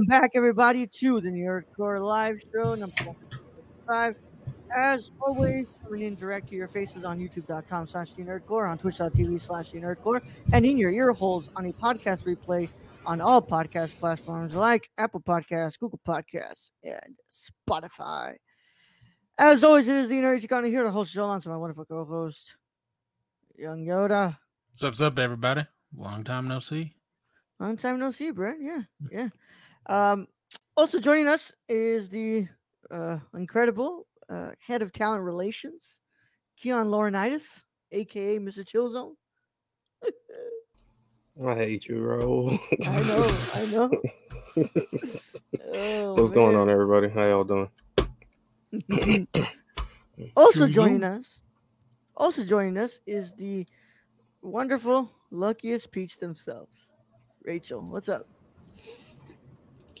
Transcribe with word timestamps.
Welcome 0.00 0.18
back, 0.18 0.30
everybody, 0.32 0.86
to 0.86 1.20
the 1.20 1.30
New 1.30 1.44
York 1.44 1.66
Core 1.76 2.00
Live 2.00 2.40
Show 2.54 2.74
number 2.74 3.14
five. 3.86 4.16
As 4.74 5.10
always, 5.20 5.66
coming 5.84 6.00
in 6.00 6.14
direct 6.14 6.48
to 6.48 6.54
your 6.56 6.68
faces 6.68 7.04
on 7.04 7.18
youtube.com 7.18 7.86
slash 7.86 8.12
the 8.12 8.22
nerdcorps, 8.22 8.70
on 8.70 8.78
twitch.tv 8.78 9.38
slash 9.38 9.72
the 9.72 9.80
nerdcorps, 9.80 10.24
and 10.54 10.64
in 10.64 10.78
your 10.78 10.90
ear 10.90 11.12
holes 11.12 11.54
on 11.54 11.66
a 11.66 11.72
podcast 11.74 12.24
replay 12.24 12.66
on 13.04 13.20
all 13.20 13.42
podcast 13.42 13.98
platforms 14.00 14.54
like 14.54 14.88
Apple 14.96 15.20
Podcasts, 15.20 15.78
Google 15.78 16.00
Podcasts, 16.08 16.70
and 16.82 17.14
Spotify. 17.68 18.36
As 19.36 19.62
always, 19.62 19.86
it 19.86 19.96
is 19.96 20.08
the 20.08 20.14
Nerd 20.14 20.42
Economy 20.42 20.70
here 20.70 20.82
to 20.82 20.90
host 20.90 21.12
the 21.12 21.18
show 21.18 21.26
alongside 21.26 21.50
my 21.50 21.58
wonderful 21.58 21.84
co-host, 21.84 22.56
Young 23.58 23.84
Yoda. 23.84 24.38
What's 24.72 24.82
up, 24.82 24.92
what's 24.92 25.02
up, 25.02 25.18
everybody? 25.18 25.66
Long 25.94 26.24
time 26.24 26.48
no 26.48 26.58
see. 26.58 26.94
Long 27.58 27.76
time 27.76 27.98
no 27.98 28.10
see, 28.10 28.30
Brett. 28.30 28.56
Yeah, 28.58 28.80
yeah. 29.12 29.28
Um, 29.90 30.28
also 30.76 31.00
joining 31.00 31.26
us 31.26 31.52
is 31.68 32.08
the 32.08 32.46
uh, 32.92 33.18
incredible 33.34 34.06
uh, 34.28 34.50
head 34.64 34.82
of 34.82 34.92
talent 34.92 35.24
relations, 35.24 35.98
Keon 36.56 36.86
Laurinaitis, 36.86 37.64
aka 37.90 38.38
Mr. 38.38 38.64
Chillzone. 38.64 39.14
I 41.44 41.54
hate 41.56 41.88
you, 41.88 41.98
Ro. 41.98 42.56
I 42.86 43.02
know, 43.02 43.40
I 43.54 43.66
know. 43.72 44.02
Oh, 45.72 46.14
What's 46.14 46.32
going 46.32 46.56
on, 46.56 46.68
everybody? 46.68 47.08
How 47.08 47.22
y'all 47.22 47.44
doing? 47.44 47.68
also 50.36 50.66
joining 50.66 51.04
us, 51.04 51.40
also 52.16 52.44
joining 52.44 52.76
us 52.76 53.00
is 53.06 53.34
the 53.34 53.64
wonderful, 54.42 55.08
luckiest 55.30 55.92
peach 55.92 56.18
themselves, 56.18 56.90
Rachel. 57.44 57.84
What's 57.88 58.08
up? 58.08 58.26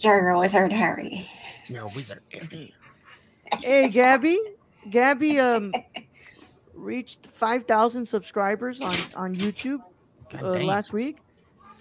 You're 0.00 0.30
a 0.30 0.38
wizard, 0.38 0.72
Harry. 0.72 1.28
You're 1.68 1.82
a 1.82 1.88
wizard, 1.88 2.22
Andy. 2.32 2.74
Hey, 3.62 3.88
Gabby. 3.88 4.38
Gabby 4.90 5.40
um 5.40 5.72
reached 6.74 7.26
five 7.32 7.64
thousand 7.64 8.06
subscribers 8.06 8.80
on 8.80 8.94
on 9.16 9.34
YouTube 9.34 9.80
uh, 10.40 10.60
last 10.60 10.92
week. 10.92 11.18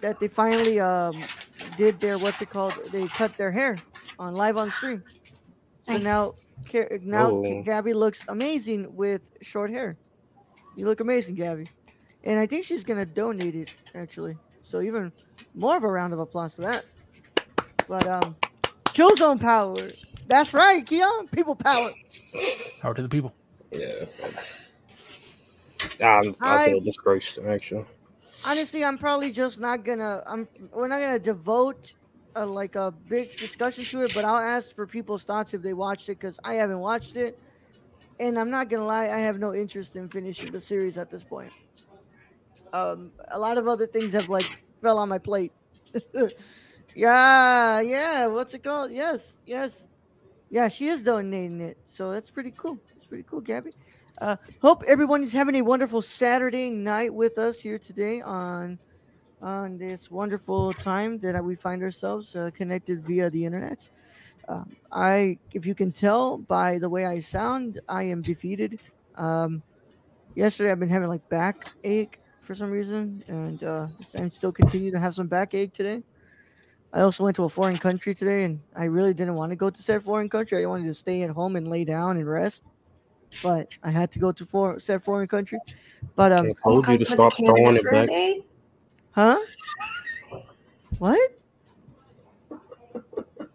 That 0.01 0.19
they 0.19 0.27
finally 0.27 0.79
um 0.79 1.15
did 1.77 1.99
their 1.99 2.17
what's 2.17 2.41
it 2.41 2.49
called? 2.49 2.73
They 2.91 3.07
cut 3.07 3.37
their 3.37 3.51
hair 3.51 3.77
on 4.17 4.33
live 4.33 4.57
on 4.57 4.71
stream. 4.71 5.03
So 5.83 5.97
Nice. 5.97 6.03
now 6.03 6.31
now 7.03 7.29
Oh. 7.31 7.61
Gabby 7.63 7.93
looks 7.93 8.23
amazing 8.27 8.95
with 8.95 9.29
short 9.41 9.69
hair. 9.69 9.97
You 10.75 10.85
look 10.87 11.01
amazing, 11.01 11.35
Gabby. 11.35 11.67
And 12.23 12.39
I 12.39 12.47
think 12.47 12.65
she's 12.65 12.83
gonna 12.83 13.05
donate 13.05 13.55
it 13.55 13.69
actually. 13.93 14.37
So 14.63 14.81
even 14.81 15.11
more 15.53 15.77
of 15.77 15.83
a 15.83 15.87
round 15.87 16.13
of 16.13 16.19
applause 16.19 16.55
to 16.55 16.61
that. 16.61 16.85
But 17.89 18.07
um, 18.07 18.35
Killzone 18.85 19.41
power. 19.41 19.75
That's 20.27 20.53
right, 20.53 20.85
Keon. 20.85 21.27
People 21.29 21.55
power. 21.55 21.91
Power 22.81 22.93
to 22.93 23.01
the 23.01 23.09
people. 23.09 23.33
Yeah. 23.71 24.05
that's- 24.21 24.53
I'm, 26.01 26.35
I 26.41 26.65
feel 26.67 26.77
I- 26.77 26.79
disgraced, 26.83 27.39
actually. 27.39 27.85
honestly, 28.45 28.83
I'm 28.85 28.97
probably 28.97 29.31
just 29.31 29.59
not 29.59 29.83
gonna. 29.83 30.23
I'm. 30.27 30.47
We're 30.71 30.87
not 30.87 30.99
gonna 30.99 31.19
devote 31.19 31.93
a, 32.35 32.45
like 32.45 32.75
a 32.75 32.91
big 32.91 33.35
discussion 33.37 33.83
to 33.85 34.03
it, 34.03 34.13
but 34.13 34.23
I'll 34.25 34.37
ask 34.37 34.75
for 34.75 34.85
people's 34.85 35.23
thoughts 35.23 35.53
if 35.53 35.61
they 35.61 35.73
watched 35.73 36.09
it 36.09 36.19
because 36.19 36.37
I 36.43 36.53
haven't 36.55 36.79
watched 36.79 37.15
it, 37.15 37.39
and 38.19 38.37
I'm 38.37 38.51
not 38.51 38.69
gonna 38.69 38.85
lie, 38.85 39.05
I 39.09 39.19
have 39.19 39.39
no 39.39 39.53
interest 39.53 39.95
in 39.95 40.07
finishing 40.09 40.51
the 40.51 40.61
series 40.61 40.97
at 40.97 41.09
this 41.09 41.23
point. 41.23 41.51
Um, 42.73 43.11
a 43.29 43.39
lot 43.39 43.57
of 43.57 43.67
other 43.67 43.87
things 43.87 44.13
have 44.13 44.29
like 44.29 44.45
fell 44.81 44.97
on 44.99 45.09
my 45.09 45.17
plate. 45.17 45.53
yeah, 46.95 47.79
yeah. 47.79 48.27
What's 48.27 48.53
it 48.53 48.63
called? 48.63 48.91
Yes, 48.91 49.37
yes, 49.45 49.85
yeah. 50.49 50.67
She 50.67 50.87
is 50.87 51.03
donating 51.03 51.61
it, 51.61 51.77
so 51.85 52.11
that's 52.11 52.29
pretty 52.29 52.51
cool. 52.55 52.79
It's 52.95 53.07
pretty 53.07 53.23
cool, 53.23 53.41
Gabby. 53.41 53.71
Uh, 54.19 54.35
hope 54.61 54.83
everyone 54.87 55.23
is 55.23 55.31
having 55.31 55.55
a 55.55 55.61
wonderful 55.61 56.01
Saturday 56.01 56.69
night 56.69 57.13
with 57.13 57.37
us 57.37 57.59
here 57.59 57.79
today 57.79 58.21
on 58.21 58.77
on 59.41 59.77
this 59.77 60.11
wonderful 60.11 60.73
time 60.73 61.17
that 61.19 61.41
we 61.43 61.55
find 61.55 61.81
ourselves 61.81 62.35
uh, 62.35 62.49
connected 62.53 63.05
via 63.05 63.29
the 63.29 63.45
internet. 63.45 63.89
Um, 64.49 64.69
I, 64.91 65.37
if 65.53 65.65
you 65.65 65.75
can 65.75 65.91
tell 65.91 66.37
by 66.37 66.79
the 66.79 66.89
way 66.89 67.05
I 67.05 67.19
sound, 67.19 67.79
I 67.87 68.03
am 68.03 68.21
defeated. 68.21 68.79
Um, 69.15 69.61
yesterday, 70.35 70.71
I've 70.71 70.79
been 70.79 70.89
having 70.89 71.07
like 71.07 71.27
backache 71.29 72.19
for 72.41 72.55
some 72.55 72.71
reason, 72.71 73.23
and 73.27 73.63
uh, 73.63 73.87
I'm 74.17 74.29
still 74.29 74.51
continue 74.51 74.91
to 74.91 74.99
have 74.99 75.15
some 75.15 75.27
backache 75.27 75.71
today. 75.71 76.03
I 76.91 77.01
also 77.01 77.23
went 77.23 77.35
to 77.35 77.43
a 77.43 77.49
foreign 77.49 77.77
country 77.77 78.15
today, 78.15 78.43
and 78.43 78.59
I 78.75 78.85
really 78.85 79.13
didn't 79.13 79.35
want 79.35 79.51
to 79.51 79.55
go 79.55 79.69
to 79.69 79.81
said 79.81 80.03
foreign 80.03 80.27
country. 80.27 80.63
I 80.63 80.65
wanted 80.65 80.85
to 80.85 80.93
stay 80.93 81.21
at 81.21 81.29
home 81.29 81.55
and 81.55 81.67
lay 81.67 81.83
down 81.83 82.17
and 82.17 82.27
rest, 82.27 82.63
but 83.43 83.67
I 83.83 83.91
had 83.91 84.11
to 84.11 84.19
go 84.19 84.31
to 84.31 84.45
for, 84.45 84.79
said 84.79 85.03
foreign 85.03 85.27
country. 85.27 85.59
But 86.15 86.31
um, 86.31 86.47
I 86.47 86.53
told 86.63 86.87
you 86.87 86.97
to 86.97 87.05
stop 87.05 87.35
Canada 87.35 87.55
throwing 87.55 87.75
it 87.75 87.83
back. 87.83 88.07
day? 88.07 88.43
huh? 89.11 89.37
What? 90.97 91.31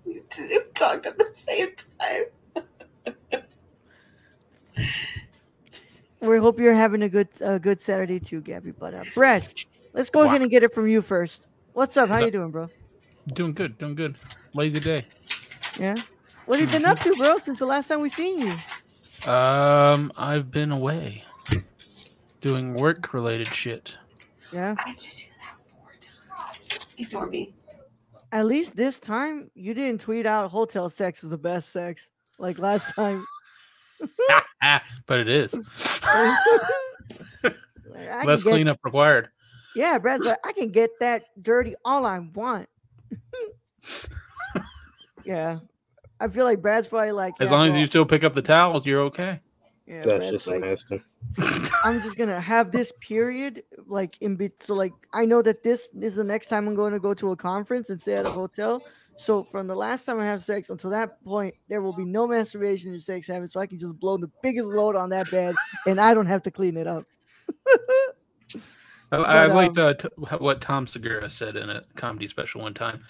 We 0.04 0.60
talked 0.74 1.06
at 1.06 1.18
the 1.18 1.30
same 1.32 1.68
time. 1.98 2.24
We 6.20 6.38
hope 6.38 6.58
you're 6.58 6.74
having 6.74 7.02
a 7.02 7.08
good 7.08 7.28
uh, 7.42 7.58
good 7.58 7.80
Saturday 7.80 8.18
too, 8.18 8.40
Gabby. 8.40 8.70
But 8.70 8.94
uh, 8.94 9.04
Brad, 9.14 9.46
let's 9.92 10.08
go 10.08 10.22
ahead 10.22 10.40
and 10.40 10.50
get 10.50 10.62
it 10.62 10.72
from 10.72 10.88
you 10.88 11.02
first. 11.02 11.46
What's 11.74 11.96
up? 11.96 12.08
How 12.08 12.24
you 12.24 12.30
doing, 12.30 12.50
bro? 12.50 12.68
Doing 13.32 13.54
good, 13.54 13.78
doing 13.78 13.94
good. 13.94 14.16
Lazy 14.54 14.80
day. 14.80 15.06
Yeah. 15.78 15.94
What 16.46 16.60
have 16.60 16.68
you 16.68 16.78
been 16.78 16.86
up 16.86 16.98
to, 17.00 17.14
bro? 17.16 17.38
Since 17.38 17.58
the 17.58 17.66
last 17.66 17.88
time 17.88 18.00
we 18.00 18.10
seen 18.10 18.38
you? 18.38 19.30
Um, 19.30 20.12
I've 20.16 20.50
been 20.50 20.70
away 20.72 21.24
doing 22.42 22.74
work 22.74 23.14
related 23.14 23.48
shit. 23.48 23.96
Yeah. 24.52 24.74
I 24.78 24.90
have 24.90 24.98
to 24.98 25.08
do 25.16 25.24
that 25.40 25.56
four 25.72 25.92
times. 26.36 26.86
Ignore 26.98 27.26
me. 27.28 27.54
At 28.32 28.46
least 28.46 28.76
this 28.76 29.00
time 29.00 29.50
you 29.54 29.72
didn't 29.72 30.02
tweet 30.02 30.26
out 30.26 30.50
hotel 30.50 30.90
sex 30.90 31.24
is 31.24 31.30
the 31.30 31.38
best 31.38 31.72
sex 31.72 32.10
like 32.38 32.58
last 32.58 32.94
time. 32.94 33.24
but 35.06 35.20
it 35.20 35.28
is. 35.28 35.54
Like, 37.94 38.08
I 38.10 38.24
Less 38.24 38.42
get- 38.42 38.50
cleanup 38.50 38.78
required. 38.82 39.28
Yeah, 39.76 39.98
Brad's 39.98 40.26
like, 40.26 40.38
I 40.44 40.52
can 40.52 40.70
get 40.70 40.90
that 40.98 41.26
dirty 41.40 41.74
all 41.84 42.04
I 42.06 42.18
want. 42.18 42.68
yeah. 45.24 45.58
I 46.20 46.28
feel 46.28 46.44
like 46.44 46.62
Brad's 46.62 46.88
probably 46.88 47.12
like 47.12 47.34
As 47.40 47.50
yeah, 47.50 47.56
long 47.56 47.68
as 47.68 47.74
bro. 47.74 47.80
you 47.80 47.86
still 47.86 48.06
pick 48.06 48.24
up 48.24 48.34
the 48.34 48.42
towels, 48.42 48.86
you're 48.86 49.02
okay. 49.02 49.40
yeah, 49.86 49.96
That's 49.96 50.06
Brad's 50.06 50.30
just 50.30 50.46
like, 50.46 50.60
nasty. 50.60 51.02
I'm 51.84 52.00
just 52.02 52.16
gonna 52.16 52.40
have 52.40 52.70
this 52.70 52.92
period 53.00 53.62
like 53.86 54.16
in 54.20 54.36
bit. 54.36 54.62
So 54.62 54.74
like 54.74 54.92
I 55.12 55.24
know 55.24 55.42
that 55.42 55.62
this 55.62 55.90
is 56.00 56.16
the 56.16 56.24
next 56.24 56.48
time 56.48 56.68
I'm 56.68 56.74
going 56.74 56.92
to 56.92 57.00
go 57.00 57.14
to 57.14 57.32
a 57.32 57.36
conference 57.36 57.90
and 57.90 58.00
stay 58.00 58.14
at 58.14 58.26
a 58.26 58.30
hotel. 58.30 58.82
So 59.16 59.44
from 59.44 59.66
the 59.66 59.76
last 59.76 60.04
time 60.04 60.20
I 60.20 60.24
have 60.24 60.42
sex 60.42 60.70
until 60.70 60.90
that 60.90 61.22
point, 61.24 61.54
there 61.68 61.82
will 61.82 61.92
be 61.92 62.04
no 62.04 62.26
masturbation 62.26 62.94
or 62.94 63.00
sex 63.00 63.26
having, 63.26 63.48
so 63.48 63.60
I 63.60 63.66
can 63.66 63.78
just 63.78 63.98
blow 63.98 64.16
the 64.16 64.30
biggest 64.42 64.68
load 64.68 64.96
on 64.96 65.10
that 65.10 65.30
bed, 65.30 65.54
and 65.86 66.00
I 66.00 66.14
don't 66.14 66.26
have 66.26 66.42
to 66.42 66.50
clean 66.50 66.76
it 66.76 66.86
up. 66.86 67.04
I, 69.22 69.44
I 69.44 69.46
liked 69.46 69.78
um, 69.78 69.86
uh, 69.88 69.94
t- 69.94 70.08
what 70.38 70.60
Tom 70.60 70.86
Segura 70.86 71.30
said 71.30 71.56
in 71.56 71.70
a 71.70 71.82
comedy 71.94 72.26
special 72.26 72.62
one 72.62 72.74
time. 72.74 73.02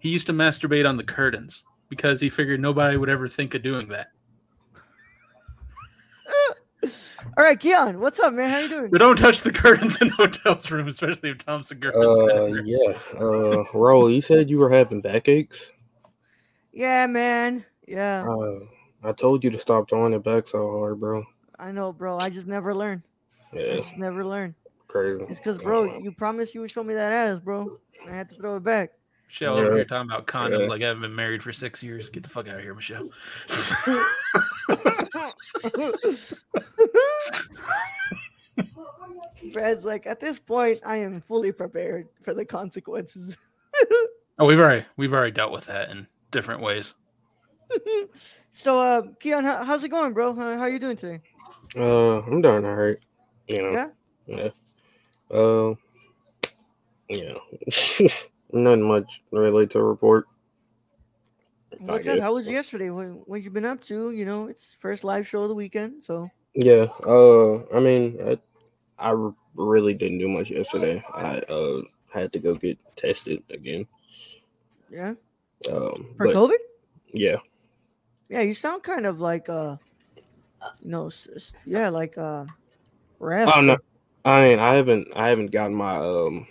He 0.00 0.08
used 0.08 0.26
to 0.26 0.32
masturbate 0.32 0.88
on 0.88 0.96
the 0.96 1.04
curtains 1.04 1.64
because 1.88 2.20
he 2.20 2.30
figured 2.30 2.60
nobody 2.60 2.96
would 2.96 3.08
ever 3.08 3.28
think 3.28 3.54
of 3.54 3.62
doing 3.62 3.88
that. 3.88 4.08
All 7.38 7.44
right, 7.44 7.58
Keon, 7.58 8.00
what's 8.00 8.18
up, 8.18 8.32
man? 8.34 8.50
How 8.50 8.58
you 8.58 8.68
doing? 8.68 8.90
But 8.90 8.98
don't 8.98 9.16
touch 9.16 9.42
the 9.42 9.52
curtains 9.52 10.00
in 10.00 10.08
hotels 10.16 10.70
room, 10.70 10.88
especially 10.88 11.30
if 11.30 11.38
Tom 11.38 11.62
Segura. 11.62 11.94
Uh, 11.96 12.46
yeah. 12.64 12.98
Uh, 13.14 13.62
Roll, 13.74 14.10
you 14.10 14.20
said 14.20 14.50
you 14.50 14.58
were 14.58 14.70
having 14.70 15.00
backaches. 15.00 15.58
Yeah, 16.72 17.06
man. 17.06 17.64
Yeah, 17.86 18.26
Uh, 18.26 18.60
I 19.04 19.12
told 19.12 19.44
you 19.44 19.50
to 19.50 19.58
stop 19.58 19.88
throwing 19.88 20.12
it 20.14 20.24
back 20.24 20.48
so 20.48 20.78
hard, 20.78 20.98
bro. 20.98 21.24
I 21.58 21.72
know, 21.72 21.92
bro. 21.92 22.18
I 22.18 22.30
just 22.30 22.46
never 22.46 22.74
learn. 22.74 23.02
I 23.52 23.76
just 23.76 23.96
never 23.98 24.24
learn. 24.24 24.54
Crazy. 24.92 25.24
It's 25.28 25.40
because, 25.40 25.58
bro, 25.58 25.98
you 25.98 26.12
promised 26.12 26.54
you 26.54 26.60
would 26.60 26.70
show 26.70 26.84
me 26.84 26.94
that 26.94 27.12
ass, 27.12 27.40
bro. 27.40 27.78
I 28.08 28.12
had 28.14 28.28
to 28.28 28.36
throw 28.36 28.56
it 28.56 28.62
back. 28.62 28.90
Michelle 29.26 29.54
over 29.56 29.70
Yeah. 29.70 29.74
here 29.76 29.84
talking 29.86 30.10
about 30.10 30.26
condoms 30.26 30.60
Yeah. 30.60 30.66
like 30.66 30.82
I 30.82 30.88
haven't 30.88 31.02
been 31.02 31.14
married 31.14 31.42
for 31.42 31.52
six 31.52 31.82
years. 31.82 32.10
Get 32.10 32.22
the 32.22 32.28
fuck 32.28 32.46
out 32.48 32.56
of 32.56 32.62
here, 32.62 32.74
Michelle. 32.74 33.08
Brad's 39.52 39.84
like, 39.84 40.06
at 40.06 40.20
this 40.20 40.38
point, 40.38 40.80
I 40.84 40.96
am 40.98 41.20
fully 41.20 41.52
prepared 41.52 42.08
for 42.22 42.34
the 42.34 42.44
consequences. 42.44 43.36
oh, 44.38 44.46
we've 44.46 44.58
already 44.58 44.84
we've 44.96 45.12
already 45.12 45.32
dealt 45.32 45.52
with 45.52 45.66
that 45.66 45.90
in 45.90 46.06
different 46.30 46.60
ways. 46.60 46.94
so, 48.50 48.80
uh, 48.80 49.02
Keon, 49.20 49.44
how, 49.44 49.64
how's 49.64 49.82
it 49.82 49.88
going, 49.88 50.12
bro? 50.12 50.34
How, 50.34 50.56
how 50.58 50.66
you 50.66 50.78
doing 50.78 50.96
today? 50.96 51.20
Uh, 51.76 52.20
I'm 52.20 52.42
doing 52.42 52.64
all 52.64 52.74
right. 52.74 52.98
You 53.48 53.62
know. 53.62 53.70
Yeah? 53.70 53.86
Yeah. 54.26 54.48
Uh, 55.32 55.74
you 57.08 57.24
know, 57.28 57.40
nothing 58.52 58.82
much 58.82 59.22
really 59.30 59.66
to 59.68 59.82
report. 59.82 60.26
What's 61.78 62.06
up? 62.06 62.20
How 62.20 62.34
was 62.34 62.46
yesterday? 62.46 62.90
What, 62.90 63.28
what 63.28 63.42
you 63.42 63.50
been 63.50 63.64
up 63.64 63.82
to? 63.84 64.12
You 64.12 64.24
know, 64.26 64.46
it's 64.48 64.76
first 64.78 65.04
live 65.04 65.26
show 65.26 65.42
of 65.42 65.48
the 65.48 65.54
weekend, 65.54 66.04
so 66.04 66.28
Yeah. 66.54 66.86
Uh, 67.06 67.64
I 67.74 67.80
mean, 67.80 68.18
I, 68.20 68.38
I 68.98 69.30
really 69.54 69.94
didn't 69.94 70.18
do 70.18 70.28
much 70.28 70.50
yesterday. 70.50 71.02
I 71.14 71.38
uh 71.48 71.80
had 72.12 72.32
to 72.34 72.38
go 72.38 72.54
get 72.54 72.78
tested 72.96 73.42
again. 73.50 73.86
yeah. 74.90 75.14
Um, 75.70 76.12
For 76.16 76.26
but, 76.26 76.34
COVID? 76.34 76.58
yeah. 77.14 77.36
Yeah, 78.28 78.42
you 78.42 78.54
sound 78.54 78.82
kind 78.82 79.06
of 79.06 79.20
like 79.20 79.48
uh, 79.48 79.76
you 80.82 80.90
know, 80.90 81.10
yeah, 81.64 81.88
like 81.88 82.18
uh, 82.18 82.44
raspy. 83.18 83.52
Oh 83.56 83.60
no, 83.60 83.76
I 84.24 84.48
mean, 84.48 84.58
I 84.58 84.74
haven't, 84.74 85.08
I 85.16 85.28
haven't 85.28 85.50
gotten 85.50 85.74
my 85.74 85.96
um, 85.96 86.46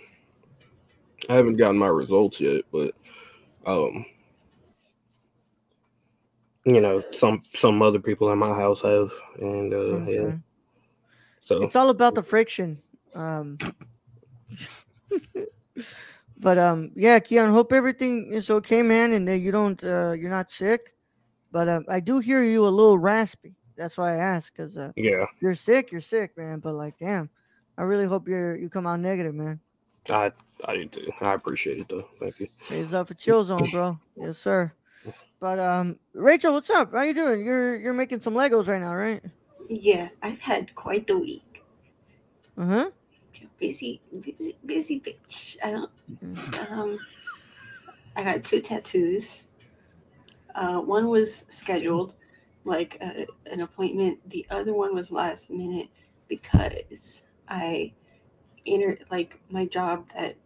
I 1.28 1.34
haven't 1.34 1.56
gotten 1.56 1.78
my 1.78 1.88
results 1.88 2.40
yet, 2.40 2.64
but 2.70 2.94
um, 3.66 4.04
you 6.64 6.80
know, 6.80 7.02
some 7.12 7.42
some 7.54 7.82
other 7.82 7.98
people 8.00 8.32
in 8.32 8.38
my 8.38 8.48
house 8.48 8.82
have, 8.82 9.12
and 9.40 9.72
uh, 9.72 9.98
yeah, 10.04 10.32
so 11.44 11.62
It's 11.62 11.76
all 11.76 11.90
about 11.90 12.14
the 12.14 12.22
friction. 12.22 12.80
Um, 13.14 13.58
but 16.38 16.58
um, 16.58 16.92
yeah, 16.94 17.18
Keon, 17.18 17.52
hope 17.52 17.72
everything 17.72 18.32
is 18.32 18.50
okay, 18.50 18.82
man, 18.82 19.12
and 19.12 19.26
that 19.28 19.38
you 19.38 19.50
don't, 19.50 19.82
uh, 19.84 20.14
you're 20.16 20.30
not 20.30 20.50
sick. 20.50 20.94
But 21.50 21.68
um, 21.68 21.84
I 21.88 22.00
do 22.00 22.18
hear 22.18 22.42
you 22.42 22.66
a 22.66 22.70
little 22.70 22.98
raspy. 22.98 23.54
That's 23.76 23.98
why 23.98 24.14
I 24.14 24.16
asked, 24.16 24.56
cause 24.56 24.76
uh, 24.76 24.92
yeah, 24.96 25.26
you're 25.40 25.54
sick, 25.54 25.92
you're 25.92 26.00
sick, 26.00 26.36
man. 26.36 26.60
But 26.60 26.74
like, 26.74 26.98
damn, 26.98 27.28
I 27.82 27.84
really 27.84 28.06
hope 28.06 28.28
you're 28.28 28.54
you 28.54 28.68
come 28.68 28.86
out 28.86 29.00
negative, 29.00 29.34
man. 29.34 29.58
I 30.08 30.30
I 30.64 30.74
do 30.74 30.86
too. 30.86 31.10
I 31.20 31.34
appreciate 31.34 31.78
it 31.80 31.88
though. 31.88 32.06
Thank 32.20 32.38
you. 32.38 32.46
Pays 32.68 32.94
up 32.94 33.08
for 33.08 33.14
chill 33.14 33.42
zone, 33.42 33.70
bro. 33.72 33.98
Yes, 34.14 34.38
sir. 34.38 34.72
But 35.40 35.58
um, 35.58 35.98
Rachel, 36.14 36.52
what's 36.52 36.70
up? 36.70 36.92
How 36.92 37.02
you 37.02 37.12
doing? 37.12 37.44
You're 37.44 37.74
you're 37.74 37.92
making 37.92 38.20
some 38.20 38.34
Legos 38.34 38.68
right 38.68 38.80
now, 38.80 38.94
right? 38.94 39.20
Yeah, 39.68 40.10
I've 40.22 40.40
had 40.40 40.72
quite 40.76 41.08
the 41.08 41.18
week. 41.18 41.64
Uh 42.56 42.66
huh. 42.66 42.90
Busy, 43.58 44.00
busy, 44.20 44.56
busy 44.64 45.00
bitch. 45.00 45.56
I 45.64 45.70
don't. 45.72 46.70
Um, 46.70 47.00
I 48.14 48.22
got 48.22 48.44
two 48.44 48.60
tattoos. 48.60 49.42
Uh, 50.54 50.80
one 50.80 51.08
was 51.08 51.46
scheduled, 51.48 52.14
like 52.62 52.96
uh, 53.00 53.24
an 53.50 53.62
appointment. 53.62 54.20
The 54.30 54.46
other 54.50 54.72
one 54.72 54.94
was 54.94 55.10
last 55.10 55.50
minute 55.50 55.88
because 56.28 57.24
I, 57.48 57.92
inter 58.64 58.96
like 59.10 59.40
my 59.50 59.66
job 59.66 60.08
that 60.14 60.36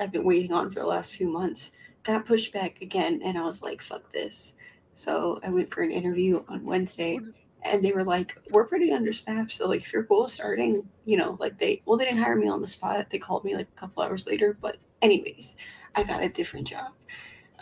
I've 0.00 0.12
been 0.12 0.24
waiting 0.24 0.52
on 0.52 0.70
for 0.70 0.80
the 0.80 0.86
last 0.86 1.14
few 1.14 1.28
months 1.28 1.72
got 2.02 2.26
pushed 2.26 2.52
back 2.52 2.80
again, 2.82 3.20
and 3.24 3.36
I 3.36 3.42
was 3.42 3.62
like, 3.62 3.82
"Fuck 3.82 4.12
this." 4.12 4.54
So 4.94 5.40
I 5.42 5.50
went 5.50 5.72
for 5.72 5.82
an 5.82 5.90
interview 5.90 6.42
on 6.48 6.64
Wednesday, 6.64 7.18
and 7.62 7.84
they 7.84 7.92
were 7.92 8.04
like, 8.04 8.36
"We're 8.50 8.66
pretty 8.66 8.92
understaffed, 8.92 9.52
so 9.52 9.68
like 9.68 9.82
if 9.82 9.92
you're 9.92 10.04
cool 10.04 10.28
starting, 10.28 10.88
you 11.04 11.16
know, 11.16 11.36
like 11.40 11.58
they 11.58 11.82
well 11.84 11.98
they 11.98 12.04
didn't 12.04 12.22
hire 12.22 12.36
me 12.36 12.48
on 12.48 12.60
the 12.60 12.68
spot. 12.68 13.10
They 13.10 13.18
called 13.18 13.44
me 13.44 13.56
like 13.56 13.68
a 13.76 13.80
couple 13.80 14.02
hours 14.02 14.26
later, 14.26 14.56
but 14.60 14.76
anyways, 15.02 15.56
I 15.94 16.04
got 16.04 16.22
a 16.22 16.28
different 16.28 16.66
job, 16.68 16.92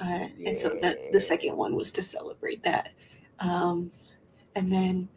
uh, 0.00 0.28
and 0.46 0.56
so 0.56 0.78
that 0.82 1.12
the 1.12 1.20
second 1.20 1.56
one 1.56 1.74
was 1.74 1.90
to 1.92 2.02
celebrate 2.02 2.62
that, 2.64 2.94
um, 3.40 3.90
and 4.54 4.72
then 4.72 5.08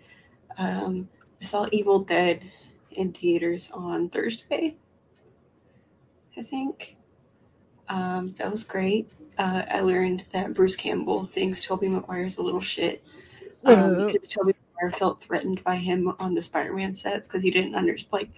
um, 0.58 1.10
I 1.42 1.46
saw 1.46 1.68
Evil 1.72 2.00
Dead 2.00 2.50
in 2.98 3.14
theaters 3.14 3.72
on 3.74 4.10
Thursday, 4.10 4.76
I 6.38 6.42
think. 6.42 6.98
Um, 7.90 8.32
that 8.34 8.52
was 8.52 8.64
great. 8.64 9.10
Uh, 9.38 9.64
I 9.70 9.80
learned 9.82 10.22
that 10.34 10.54
Bruce 10.54 10.76
Campbell 10.76 11.24
thinks 11.24 11.64
Tobey 11.64 11.88
Maguire's 11.88 12.38
a 12.38 12.42
little 12.42 12.60
shit 12.62 13.04
um, 13.66 13.74
Uh, 13.74 14.06
because 14.06 14.28
Tobey 14.28 14.54
Maguire 14.76 14.92
felt 14.98 15.22
threatened 15.22 15.64
by 15.64 15.76
him 15.76 16.14
on 16.20 16.34
the 16.34 16.42
Spider-Man 16.42 16.94
sets 16.96 17.28
because 17.28 17.44
he 17.44 17.52
didn't 17.52 17.76
understand. 17.76 18.12
Like, 18.12 18.30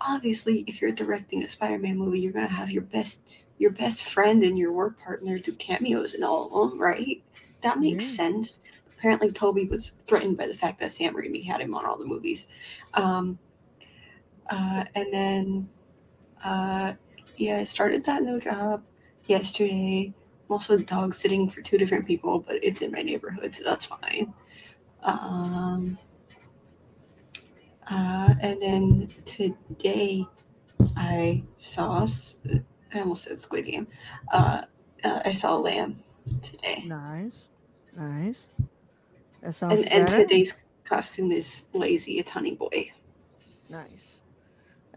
obviously, 0.00 0.64
if 0.66 0.80
you're 0.80 0.92
directing 0.92 1.42
a 1.44 1.48
Spider-Man 1.48 1.96
movie, 1.98 2.20
you're 2.20 2.32
gonna 2.32 2.48
have 2.48 2.70
your 2.70 2.82
best 2.82 3.20
your 3.58 3.72
best 3.72 4.04
friend 4.04 4.44
and 4.44 4.56
your 4.56 4.72
work 4.72 4.96
partner 5.00 5.36
do 5.38 5.52
cameos 5.52 6.14
in 6.14 6.22
all 6.22 6.62
of 6.62 6.70
them, 6.70 6.80
right? 6.80 7.22
That 7.62 7.80
makes 7.80 8.04
Yeah. 8.04 8.16
sense. 8.16 8.60
Apparently, 8.96 9.32
Tobey 9.32 9.64
was 9.64 9.94
threatened 10.06 10.36
by 10.36 10.46
the 10.46 10.54
fact 10.54 10.78
that 10.78 10.92
Sam 10.92 11.14
Raimi 11.14 11.44
had 11.44 11.60
him 11.60 11.74
on 11.74 11.84
all 11.84 11.98
the 11.98 12.04
movies. 12.04 12.46
Um, 12.94 13.38
uh, 14.48 14.84
and 14.94 15.12
then, 15.12 15.68
uh, 16.44 16.94
yeah, 17.36 17.56
I 17.58 17.64
started 17.64 18.04
that 18.04 18.22
new 18.22 18.40
job 18.40 18.82
yesterday. 19.26 20.12
I'm 20.48 20.52
also 20.52 20.78
dog 20.78 21.14
sitting 21.14 21.48
for 21.48 21.60
two 21.62 21.78
different 21.78 22.06
people, 22.06 22.40
but 22.40 22.56
it's 22.62 22.80
in 22.82 22.92
my 22.92 23.02
neighborhood, 23.02 23.54
so 23.54 23.64
that's 23.64 23.84
fine. 23.84 24.32
Um, 25.02 25.98
uh, 27.90 28.34
and 28.40 28.60
then 28.60 29.08
today 29.24 30.24
I 30.96 31.44
saw. 31.58 32.06
I 32.94 33.00
almost 33.00 33.24
said 33.24 33.40
Squid 33.40 33.66
Game. 33.66 33.86
Uh, 34.32 34.62
uh, 35.04 35.20
I 35.24 35.32
saw 35.32 35.56
Lamb 35.56 36.00
today. 36.42 36.84
nice, 36.86 37.48
nice. 37.96 38.46
That 39.42 39.54
sounds 39.54 39.82
And, 39.82 39.92
and 39.92 40.08
today's 40.10 40.54
costume 40.84 41.32
is 41.32 41.66
lazy. 41.72 42.18
It's 42.18 42.30
Honey 42.30 42.54
Boy. 42.54 42.90
Nice. 43.70 44.17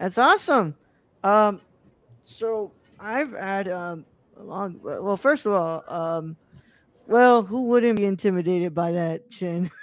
That's 0.02 0.18
awesome. 0.18 0.74
Um, 1.22 1.60
so 2.22 2.72
I've 2.98 3.30
had 3.34 3.68
um 3.68 4.04
a 4.36 4.42
long. 4.42 4.80
Well, 4.82 5.16
first 5.16 5.46
of 5.46 5.52
all, 5.52 5.84
um, 5.86 6.36
well, 7.06 7.44
who 7.44 7.66
wouldn't 7.66 7.98
be 7.98 8.04
intimidated 8.04 8.74
by 8.74 8.90
that 8.92 9.30
chin? 9.30 9.70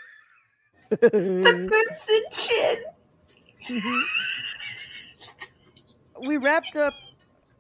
The 0.89 1.67
Crimson 1.69 2.23
Chin. 2.31 2.77
we 6.27 6.38
wrapped 6.38 6.75
up 6.75 6.95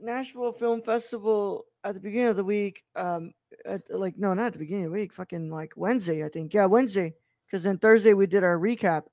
Nashville 0.01 0.51
Film 0.51 0.81
Festival 0.81 1.65
at 1.83 1.93
the 1.93 1.99
beginning 1.99 2.29
of 2.29 2.37
the 2.37 2.43
week. 2.43 2.83
Um, 2.95 3.33
at, 3.67 3.83
like 3.89 4.17
no, 4.17 4.33
not 4.33 4.47
at 4.47 4.53
the 4.53 4.59
beginning 4.59 4.85
of 4.85 4.91
the 4.91 4.99
week. 4.99 5.13
Fucking 5.13 5.51
like 5.51 5.73
Wednesday, 5.77 6.25
I 6.25 6.29
think. 6.29 6.55
Yeah, 6.55 6.65
Wednesday. 6.65 7.13
Because 7.45 7.61
then 7.63 7.77
Thursday 7.77 8.15
we 8.15 8.25
did 8.25 8.43
our 8.43 8.57
recap 8.57 9.03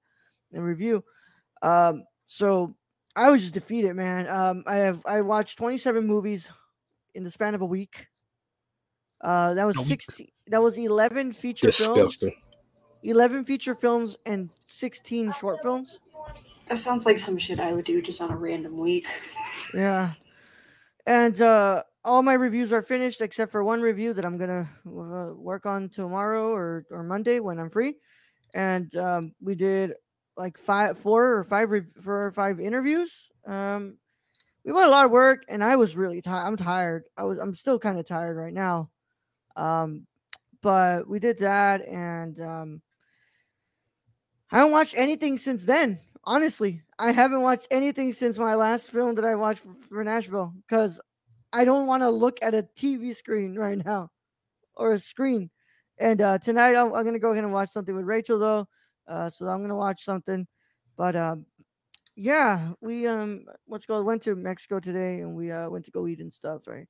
and 0.53 0.65
review. 0.65 1.05
Um, 1.63 2.05
so 2.25 2.75
I 3.17 3.31
was 3.31 3.43
just 3.43 3.55
defeated, 3.55 3.95
man. 3.97 4.29
Um, 4.29 4.63
I 4.67 4.77
have 4.77 5.03
I 5.07 5.23
watched 5.23 5.59
27 5.59 6.07
movies 6.07 6.51
in 7.15 7.25
the 7.25 7.31
span 7.31 7.55
of 7.55 7.63
a 7.63 7.67
week. 7.67 8.07
Uh, 9.23 9.55
that 9.55 9.67
was 9.67 9.85
16. 9.87 10.29
That 10.49 10.63
was 10.63 10.77
11 10.77 11.33
feature 11.33 11.73
films. 11.73 12.23
11 13.03 13.45
feature 13.45 13.75
films 13.75 14.17
and 14.27 14.51
16 14.67 15.33
short 15.33 15.63
films. 15.63 15.99
That 16.69 16.79
sounds 16.79 17.07
like 17.07 17.19
some 17.19 17.39
shit 17.39 17.59
I 17.59 17.73
would 17.73 17.85
do 17.87 18.03
just 18.03 18.21
on 18.21 18.31
a 18.31 18.37
random 18.37 18.77
week. 18.77 19.07
Yeah. 19.73 20.13
And 21.07 21.41
uh 21.41 21.83
all 22.05 22.23
my 22.23 22.35
reviews 22.35 22.73
are 22.73 22.83
finished 22.83 23.21
except 23.21 23.51
for 23.51 23.65
one 23.65 23.81
review 23.81 24.13
that 24.13 24.25
I'm 24.25 24.39
gonna 24.39 24.69
uh, 24.87 25.35
work 25.35 25.67
on 25.67 25.89
tomorrow 25.89 26.51
or 26.51 26.87
or 26.91 27.03
Monday 27.03 27.41
when 27.41 27.59
I'm 27.59 27.71
free. 27.71 27.97
And 28.55 28.95
um, 28.97 29.35
we 29.41 29.55
did 29.55 29.95
like 30.37 30.59
five, 30.59 30.99
four 30.99 31.37
or 31.37 31.45
five, 31.45 31.71
four 32.03 32.27
or 32.27 32.33
five 32.33 32.61
interviews. 32.61 33.31
Um, 33.47 33.97
we 34.65 34.73
went 34.73 34.89
a 34.89 34.91
lot 34.91 35.05
of 35.05 35.11
work, 35.11 35.45
and 35.49 35.63
I 35.63 35.77
was 35.77 35.97
really 35.97 36.21
tired. 36.21 36.47
I'm 36.47 36.57
tired. 36.57 37.05
I 37.17 37.25
was. 37.25 37.39
I'm 37.39 37.55
still 37.55 37.79
kind 37.79 37.99
of 37.99 38.07
tired 38.07 38.37
right 38.37 38.53
now. 38.53 38.91
Um, 39.55 40.07
but 40.63 41.09
we 41.09 41.19
did 41.19 41.39
that, 41.39 41.87
and 41.87 42.41
um, 42.41 42.83
I 44.51 44.59
haven't 44.59 44.73
watched 44.73 44.97
anything 44.97 45.39
since 45.39 45.65
then. 45.65 46.01
Honestly, 46.25 46.83
I 46.99 47.13
haven't 47.13 47.43
watched 47.43 47.69
anything 47.71 48.13
since 48.13 48.39
my 48.39 48.55
last 48.55 48.91
film 48.91 49.15
that 49.15 49.25
I 49.25 49.37
watched 49.37 49.61
for, 49.61 49.77
for 49.89 50.05
Nashville 50.05 50.53
because 50.67 51.01
I 51.53 51.65
don't 51.65 51.87
want 51.87 52.03
to 52.03 52.11
look 52.11 52.39
at 52.43 52.55
a 52.55 52.67
TV 52.77 53.15
screen 53.15 53.55
right 53.59 53.83
now 53.85 54.11
or 54.75 54.93
a 54.93 54.99
screen. 54.99 55.51
And 55.99 56.21
uh, 56.21 56.39
tonight 56.39 56.75
I'm, 56.75 56.93
I'm 56.93 57.05
gonna 57.05 57.19
go 57.19 57.33
ahead 57.33 57.45
and 57.45 57.53
watch 57.53 57.71
something 57.71 57.95
with 57.95 58.05
Rachel 58.05 58.39
though. 58.39 58.69
Uh, 59.09 59.31
so 59.31 59.47
I'm 59.47 59.63
gonna 59.63 59.77
watch 59.77 60.05
something. 60.05 60.47
But 60.97 61.17
um, 61.17 61.47
yeah, 62.15 62.73
we 62.81 63.07
um, 63.07 63.45
what's 63.67 63.87
called 63.87 64.07
went 64.07 64.23
to 64.23 64.35
Mexico 64.35 64.81
today, 64.81 65.21
and 65.21 65.35
we 65.35 65.53
uh 65.53 65.69
went 65.69 65.85
to 65.85 65.91
go 65.91 66.07
eat 66.07 66.21
and 66.21 66.33
stuff. 66.33 66.67
Right, 66.67 66.89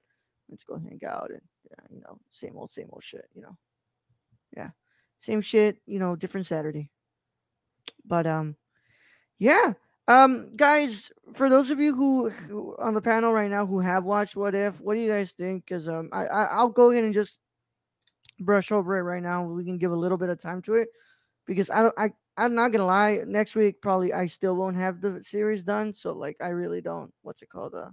went 0.48 0.60
to 0.60 0.66
go 0.66 0.78
hang 0.78 1.00
out 1.06 1.30
and 1.30 1.42
yeah, 1.70 1.86
you 1.90 2.00
know, 2.00 2.18
same 2.30 2.56
old, 2.56 2.70
same 2.70 2.88
old 2.92 3.02
shit. 3.02 3.28
You 3.34 3.42
know, 3.42 3.56
yeah, 4.56 4.70
same 5.18 5.40
shit. 5.40 5.78
You 5.86 5.98
know, 5.98 6.16
different 6.16 6.46
Saturday. 6.46 6.90
But 8.04 8.26
um, 8.26 8.56
yeah. 9.38 9.74
Um, 10.08 10.52
guys, 10.52 11.10
for 11.34 11.50
those 11.50 11.70
of 11.70 11.80
you 11.80 11.92
who, 11.92 12.30
who 12.30 12.76
on 12.78 12.94
the 12.94 13.00
panel 13.00 13.32
right 13.32 13.50
now 13.50 13.66
who 13.66 13.80
have 13.80 14.04
watched 14.04 14.36
What 14.36 14.54
If, 14.54 14.80
what 14.80 14.94
do 14.94 15.00
you 15.00 15.10
guys 15.10 15.32
think? 15.32 15.64
Because 15.64 15.88
um, 15.88 16.08
I, 16.12 16.26
I 16.26 16.44
I'll 16.44 16.68
go 16.68 16.92
ahead 16.92 17.02
and 17.02 17.12
just 17.12 17.40
brush 18.38 18.70
over 18.70 18.96
it 18.96 19.02
right 19.02 19.22
now. 19.22 19.42
We 19.44 19.64
can 19.64 19.78
give 19.78 19.90
a 19.90 19.96
little 19.96 20.16
bit 20.16 20.28
of 20.28 20.38
time 20.38 20.62
to 20.62 20.74
it 20.74 20.90
because 21.46 21.70
I 21.70 21.82
don't 21.82 21.94
I 21.98 22.12
I'm 22.36 22.54
not 22.54 22.72
gonna 22.72 22.84
lie. 22.84 23.22
Next 23.26 23.54
week 23.54 23.80
probably 23.80 24.12
I 24.12 24.26
still 24.26 24.56
won't 24.56 24.76
have 24.76 25.00
the 25.00 25.22
series 25.22 25.64
done. 25.64 25.92
So 25.92 26.12
like 26.12 26.36
I 26.40 26.48
really 26.48 26.80
don't 26.80 27.12
what's 27.22 27.42
it 27.42 27.48
called 27.48 27.74
uh 27.74 27.90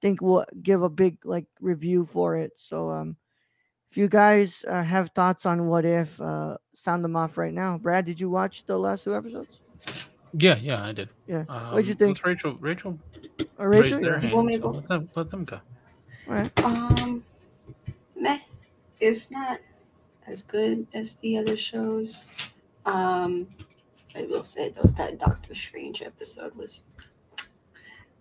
think 0.00 0.20
we'll 0.20 0.44
give 0.62 0.82
a 0.82 0.88
big 0.88 1.18
like 1.24 1.46
review 1.60 2.04
for 2.04 2.36
it. 2.36 2.52
So 2.56 2.88
um 2.90 3.16
if 3.90 3.96
you 3.98 4.08
guys 4.08 4.64
uh, 4.66 4.82
have 4.82 5.10
thoughts 5.10 5.44
on 5.44 5.66
what 5.66 5.84
if 5.84 6.18
uh 6.20 6.56
sound 6.74 7.04
them 7.04 7.16
off 7.16 7.36
right 7.36 7.52
now. 7.52 7.78
Brad, 7.78 8.06
did 8.06 8.18
you 8.18 8.30
watch 8.30 8.64
the 8.64 8.78
last 8.78 9.04
two 9.04 9.14
episodes? 9.14 9.60
Yeah, 10.34 10.56
yeah, 10.56 10.82
I 10.82 10.92
did. 10.92 11.10
Yeah. 11.26 11.44
Um, 11.48 11.72
What'd 11.72 11.88
you 11.88 11.94
think? 11.94 12.16
let's 12.16 12.24
Rachel, 12.24 12.56
Rachel, 12.58 12.98
Or 13.58 13.68
Rachel? 13.68 14.02
Yeah. 14.02 14.18
hand, 14.18 14.32
Want 14.32 14.62
so 14.62 14.70
let 14.70 14.88
them, 14.88 15.10
let 15.14 15.30
them 15.30 15.44
go. 15.44 15.60
All 16.26 16.34
right. 16.34 16.64
Um, 16.64 17.22
meh. 18.16 18.38
It's 19.00 19.30
not 19.30 19.60
as 20.26 20.42
good 20.42 20.86
as 20.94 21.16
the 21.16 21.36
other 21.36 21.56
shows. 21.56 22.28
Um, 22.86 23.46
I 24.16 24.22
will 24.26 24.42
say 24.42 24.70
though 24.70 24.88
that 24.96 25.18
Doctor 25.18 25.54
Strange 25.54 26.02
episode 26.02 26.54
was. 26.54 26.84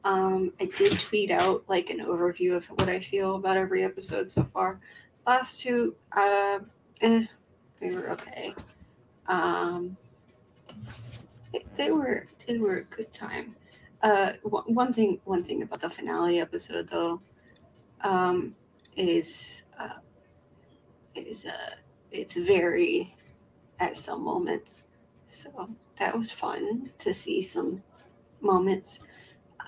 Um, 0.04 0.52
I 0.60 0.66
did 0.66 1.00
tweet 1.00 1.30
out 1.30 1.64
like 1.68 1.92
an 1.92 2.00
overview 2.00 2.56
of 2.56 2.66
what 2.66 2.90
I 2.90 3.00
feel 3.00 3.36
about 3.36 3.58
every 3.58 3.84
episode 3.84 4.30
so 4.30 4.48
far. 4.52 4.80
Last 5.28 5.62
two, 5.62 5.96
uh, 6.14 6.60
eh, 7.02 7.26
they 7.80 7.92
were 7.92 8.10
okay. 8.12 8.56
Um, 9.28 9.96
they, 11.52 11.64
they 11.76 11.92
were 11.92 12.26
they 12.48 12.58
were 12.58 12.78
a 12.78 12.84
good 12.84 13.14
time. 13.14 13.56
Uh, 14.02 14.34
one 14.44 14.74
one 14.74 14.94
thing 14.94 15.20
one 15.26 15.44
thing 15.44 15.62
about 15.62 15.82
the 15.82 15.90
finale 15.90 16.40
episode 16.40 16.90
though, 16.90 17.22
um, 18.02 18.56
is 18.98 19.66
uh, 19.80 20.00
is 21.16 21.46
uh, 21.46 21.76
it's 22.12 22.36
very 22.36 23.16
at 23.82 23.98
some 23.98 24.24
moments. 24.24 24.86
So 25.28 25.70
that 25.98 26.16
was 26.16 26.32
fun 26.32 26.92
to 27.00 27.14
see 27.14 27.42
some 27.42 27.84
moments. 28.40 29.02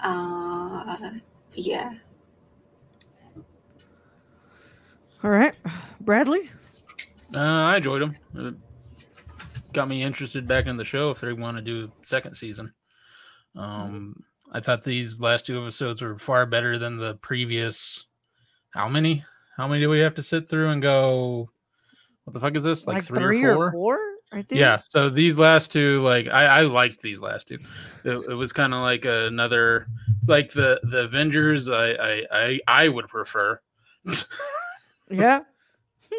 Uh, 0.03 1.11
yeah. 1.55 1.93
All 5.23 5.31
right. 5.31 5.55
Bradley? 6.01 6.49
Uh, 7.35 7.39
I 7.39 7.77
enjoyed 7.77 8.01
them. 8.01 8.15
It 8.35 8.55
got 9.73 9.87
me 9.87 10.03
interested 10.03 10.47
back 10.47 10.67
in 10.67 10.77
the 10.77 10.85
show 10.85 11.09
if 11.09 11.21
they 11.21 11.33
want 11.33 11.57
to 11.57 11.63
do 11.63 11.91
second 12.03 12.35
season. 12.35 12.71
Um, 13.55 14.23
I 14.51 14.59
thought 14.59 14.83
these 14.83 15.19
last 15.19 15.45
two 15.45 15.61
episodes 15.61 16.01
were 16.01 16.19
far 16.19 16.45
better 16.45 16.77
than 16.77 16.97
the 16.97 17.15
previous. 17.15 18.05
How 18.71 18.87
many? 18.87 19.23
How 19.57 19.67
many 19.67 19.81
do 19.81 19.89
we 19.89 19.99
have 19.99 20.15
to 20.15 20.23
sit 20.23 20.49
through 20.49 20.69
and 20.69 20.81
go? 20.81 21.49
What 22.23 22.33
the 22.33 22.39
fuck 22.39 22.55
is 22.55 22.63
this? 22.63 22.87
Like, 22.87 23.03
three, 23.03 23.43
or 23.43 23.71
four? 23.71 23.99
I 24.31 24.41
think. 24.41 24.59
Yeah. 24.59 24.79
So 24.79 25.09
these 25.09 25.37
last 25.37 25.71
two, 25.71 26.01
like 26.01 26.27
I, 26.27 26.45
I 26.45 26.61
liked 26.61 27.01
these 27.01 27.19
last 27.19 27.47
two. 27.47 27.59
It, 28.03 28.11
it 28.31 28.33
was 28.35 28.51
kind 28.51 28.73
of 28.73 28.81
like 28.81 29.05
another, 29.05 29.87
it's 30.19 30.29
like 30.29 30.51
the 30.51 30.79
the 30.83 31.03
Avengers. 31.03 31.69
I 31.69 31.91
I 31.91 32.23
I, 32.31 32.59
I 32.67 32.87
would 32.89 33.07
prefer. 33.07 33.59
Yeah. 35.09 35.41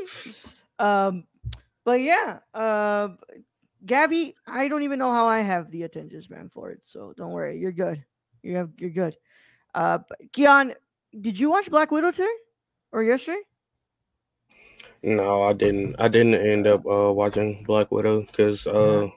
um, 0.78 1.24
but 1.84 2.00
yeah, 2.00 2.38
uh, 2.54 3.08
Gabby, 3.84 4.34
I 4.46 4.68
don't 4.68 4.82
even 4.82 4.98
know 4.98 5.10
how 5.10 5.26
I 5.26 5.40
have 5.40 5.70
the 5.70 5.82
attention 5.82 6.22
span 6.22 6.48
for 6.48 6.70
it, 6.70 6.84
so 6.84 7.12
don't 7.16 7.32
worry, 7.32 7.58
you're 7.58 7.72
good. 7.72 8.04
You 8.42 8.56
have 8.56 8.70
you're 8.78 8.90
good. 8.90 9.16
Uh, 9.74 9.98
Keon, 10.32 10.74
did 11.20 11.38
you 11.38 11.50
watch 11.50 11.70
Black 11.70 11.90
Widow 11.90 12.12
today 12.12 12.32
or 12.92 13.02
yesterday? 13.02 13.40
No, 15.04 15.42
I 15.42 15.52
didn't. 15.52 15.96
I 16.00 16.08
didn't 16.08 16.34
end 16.34 16.66
up 16.66 16.86
uh, 16.86 17.12
watching 17.12 17.62
Black 17.64 17.92
Widow 17.92 18.22
because, 18.22 18.66
uh, 18.66 19.08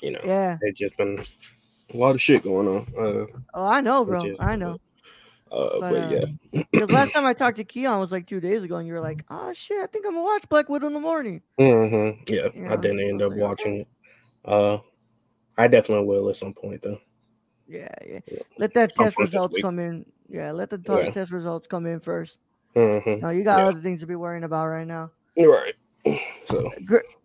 you 0.00 0.12
know, 0.12 0.20
Yeah. 0.24 0.58
it's 0.60 0.78
just 0.78 0.96
been 0.96 1.18
a 1.92 1.96
lot 1.96 2.14
of 2.14 2.22
shit 2.22 2.44
going 2.44 2.68
on. 2.68 2.86
Uh, 2.96 3.26
Oh, 3.52 3.64
I 3.66 3.80
know, 3.80 4.04
bro. 4.04 4.24
is- 4.24 4.36
I 4.38 4.54
know. 4.54 4.78
uh, 5.50 5.80
But, 5.80 5.80
but, 5.80 5.94
uh, 5.94 6.26
yeah, 6.52 6.62
Because 6.72 6.90
last 6.92 7.12
time 7.12 7.26
I 7.26 7.32
talked 7.32 7.56
to 7.56 7.64
Keon 7.64 7.98
was 7.98 8.12
like 8.12 8.26
two 8.28 8.38
days 8.38 8.62
ago, 8.62 8.76
and 8.76 8.86
you 8.86 8.92
were 8.94 9.00
like, 9.00 9.24
"Oh 9.28 9.52
shit, 9.52 9.82
I 9.82 9.86
think 9.88 10.06
I'm 10.06 10.12
gonna 10.12 10.24
watch 10.24 10.48
Black 10.48 10.68
Widow 10.68 10.86
in 10.86 10.92
the 10.92 11.00
morning." 11.00 11.42
Mm-hmm. 11.58 12.22
yeah, 12.32 12.72
I 12.72 12.76
didn't 12.76 13.00
end 13.00 13.20
was 13.20 13.26
up 13.26 13.32
like, 13.32 13.40
watching 13.40 13.76
it. 13.80 13.88
Uh, 14.44 14.78
I 15.58 15.66
definitely 15.66 16.06
will 16.06 16.28
at 16.30 16.36
some 16.36 16.54
point 16.54 16.82
though. 16.82 16.98
Yeah, 17.66 17.88
yeah. 18.06 18.20
Yeah. 18.30 18.38
Let 18.58 18.74
that 18.74 18.94
test 18.94 19.18
results 19.18 19.56
come 19.60 19.80
in. 19.80 20.06
Yeah, 20.28 20.52
let 20.52 20.70
the 20.70 20.80
Yeah. 20.86 21.10
test 21.10 21.32
results 21.32 21.66
come 21.66 21.86
in 21.86 21.98
first. 21.98 22.38
Hmm 22.76 23.20
No, 23.20 23.30
you 23.30 23.42
got 23.42 23.58
Yeah. 23.58 23.68
other 23.68 23.80
things 23.80 24.00
to 24.00 24.06
be 24.06 24.16
worrying 24.16 24.44
about 24.44 24.66
right 24.68 24.86
now. 24.86 25.10
You're 25.36 25.52
right. 25.52 26.20
So 26.48 26.70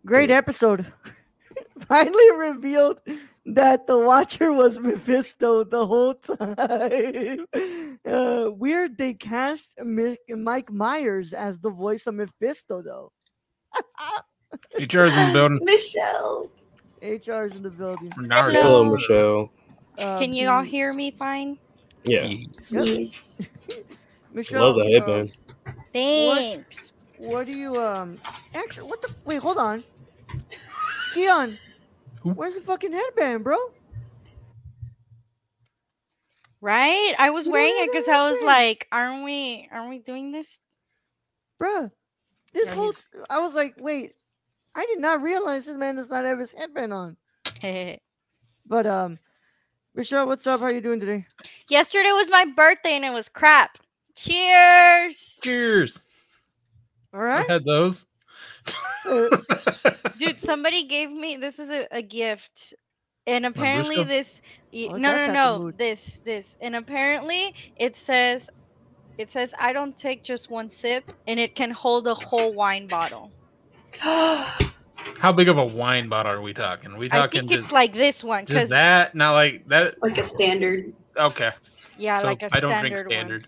Great 0.04 0.30
episode. 0.30 0.90
Finally 1.86 2.30
revealed 2.36 3.00
that 3.46 3.86
the 3.86 3.98
Watcher 3.98 4.52
was 4.52 4.78
Mephisto 4.78 5.64
the 5.64 5.86
whole 5.86 6.14
time. 6.14 7.46
Uh, 8.04 8.50
weird 8.50 8.98
they 8.98 9.14
cast 9.14 9.78
Mi- 9.84 10.18
Mike 10.28 10.72
Myers 10.72 11.32
as 11.32 11.60
the 11.60 11.70
voice 11.70 12.06
of 12.08 12.14
Mephisto 12.16 12.82
though. 12.82 13.12
HR's 14.78 15.16
in 15.16 15.28
the 15.28 15.32
building. 15.32 15.60
Michelle. 15.62 16.50
HR's 17.00 17.54
in 17.54 17.62
the 17.62 17.70
building. 17.70 18.12
Now 18.18 18.46
we're- 18.46 18.54
hello, 18.54 18.82
Hello. 18.84 18.92
Michelle. 18.92 19.52
Uh, 19.98 20.18
Can 20.18 20.32
you 20.32 20.48
all 20.48 20.62
hear 20.62 20.92
me 20.92 21.10
fine? 21.12 21.58
Yeah, 22.04 22.24
Yep. 22.24 22.48
Yes. 22.70 23.40
Michelle, 24.32 24.72
love 24.72 24.76
the 24.76 24.82
uh, 24.82 25.00
headband. 25.00 25.36
Thanks. 25.92 26.92
What 27.18 27.46
do 27.46 27.52
you 27.56 27.80
um? 27.80 28.18
Actually, 28.54 28.88
what 28.88 29.02
the? 29.02 29.12
Wait, 29.24 29.38
hold 29.40 29.58
on. 29.58 29.84
Keon, 31.14 31.58
Who? 32.22 32.30
where's 32.30 32.54
the 32.54 32.60
fucking 32.62 32.92
headband, 32.92 33.44
bro? 33.44 33.56
Right? 36.60 37.14
I 37.18 37.30
was 37.30 37.48
wearing 37.48 37.74
it 37.76 37.90
because 37.92 38.08
I 38.08 38.30
was 38.30 38.40
like, 38.42 38.86
aren't 38.92 39.24
we 39.24 39.68
aren't 39.72 39.90
we 39.90 39.98
doing 39.98 40.30
this? 40.32 40.60
Bruh, 41.60 41.90
this 42.52 42.68
Yeah, 42.68 42.74
whole 42.74 42.92
he's- 42.92 43.08
t- 43.12 43.18
I 43.28 43.40
was 43.40 43.54
like, 43.54 43.74
wait, 43.78 44.14
I 44.74 44.86
did 44.86 45.00
not 45.00 45.22
realize 45.22 45.66
this 45.66 45.76
man 45.76 45.96
does 45.96 46.08
not 46.10 46.24
have 46.24 46.38
his 46.38 46.52
headband 46.52 46.92
on. 46.92 47.16
But 48.64 48.86
um, 48.86 49.18
Michelle, 49.94 50.26
what's 50.28 50.46
up? 50.46 50.60
How 50.60 50.68
you 50.68 50.80
doing 50.80 51.00
today? 51.00 51.26
Yesterday 51.68 52.12
was 52.12 52.30
my 52.30 52.44
birthday 52.44 52.92
and 52.92 53.04
it 53.04 53.12
was 53.12 53.28
crap. 53.28 53.76
Cheers. 54.14 55.40
Cheers. 55.42 55.98
All 57.14 57.20
right. 57.20 57.48
I 57.48 57.52
had 57.52 57.64
those. 57.64 58.06
Uh, 59.04 59.36
Dude, 60.18 60.38
somebody 60.40 60.84
gave 60.84 61.10
me 61.10 61.36
this 61.36 61.58
is 61.58 61.70
a, 61.70 61.86
a 61.90 62.02
gift. 62.02 62.74
And 63.26 63.46
apparently 63.46 64.02
this 64.02 64.42
Oh, 64.74 64.96
no 64.96 65.26
no 65.26 65.32
no 65.32 65.70
this 65.70 66.18
this 66.24 66.56
and 66.62 66.74
apparently 66.74 67.54
it 67.76 67.94
says 67.94 68.48
it 69.18 69.30
says 69.30 69.52
I 69.58 69.74
don't 69.74 69.94
take 69.96 70.24
just 70.24 70.50
one 70.50 70.70
sip 70.70 71.10
and 71.26 71.38
it 71.38 71.54
can 71.54 71.70
hold 71.70 72.06
a 72.06 72.14
whole 72.14 72.54
wine 72.54 72.86
bottle. 72.86 73.30
How 74.00 75.32
big 75.36 75.48
of 75.48 75.58
a 75.58 75.64
wine 75.64 76.08
bottle 76.08 76.32
are 76.32 76.40
we 76.40 76.54
talking? 76.54 76.92
Are 76.92 76.98
we 76.98 77.06
I 77.06 77.16
talking 77.18 77.40
think 77.40 77.50
just, 77.52 77.64
it's 77.66 77.72
like 77.72 77.92
this 77.92 78.24
one 78.24 78.46
just 78.46 78.48
because 78.48 78.68
that? 78.70 79.14
Not 79.14 79.32
like 79.32 79.68
that. 79.68 80.00
like 80.00 80.16
a 80.16 80.22
standard. 80.22 80.94
Okay. 81.18 81.50
yeah, 81.98 82.18
so 82.20 82.28
like 82.28 82.42
a 82.42 82.48
I 82.52 82.60
don't 82.60 82.80
drink 82.80 82.98
standard. 82.98 83.46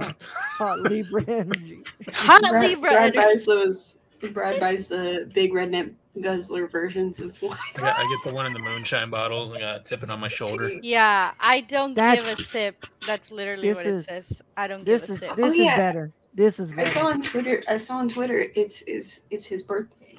Hot 0.00 0.80
Libra 0.80 1.24
energy. 1.28 1.76
one. 1.76 2.14
Hot 2.14 2.42
Brad, 2.42 2.62
Libra. 2.64 2.90
Brad 2.90 3.02
energy. 3.16 3.18
buys 3.18 3.44
those. 3.46 3.98
Brad 4.32 4.60
buys 4.60 4.86
the 4.86 5.30
big 5.34 5.52
redneck 5.52 5.94
guzzler 6.20 6.66
versions 6.66 7.20
of 7.20 7.40
wine. 7.40 7.56
I, 7.76 7.80
got, 7.80 7.98
I 7.98 8.02
get 8.22 8.30
the 8.30 8.34
one 8.34 8.44
in 8.46 8.52
the 8.52 8.58
moonshine 8.58 9.08
bottles. 9.10 9.56
I 9.56 9.60
got 9.60 9.86
tip 9.86 10.02
it 10.02 10.10
on 10.10 10.20
my 10.20 10.28
shoulder. 10.28 10.68
Yeah, 10.82 11.32
I 11.40 11.60
don't 11.62 11.94
give 11.94 12.26
a 12.28 12.36
sip. 12.36 12.84
That's 13.06 13.30
literally 13.30 13.68
This 13.68 13.76
what 13.76 13.86
is- 13.86 14.02
it 14.02 14.06
says. 14.08 14.42
I 14.56 14.66
don't 14.66 14.84
This 14.84 15.02
give 15.06 15.10
a 15.10 15.12
is 15.14 15.20
sip. 15.20 15.36
this 15.36 15.46
Oh, 15.46 15.50
is 15.52 15.56
yeah. 15.56 15.76
better. 15.76 16.12
This 16.34 16.58
is 16.60 16.70
I 16.76 16.88
saw 16.90 17.06
on 17.08 17.22
Twitter. 17.22 17.62
I 17.68 17.76
saw 17.78 17.96
on 17.96 18.08
Twitter. 18.08 18.46
It's 18.54 18.82
is 18.82 19.20
it's 19.30 19.46
his 19.46 19.62
birthday. 19.62 20.18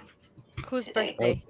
Whose 0.67 0.85
today. 0.85 1.15
birthday? 1.17 1.43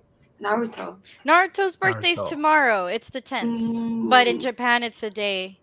Naruto. 0.43 0.97
Naruto's 1.25 1.75
birthday's 1.77 2.17
Naruto. 2.17 2.29
tomorrow. 2.29 2.85
It's 2.87 3.09
the 3.11 3.21
10th. 3.21 4.09
But 4.09 4.27
in 4.27 4.37
Mm, 4.37 4.41
Japan, 4.41 4.81
it's 4.83 5.03
a 5.03 5.09
day 5.09 5.59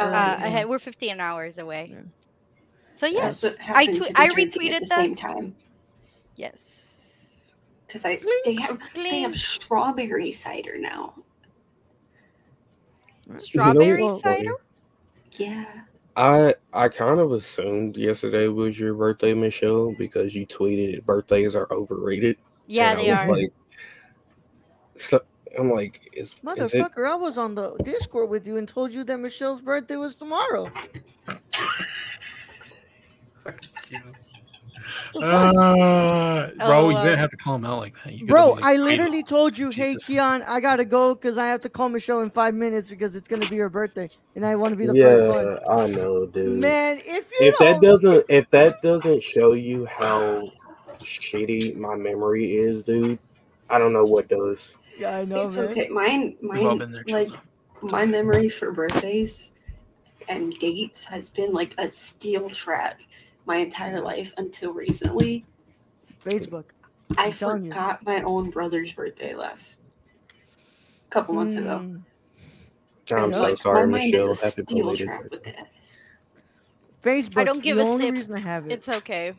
uh, 0.00 0.10
yeah. 0.10 0.44
ahead. 0.44 0.68
We're 0.68 0.78
15 0.78 1.20
hours 1.20 1.58
away. 1.58 1.88
Yeah. 1.90 2.00
So 2.96 3.06
Yeah, 3.06 3.12
yes, 3.24 3.38
so 3.38 3.48
it 3.48 3.58
happened 3.58 3.96
twe- 3.96 4.06
to 4.06 4.12
be 4.12 4.16
I 4.16 4.28
retweeted 4.28 4.72
at 4.72 4.80
the 4.82 4.86
that. 4.90 4.98
same 4.98 5.14
time 5.14 5.54
yes. 6.36 7.56
because 7.86 8.04
I 8.04 8.16
Clink, 8.16 8.44
they 8.44 8.54
have 8.54 8.78
they 8.94 9.20
have 9.20 9.36
strawberry 9.36 10.30
cider 10.30 10.76
now. 10.78 11.14
Strawberry 13.38 14.02
Well, 14.04 14.18
cider? 14.18 14.54
Yeah. 15.32 15.82
I 16.16 16.54
I 16.72 16.88
kind 16.88 17.20
of 17.20 17.32
assumed 17.32 17.96
yesterday 17.96 18.48
was 18.48 18.78
your 18.78 18.94
birthday, 18.94 19.32
Michelle, 19.32 19.92
because 19.92 20.34
you 20.34 20.46
tweeted 20.46 21.04
birthdays 21.04 21.54
are 21.56 21.68
overrated. 21.72 22.36
Yeah, 22.66 22.90
and 22.90 22.98
I 22.98 23.02
they 23.02 23.10
was 23.10 23.18
are. 23.18 23.28
Like, 23.28 23.52
so 24.96 25.20
I'm 25.58 25.70
like, 25.70 26.00
is, 26.12 26.28
is 26.28 26.36
it? 26.36 26.46
Motherfucker, 26.46 27.06
I 27.06 27.14
was 27.14 27.36
on 27.36 27.54
the 27.54 27.76
Discord 27.82 28.30
with 28.30 28.46
you 28.46 28.56
and 28.56 28.68
told 28.68 28.92
you 28.92 29.04
that 29.04 29.18
Michelle's 29.18 29.60
birthday 29.60 29.96
was 29.96 30.16
tomorrow. 30.16 30.70
Uh, 35.22 36.50
bro, 36.56 36.86
Oh, 36.86 36.88
you 36.88 36.96
uh, 36.96 37.02
didn't 37.02 37.18
have 37.18 37.30
to 37.30 37.36
call 37.36 37.56
him 37.56 37.64
out 37.64 37.78
like 37.78 37.94
that. 38.04 38.14
You 38.14 38.26
Bro, 38.26 38.52
like, 38.52 38.64
I 38.64 38.72
"Hey, 38.72 38.78
literally 38.78 39.22
told 39.22 39.56
you, 39.58 39.70
hey, 39.70 39.92
Jesus. 39.92 40.06
Keon, 40.06 40.42
I 40.46 40.60
gotta 40.60 40.84
go 40.84 41.14
because 41.14 41.36
I 41.36 41.46
have 41.48 41.60
to 41.62 41.68
call 41.68 41.88
Michelle 41.88 42.20
in 42.20 42.30
five 42.30 42.54
minutes 42.54 42.88
because 42.88 43.14
it's 43.14 43.28
gonna 43.28 43.48
be 43.48 43.56
her 43.58 43.68
birthday, 43.68 44.08
and 44.36 44.46
I 44.46 44.56
want 44.56 44.72
to 44.72 44.76
be 44.76 44.86
the 44.86 44.94
first 44.94 45.26
one. 45.28 45.44
Yeah, 45.46 45.74
I 45.74 45.86
know, 45.88 46.26
dude. 46.26 46.60
Man, 46.60 47.00
if 47.04 47.30
you 47.30 47.48
if 47.48 47.58
that 47.58 47.80
doesn't 47.80 48.24
if 48.28 48.50
that 48.50 48.82
doesn't 48.82 49.22
show 49.22 49.52
you 49.52 49.84
how 49.86 50.50
shitty 50.98 51.76
my 51.76 51.96
memory 51.96 52.56
is, 52.56 52.82
dude, 52.82 53.18
I 53.68 53.78
don't 53.78 53.92
know 53.92 54.04
what 54.04 54.28
does. 54.28 54.58
Yeah, 54.98 55.16
I 55.16 55.24
know, 55.24 55.46
it's 55.46 55.56
man. 55.56 55.68
okay. 55.68 55.88
Mine 55.88 56.36
We've 56.42 56.64
all 56.64 56.76
mine 56.76 56.78
been 56.78 56.92
there, 56.92 57.04
like 57.08 57.28
my 57.82 58.06
memory 58.06 58.48
for 58.48 58.72
birthdays 58.72 59.52
and 60.28 60.52
dates 60.58 61.04
has 61.04 61.30
been 61.30 61.52
like 61.52 61.74
a 61.78 61.88
steel 61.88 62.50
trap 62.50 63.00
my 63.46 63.56
entire 63.56 64.00
life 64.00 64.32
until 64.36 64.72
recently. 64.72 65.44
Facebook. 66.24 66.64
I 67.18 67.26
I'm 67.42 67.64
you. 67.64 67.70
forgot 67.70 68.04
my 68.04 68.22
own 68.22 68.50
brother's 68.50 68.92
birthday 68.92 69.34
last 69.34 69.80
couple 71.10 71.34
months 71.34 71.54
ago. 71.56 71.80
Mm, 71.80 72.02
I'm 73.10 73.34
so 73.34 73.42
like, 73.42 73.58
sorry, 73.58 73.86
my 73.86 73.98
mind 73.98 74.12
Michelle. 74.12 74.30
is 74.30 74.42
a 74.42 74.44
Happy 74.46 74.62
steel 74.62 74.94
trap 74.94 75.22
birthday. 75.22 75.28
with 75.30 75.44
that. 75.44 75.68
Facebook. 77.02 77.38
I 77.38 77.44
don't 77.44 77.62
give 77.62 77.76
the 77.76 77.82
a 77.82 77.86
only 77.86 78.04
sip. 78.04 78.14
reason 78.14 78.34
I 78.36 78.40
have 78.40 78.66
it. 78.66 78.72
It's 78.72 78.88
okay. 78.88 79.34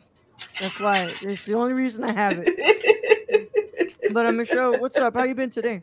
That's 0.60 0.80
why. 0.80 1.10
It's 1.22 1.44
the 1.44 1.54
only 1.54 1.72
reason 1.72 2.04
I 2.04 2.12
have 2.12 2.38
it. 2.38 2.48
But 4.12 4.26
uh, 4.26 4.32
Michelle, 4.32 4.78
what's 4.78 4.98
up? 5.00 5.14
How 5.14 5.24
you 5.24 5.34
been 5.34 5.50
today? 5.50 5.82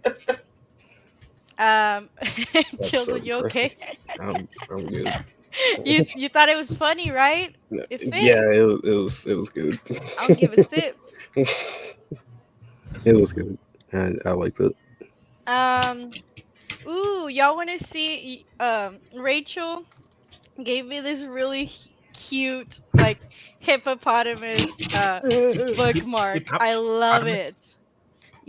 Um, 1.57 2.09
That's 2.79 2.91
Children, 2.91 3.05
so 3.05 3.25
you 3.25 3.36
okay? 3.36 3.75
I'm, 4.19 4.48
I'm 4.71 4.89
good. 4.89 5.15
you 5.86 6.03
you 6.13 6.29
thought 6.29 6.50
it 6.50 6.57
was 6.57 6.75
funny, 6.75 7.12
right? 7.12 7.55
It 7.89 8.01
fit. 8.01 8.13
yeah, 8.15 8.41
it, 8.51 8.63
was- 8.63 8.81
it 8.86 8.91
was 8.91 9.27
it 9.27 9.36
was 9.36 9.50
good. 9.50 9.79
I'll 10.17 10.31
give 10.31 10.53
a 10.53 10.59
sip. 10.59 10.98
it 11.36 13.15
was 13.15 13.33
good. 13.33 13.57
I, 13.93 14.13
I 14.25 14.31
liked 14.31 14.59
it. 14.62 14.75
Um, 15.48 16.15
ooh, 16.88 17.27
y'all 17.29 17.55
want 17.55 17.69
to 17.71 17.79
see? 17.79 18.48
Um, 18.59 19.00
Rachel 19.13 19.86
gave 20.63 20.86
me 20.86 21.01
this 21.01 21.24
really 21.25 21.71
cute, 22.13 22.79
like 22.98 23.21
hippopotamus 23.59 24.82
uh, 24.93 25.21
bookmark. 25.75 26.53
I 26.60 26.75
love 26.75 27.27
it. 27.27 27.58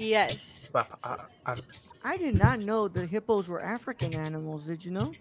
Yes. 0.00 0.70
Uh, 0.74 1.56
I 2.04 2.16
did 2.16 2.34
not 2.34 2.60
know 2.60 2.88
the 2.88 3.04
hippos 3.06 3.48
were 3.48 3.62
African 3.62 4.14
animals. 4.14 4.64
Did 4.66 4.82
you 4.84 4.92
know? 4.92 5.12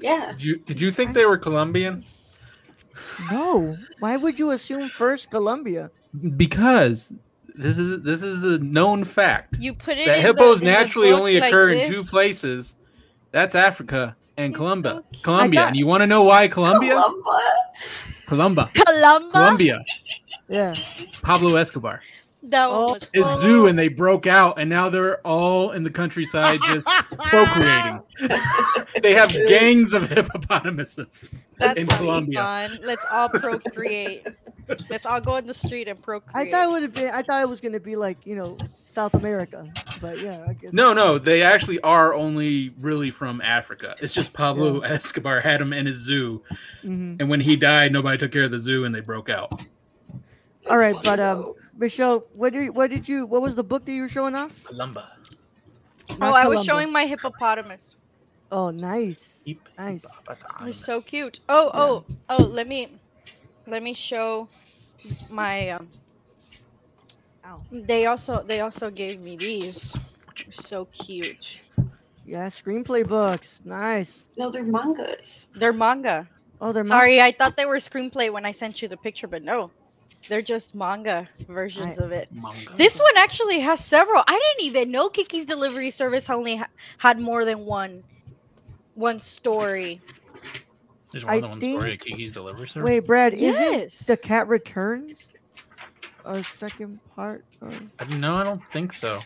yeah. 0.00 0.32
Did 0.32 0.42
you 0.42 0.56
did 0.58 0.80
you 0.80 0.90
think 0.90 1.14
they 1.14 1.24
were 1.24 1.38
Colombian? 1.38 2.04
No. 3.30 3.74
Why 4.00 4.16
would 4.18 4.38
you 4.38 4.50
assume 4.50 4.88
first 4.90 5.30
Colombia? 5.30 5.90
Because 6.36 7.14
this 7.54 7.78
is 7.78 8.02
this 8.02 8.22
is 8.22 8.44
a 8.44 8.58
known 8.58 9.04
fact 9.04 9.56
You 9.58 9.72
put 9.72 9.96
it. 9.96 10.06
that 10.06 10.18
in 10.18 10.22
hippos 10.26 10.60
the, 10.60 10.66
naturally 10.66 11.10
book 11.10 11.18
only 11.20 11.40
like 11.40 11.48
occur 11.50 11.70
in 11.70 11.90
two 11.92 12.02
places. 12.02 12.74
That's 13.30 13.54
Africa 13.54 14.14
and 14.36 14.54
Colombia. 14.54 15.02
so. 15.14 15.20
Colombia. 15.22 15.60
I 15.60 15.62
thought- 15.62 15.68
and 15.68 15.76
you 15.78 15.86
want 15.86 16.02
to 16.02 16.06
know 16.06 16.24
why 16.24 16.48
Colombia? 16.48 16.92
Columba. 16.92 17.30
Colombia. 18.26 18.68
Columba. 18.84 19.30
Colombia. 19.32 19.84
Yeah. 20.48 20.74
Pablo 21.22 21.56
Escobar. 21.56 22.00
That 22.44 22.68
Oh. 22.70 22.94
was 22.94 23.08
His 23.14 23.24
cool. 23.24 23.36
zoo 23.38 23.66
and 23.68 23.78
they 23.78 23.88
broke 23.88 24.26
out 24.26 24.58
and 24.58 24.68
now 24.68 24.88
they're 24.88 25.18
all 25.26 25.70
in 25.72 25.84
the 25.84 25.90
countryside 25.90 26.58
just 26.66 26.86
procreating. 27.18 28.02
they 29.02 29.14
have 29.14 29.30
gangs 29.48 29.92
of 29.92 30.08
hippopotamuses. 30.10 31.30
That's 31.58 31.78
in 31.78 31.86
Colombia. 31.86 32.40
fun. 32.40 32.78
Let's 32.82 33.04
all 33.10 33.28
procreate. 33.28 34.26
Let's 34.90 35.06
all 35.06 35.20
go 35.20 35.36
in 35.36 35.46
the 35.46 35.54
street 35.54 35.86
and 35.86 36.00
procreate. 36.02 36.30
I 36.34 36.50
procreate. 36.50 36.52
thought 36.52 36.68
it 36.68 36.72
would 36.72 36.82
have 36.82 36.94
been. 36.94 37.10
I 37.14 37.22
thought 37.22 37.42
it 37.42 37.48
was 37.48 37.60
gonna 37.60 37.78
be 37.80 37.94
like 37.94 38.26
you 38.26 38.34
know 38.34 38.56
South 38.90 39.14
America, 39.14 39.70
but 40.00 40.18
yeah, 40.20 40.44
I 40.48 40.54
guess. 40.54 40.72
No, 40.72 40.92
no, 40.92 41.18
they 41.18 41.42
actually 41.42 41.78
are 41.80 42.12
only 42.14 42.72
really 42.80 43.10
from 43.10 43.40
Africa. 43.40 43.94
It's 44.02 44.12
just 44.12 44.32
Pablo 44.32 44.80
Escobar 44.80 45.40
had 45.40 45.60
them 45.60 45.72
in 45.72 45.86
his 45.86 45.98
zoo, 45.98 46.42
Mhm. 46.84 47.20
and 47.20 47.28
when 47.28 47.40
he 47.40 47.56
died, 47.56 47.92
nobody 47.92 48.18
took 48.18 48.32
care 48.32 48.44
of 48.44 48.50
the 48.50 48.60
zoo, 48.60 48.84
and 48.84 48.94
they 48.94 49.00
broke 49.00 49.28
out. 49.28 49.52
All 50.70 50.76
right, 50.78 50.94
That's 50.94 51.06
but 51.08 51.20
um, 51.20 51.40
though. 51.42 51.56
Michelle, 51.76 52.24
what 52.34 52.52
did 52.52 52.70
what 52.74 52.90
did 52.90 53.08
you? 53.08 53.26
What 53.26 53.42
was 53.42 53.56
the 53.56 53.64
book 53.64 53.84
that 53.86 53.92
you 53.92 54.02
were 54.02 54.08
showing 54.08 54.34
off? 54.34 54.64
Columba. 54.64 55.08
Oh, 56.10 56.16
Not 56.18 56.34
I 56.34 56.48
was 56.48 56.60
Columbia. 56.60 56.64
showing 56.64 56.92
my 56.92 57.06
hippopotamus. 57.06 57.96
Oh, 58.50 58.70
nice. 58.70 59.42
Nice. 59.78 60.04
It's 60.60 60.78
so 60.78 61.00
cute. 61.00 61.40
Oh, 61.48 61.70
oh, 61.72 62.04
oh. 62.28 62.42
Let 62.44 62.68
me, 62.68 62.88
let 63.66 63.82
me 63.82 63.94
show 63.94 64.48
my. 65.30 65.70
Um, 65.70 65.88
Ow. 67.46 67.60
they 67.72 68.06
also 68.06 68.42
they 68.42 68.60
also 68.60 68.90
gave 68.90 69.20
me 69.20 69.36
these. 69.36 69.94
They're 70.44 70.52
so 70.52 70.84
cute. 70.86 71.62
Yeah, 72.26 72.46
screenplay 72.48 73.06
books. 73.08 73.62
Nice. 73.64 74.24
no, 74.36 74.50
they're 74.50 74.62
mangas. 74.64 75.48
They're 75.54 75.72
manga. 75.72 76.28
Oh, 76.60 76.72
they're 76.72 76.84
Sorry, 76.84 77.20
I 77.20 77.32
thought 77.32 77.56
they 77.56 77.66
were 77.66 77.76
screenplay 77.76 78.30
when 78.32 78.44
I 78.44 78.52
sent 78.52 78.82
you 78.82 78.88
the 78.88 78.96
picture, 78.96 79.26
but 79.26 79.42
no, 79.42 79.70
they're 80.28 80.42
just 80.42 80.74
manga 80.74 81.28
versions 81.48 81.98
I- 81.98 82.04
of 82.04 82.12
it. 82.12 82.28
Manga. 82.32 82.72
This 82.76 82.98
one 82.98 83.16
actually 83.16 83.60
has 83.60 83.84
several. 83.84 84.22
I 84.26 84.32
didn't 84.56 84.66
even 84.66 84.90
know 84.90 85.08
Kiki's 85.08 85.46
Delivery 85.46 85.90
Service 85.90 86.28
only 86.30 86.56
ha- 86.56 86.68
had 86.98 87.18
more 87.18 87.44
than 87.44 87.64
one, 87.64 88.02
one 88.94 89.18
story. 89.18 90.00
There's 91.10 91.24
I 91.24 91.32
more 91.32 91.40
than 91.40 91.50
one 91.50 91.60
think- 91.60 91.78
story 91.80 91.94
of 91.94 92.00
Kiki's 92.00 92.32
Delivery 92.32 92.68
Service. 92.68 92.86
Wait, 92.86 93.00
Brad, 93.00 93.34
Yes. 93.36 93.94
isn't 93.94 94.06
the 94.06 94.16
cat 94.16 94.48
returns 94.48 95.28
a 96.24 96.42
second 96.44 97.00
part? 97.14 97.44
Or... 97.60 97.70
I- 97.70 98.02
uh, 98.04 98.16
No, 98.16 98.36
I 98.36 98.44
don't 98.44 98.62
think 98.72 98.92
so. 98.92 99.20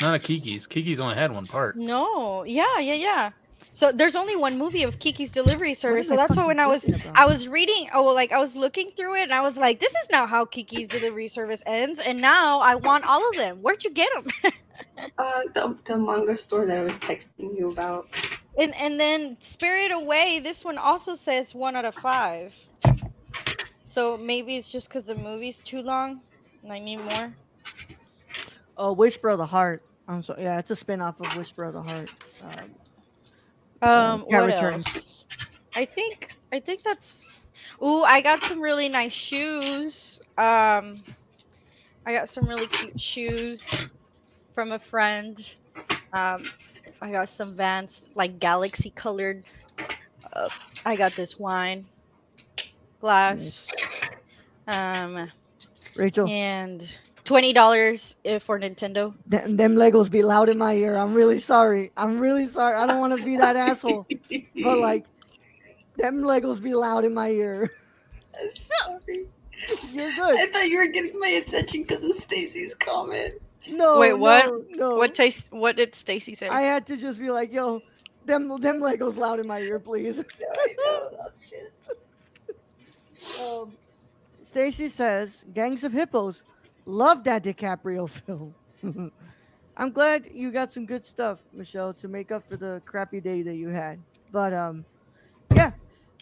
Not 0.00 0.14
a 0.14 0.18
Kiki's. 0.18 0.66
Kiki's 0.66 0.98
only 1.00 1.14
had 1.14 1.32
one 1.32 1.46
part. 1.46 1.76
No, 1.76 2.42
yeah, 2.44 2.78
yeah, 2.80 2.94
yeah. 2.94 3.30
So 3.74 3.90
there's 3.90 4.16
only 4.16 4.36
one 4.36 4.58
movie 4.58 4.82
of 4.82 4.98
Kiki's 4.98 5.30
Delivery 5.30 5.74
Service. 5.74 6.08
So 6.08 6.16
that's 6.16 6.36
why 6.36 6.46
when 6.46 6.60
I 6.60 6.66
was 6.66 6.86
about? 6.86 7.16
I 7.16 7.24
was 7.24 7.48
reading, 7.48 7.88
oh, 7.94 8.04
like 8.04 8.30
I 8.30 8.38
was 8.38 8.54
looking 8.54 8.90
through 8.96 9.16
it, 9.16 9.22
and 9.22 9.32
I 9.32 9.40
was 9.40 9.56
like, 9.56 9.80
this 9.80 9.92
is 9.92 10.10
not 10.10 10.28
how 10.28 10.44
Kiki's 10.44 10.88
Delivery 10.88 11.26
Service 11.28 11.62
ends. 11.66 11.98
And 11.98 12.20
now 12.20 12.60
I 12.60 12.74
want 12.74 13.04
all 13.06 13.26
of 13.30 13.34
them. 13.36 13.58
Where'd 13.62 13.82
you 13.84 13.90
get 13.90 14.08
them? 14.12 14.52
Uh, 15.18 15.42
the, 15.54 15.76
the 15.84 15.98
manga 15.98 16.36
store 16.36 16.64
that 16.66 16.78
I 16.78 16.82
was 16.82 16.98
texting 16.98 17.56
you 17.58 17.70
about. 17.72 18.08
and 18.56 18.72
and 18.76 19.00
then 19.00 19.36
Spirit 19.40 19.90
Away. 19.90 20.38
This 20.40 20.64
one 20.64 20.78
also 20.78 21.14
says 21.14 21.54
one 21.54 21.74
out 21.74 21.84
of 21.84 21.94
five. 21.94 22.54
So 23.84 24.16
maybe 24.18 24.56
it's 24.56 24.68
just 24.68 24.88
because 24.88 25.06
the 25.06 25.16
movie's 25.16 25.58
too 25.64 25.82
long, 25.82 26.20
and 26.62 26.72
I 26.72 26.78
need 26.78 26.98
more. 26.98 27.34
Oh, 28.76 28.92
Whisper 28.92 29.30
of 29.30 29.38
the 29.38 29.46
Heart. 29.46 29.82
I'm 30.08 30.22
sorry. 30.22 30.42
Yeah, 30.42 30.58
it's 30.58 30.70
a 30.70 30.76
spin-off 30.76 31.20
of 31.20 31.36
Whisper 31.36 31.64
of 31.64 31.74
the 31.74 31.82
Heart. 31.82 32.10
Um, 32.42 32.70
Um, 33.82 34.24
Cat 34.30 34.44
Returns. 34.44 35.26
I 35.74 35.84
think 35.84 36.30
I 36.52 36.60
think 36.60 36.82
that's. 36.82 37.24
Ooh, 37.82 38.02
I 38.02 38.20
got 38.20 38.42
some 38.42 38.60
really 38.60 38.88
nice 38.88 39.12
shoes. 39.12 40.20
Um, 40.38 40.94
I 42.06 42.12
got 42.12 42.28
some 42.28 42.48
really 42.48 42.68
cute 42.68 43.00
shoes 43.00 43.90
from 44.54 44.70
a 44.70 44.78
friend. 44.78 45.42
Um, 46.12 46.44
I 47.00 47.10
got 47.10 47.28
some 47.28 47.56
Vans 47.56 48.08
like 48.14 48.38
galaxy 48.38 48.90
colored. 48.90 49.42
Uh, 50.32 50.48
I 50.84 50.94
got 50.94 51.12
this 51.12 51.38
wine 51.38 51.82
glass. 53.00 53.72
Um, 54.68 55.30
Rachel, 55.96 56.28
and 56.28 56.98
Twenty 57.24 57.52
dollars 57.52 58.16
for 58.40 58.58
Nintendo. 58.58 59.16
Them, 59.26 59.56
them 59.56 59.76
Legos 59.76 60.10
be 60.10 60.22
loud 60.22 60.48
in 60.48 60.58
my 60.58 60.74
ear. 60.74 60.96
I'm 60.96 61.14
really 61.14 61.38
sorry. 61.38 61.92
I'm 61.96 62.18
really 62.18 62.48
sorry. 62.48 62.74
I 62.74 62.86
don't 62.86 62.98
want 62.98 63.16
to 63.18 63.24
be 63.24 63.36
that 63.36 63.54
asshole, 63.68 64.06
but 64.62 64.78
like, 64.78 65.04
them 65.96 66.22
Legos 66.22 66.60
be 66.60 66.74
loud 66.74 67.04
in 67.04 67.14
my 67.14 67.30
ear. 67.30 67.70
I'm 68.34 68.50
sorry. 69.06 69.26
You're 69.92 70.12
good. 70.12 70.36
I 70.36 70.46
thought 70.46 70.68
you 70.68 70.78
were 70.78 70.88
getting 70.88 71.18
my 71.20 71.28
attention 71.28 71.82
because 71.82 72.02
of 72.02 72.12
Stacy's 72.16 72.74
comment. 72.74 73.34
No. 73.68 74.00
Wait, 74.00 74.14
what? 74.14 74.46
No, 74.46 74.64
no. 74.70 74.94
What 74.96 75.14
taste? 75.14 75.52
What 75.52 75.76
did 75.76 75.94
Stacy 75.94 76.34
say? 76.34 76.48
I 76.48 76.62
had 76.62 76.86
to 76.86 76.96
just 76.96 77.20
be 77.20 77.30
like, 77.30 77.52
yo, 77.52 77.80
them 78.24 78.48
them 78.60 78.80
Legos 78.80 79.16
loud 79.16 79.38
in 79.38 79.46
my 79.46 79.60
ear, 79.60 79.78
please. 79.78 80.16
No, 80.40 80.46
I 80.52 80.74
know. 80.76 81.10
Oh, 81.20 81.30
shit. 81.48 81.72
Um, 83.40 83.70
Stacy 84.44 84.88
says, 84.88 85.44
"Gangs 85.54 85.84
of 85.84 85.92
Hippos, 85.92 86.42
love 86.86 87.24
that 87.24 87.44
DiCaprio 87.44 88.08
film." 88.26 88.54
I'm 89.76 89.90
glad 89.90 90.28
you 90.32 90.50
got 90.52 90.70
some 90.70 90.84
good 90.84 91.04
stuff, 91.04 91.40
Michelle, 91.52 91.94
to 91.94 92.08
make 92.08 92.30
up 92.30 92.46
for 92.48 92.56
the 92.56 92.82
crappy 92.84 93.20
day 93.20 93.42
that 93.42 93.54
you 93.54 93.68
had. 93.68 93.98
But 94.30 94.52
um, 94.52 94.84
yeah, 95.54 95.72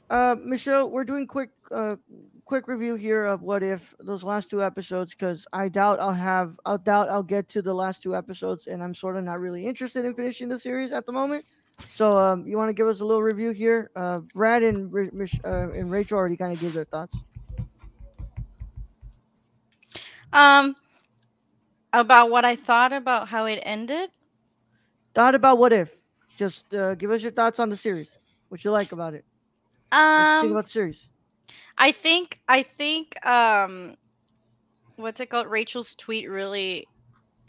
uh, 0.08 0.36
Michelle, 0.42 0.90
we're 0.90 1.04
doing 1.04 1.26
quick 1.26 1.50
uh 1.70 1.96
quick 2.44 2.66
review 2.66 2.96
here 2.96 3.26
of 3.26 3.42
what 3.42 3.62
if 3.62 3.94
those 4.00 4.24
last 4.24 4.50
two 4.50 4.60
episodes 4.60 5.14
because 5.14 5.46
I 5.52 5.68
doubt 5.68 6.00
I'll 6.00 6.12
have 6.12 6.58
I 6.66 6.76
doubt 6.78 7.08
I'll 7.08 7.22
get 7.22 7.48
to 7.50 7.62
the 7.62 7.74
last 7.74 8.02
two 8.02 8.14
episodes, 8.14 8.66
and 8.66 8.82
I'm 8.82 8.94
sort 8.94 9.16
of 9.16 9.24
not 9.24 9.40
really 9.40 9.66
interested 9.66 10.04
in 10.04 10.14
finishing 10.14 10.48
the 10.48 10.58
series 10.58 10.92
at 10.92 11.06
the 11.06 11.12
moment. 11.12 11.44
So 11.86 12.18
um, 12.18 12.46
you 12.46 12.56
want 12.56 12.68
to 12.68 12.74
give 12.74 12.86
us 12.86 13.00
a 13.00 13.04
little 13.04 13.22
review 13.22 13.50
here? 13.50 13.90
Uh, 13.96 14.20
Brad 14.34 14.62
and 14.62 14.94
uh, 15.44 15.70
and 15.70 15.90
Rachel 15.90 16.18
already 16.18 16.36
kind 16.36 16.52
of 16.52 16.60
gave 16.60 16.72
their 16.72 16.84
thoughts. 16.84 17.16
Um, 20.32 20.76
about 21.92 22.30
what 22.30 22.44
I 22.44 22.56
thought 22.56 22.92
about 22.92 23.28
how 23.28 23.44
it 23.46 23.60
ended. 23.62 24.10
Thought 25.14 25.34
about 25.34 25.58
what 25.58 25.72
if? 25.72 25.94
Just 26.36 26.74
uh, 26.74 26.94
give 26.94 27.10
us 27.10 27.22
your 27.22 27.32
thoughts 27.32 27.58
on 27.58 27.68
the 27.70 27.76
series. 27.76 28.16
What 28.48 28.64
you 28.64 28.70
like 28.70 28.92
about 28.92 29.14
it? 29.14 29.24
You 30.14 30.26
think 30.40 30.50
Um, 30.50 30.52
about 30.52 30.64
the 30.64 30.70
series? 30.70 31.08
I 31.78 31.92
think 31.92 32.38
I 32.48 32.62
think 32.62 33.24
um, 33.26 33.96
what's 34.96 35.20
it 35.20 35.26
called? 35.30 35.46
Rachel's 35.48 35.94
tweet 35.94 36.28
really 36.28 36.88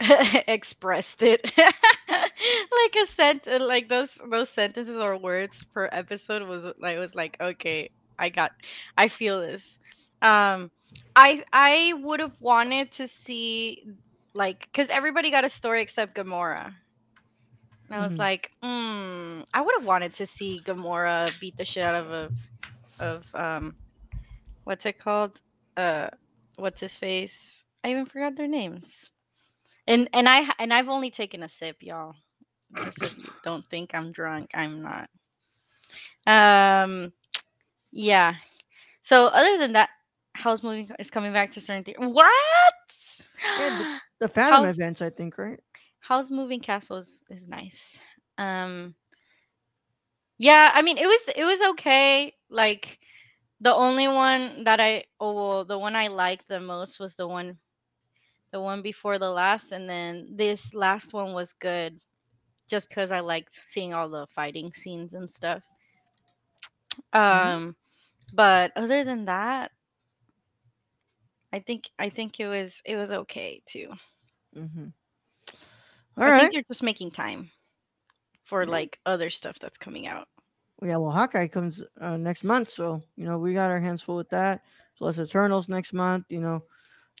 expressed 0.00 1.22
it. 1.22 1.40
like 1.58 2.96
a 3.02 3.06
sent 3.06 3.46
like 3.46 3.88
those 3.88 4.18
those 4.30 4.50
sentences 4.50 4.96
or 4.96 5.16
words 5.18 5.64
per 5.64 5.88
episode 5.92 6.42
was 6.48 6.66
like 6.78 6.98
was 6.98 7.14
like 7.14 7.36
okay, 7.40 7.90
I 8.18 8.28
got 8.30 8.52
I 8.96 9.08
feel 9.08 9.40
this. 9.40 9.78
Um, 10.22 10.70
I 11.16 11.44
I 11.52 11.94
would 11.94 12.20
have 12.20 12.36
wanted 12.40 12.92
to 12.94 13.08
see 13.08 13.84
like 14.34 14.60
because 14.72 14.90
everybody 14.90 15.30
got 15.32 15.44
a 15.44 15.50
story 15.50 15.82
except 15.82 16.16
Gamora. 16.16 16.74
And 17.88 17.96
I 17.98 18.02
was 18.02 18.18
Mhm. 18.18 18.20
like, 18.20 18.50
mm, 18.64 19.44
I 19.54 19.62
would 19.62 19.74
have 19.78 19.86
wanted 19.86 20.14
to 20.16 20.26
see 20.26 20.62
Gamora 20.64 21.38
beat 21.38 21.56
the 21.56 21.64
shit 21.64 21.84
out 21.84 21.94
of 21.96 22.10
a 22.12 22.32
of 23.00 23.26
um 23.34 23.76
what's 24.64 24.86
it 24.86 24.98
called? 24.98 25.40
Uh 25.76 26.08
what's 26.56 26.80
his 26.80 26.96
face? 26.98 27.64
I 27.84 27.90
even 27.92 28.06
forgot 28.06 28.36
their 28.36 28.48
names. 28.48 29.10
And 29.86 30.08
and 30.12 30.28
I 30.28 30.52
and 30.58 30.72
I've 30.72 30.88
only 30.88 31.10
taken 31.10 31.42
a 31.42 31.48
sip, 31.48 31.78
y'all. 31.82 32.14
Just 32.82 33.02
if 33.02 33.16
you 33.18 33.30
don't 33.42 33.68
think 33.70 33.94
I'm 33.94 34.12
drunk, 34.12 34.50
I'm 34.54 34.82
not. 34.82 35.10
Um 36.26 37.12
yeah. 37.92 38.34
So 39.02 39.26
other 39.26 39.58
than 39.58 39.72
that, 39.74 39.90
Howl's 40.42 40.64
Moving 40.64 40.90
is 40.98 41.08
coming 41.08 41.32
back 41.32 41.52
to 41.52 41.60
certain 41.60 41.84
theater. 41.84 42.08
What? 42.08 42.26
Yeah, 43.60 43.98
The 44.18 44.28
Fathom 44.28 44.64
House- 44.64 44.76
events, 44.76 45.00
I 45.00 45.10
think, 45.10 45.38
right? 45.38 45.60
Howl's 46.00 46.32
Moving 46.32 46.58
Castle 46.60 46.96
is, 46.96 47.22
is 47.30 47.48
nice. 47.48 48.00
Um 48.38 48.94
Yeah, 50.38 50.68
I 50.74 50.82
mean 50.82 50.98
it 50.98 51.06
was 51.06 51.20
it 51.36 51.44
was 51.44 51.60
okay. 51.72 52.34
Like 52.50 52.98
the 53.60 53.72
only 53.72 54.08
one 54.08 54.64
that 54.64 54.80
I 54.80 55.04
oh 55.20 55.32
well, 55.34 55.64
the 55.64 55.78
one 55.78 55.94
I 55.94 56.08
liked 56.08 56.48
the 56.48 56.58
most 56.58 56.98
was 56.98 57.14
the 57.14 57.28
one 57.28 57.56
the 58.50 58.60
one 58.60 58.82
before 58.82 59.20
the 59.20 59.30
last 59.30 59.70
and 59.70 59.88
then 59.88 60.26
this 60.34 60.74
last 60.74 61.12
one 61.14 61.32
was 61.34 61.52
good 61.52 62.00
just 62.68 62.88
because 62.88 63.12
I 63.12 63.20
liked 63.20 63.54
seeing 63.68 63.94
all 63.94 64.08
the 64.10 64.26
fighting 64.34 64.72
scenes 64.74 65.14
and 65.14 65.30
stuff. 65.30 65.62
Um 67.12 67.76
but 68.34 68.72
other 68.74 69.04
than 69.04 69.26
that 69.26 69.70
I 71.52 71.58
think 71.60 71.90
I 71.98 72.08
think 72.08 72.40
it 72.40 72.48
was 72.48 72.80
it 72.84 72.96
was 72.96 73.12
okay 73.12 73.62
too. 73.66 73.88
Mm-hmm. 74.56 74.86
All 76.16 76.24
I 76.24 76.30
right. 76.30 76.40
think 76.40 76.52
they're 76.52 76.62
just 76.68 76.82
making 76.82 77.10
time 77.10 77.50
for 78.44 78.64
Yeah. 78.64 78.70
like 78.70 78.98
other 79.06 79.30
stuff 79.30 79.58
that's 79.58 79.78
coming 79.78 80.06
out. 80.06 80.28
Yeah, 80.82 80.96
well, 80.96 81.12
Hawkeye 81.12 81.46
comes 81.46 81.84
uh, 82.00 82.16
next 82.16 82.42
month, 82.42 82.68
so 82.70 83.02
you 83.16 83.24
know 83.24 83.38
we 83.38 83.54
got 83.54 83.70
our 83.70 83.80
hands 83.80 84.02
full 84.02 84.16
with 84.16 84.30
that. 84.30 84.62
Plus 84.98 85.18
Eternals 85.18 85.68
next 85.68 85.92
month. 85.92 86.24
You 86.28 86.40
know, 86.40 86.62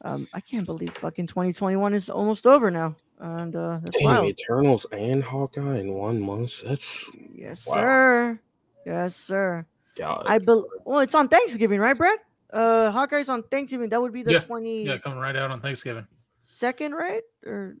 um, 0.02 0.28
I 0.34 0.40
can't 0.40 0.66
believe 0.66 0.94
fucking 0.96 1.26
2021 1.28 1.94
is 1.94 2.10
almost 2.10 2.46
over 2.46 2.70
now, 2.70 2.96
and 3.20 3.54
uh, 3.54 3.78
that's 3.82 3.96
Damn, 3.98 4.06
wild. 4.06 4.28
Eternals 4.30 4.86
and 4.92 5.22
Hawkeye 5.22 5.78
in 5.78 5.92
one 5.94 6.20
month. 6.20 6.62
That's 6.64 6.86
Yes, 7.34 7.66
Wow. 7.66 7.74
sir. 7.74 8.40
Yes, 8.84 9.16
sir. 9.16 9.64
God. 9.96 10.24
I 10.26 10.38
believe. 10.38 10.66
Well, 10.84 11.00
it's 11.00 11.14
on 11.14 11.28
Thanksgiving, 11.28 11.78
right, 11.80 11.96
Brad? 11.96 12.18
Uh, 12.52 12.90
Hawkeye's 12.90 13.28
on 13.28 13.42
Thanksgiving. 13.44 13.88
That 13.88 14.00
would 14.00 14.12
be 14.12 14.22
the 14.22 14.32
Yeah, 14.32 14.40
20 14.40 14.84
Yeah, 14.84 14.98
coming 14.98 15.18
right 15.18 15.34
out 15.34 15.50
on 15.50 15.58
Thanksgiving. 15.58 16.06
second, 16.42 16.92
right? 16.92 17.22
Or 17.46 17.76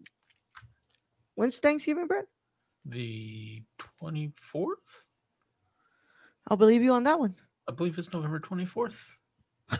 when's 1.34 1.58
Thanksgiving, 1.58 2.06
Brett? 2.06 2.26
The 2.86 3.62
24th? 4.02 4.74
I'll 6.48 6.56
believe 6.56 6.82
you 6.82 6.92
on 6.92 7.04
that 7.04 7.20
one. 7.20 7.34
I 7.68 7.72
believe 7.72 7.96
it's 7.98 8.12
November 8.12 8.40
24th. 8.40 8.94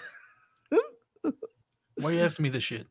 Why 1.97 2.11
are 2.11 2.13
you 2.13 2.21
asking 2.21 2.45
me 2.45 2.49
this 2.51 2.65
shit? 2.65 2.87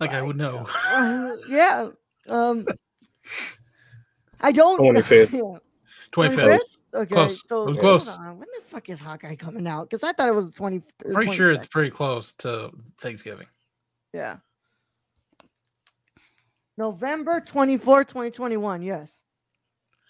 Like 0.00 0.10
I 0.10 0.22
would 0.22 0.36
know. 0.36 0.66
Uh, 0.88 1.32
yeah. 1.48 1.88
Um, 2.28 2.66
I 4.40 4.52
don't. 4.52 4.80
25th. 4.80 5.32
Yeah. 5.32 5.58
25th. 6.12 6.60
Okay, 6.94 7.14
Close. 7.14 7.42
so 7.46 7.62
It 7.68 7.68
was 7.70 7.78
close. 7.78 8.08
on. 8.08 8.38
when 8.38 8.48
the 8.58 8.62
fuck 8.64 8.88
is 8.90 9.00
Hawkeye 9.00 9.34
coming 9.36 9.66
out? 9.66 9.88
Because 9.88 10.02
I 10.04 10.12
thought 10.12 10.28
it 10.28 10.34
was 10.34 10.46
the 10.46 10.52
20. 10.52 10.76
uh, 10.78 11.12
Pretty 11.14 11.32
sure 11.32 11.50
it's 11.50 11.66
pretty 11.66 11.90
close 11.90 12.34
to 12.34 12.70
Thanksgiving. 13.00 13.46
Yeah. 14.12 14.36
November 16.76 17.40
24, 17.40 18.04
2021. 18.04 18.82
Yes. 18.82 19.20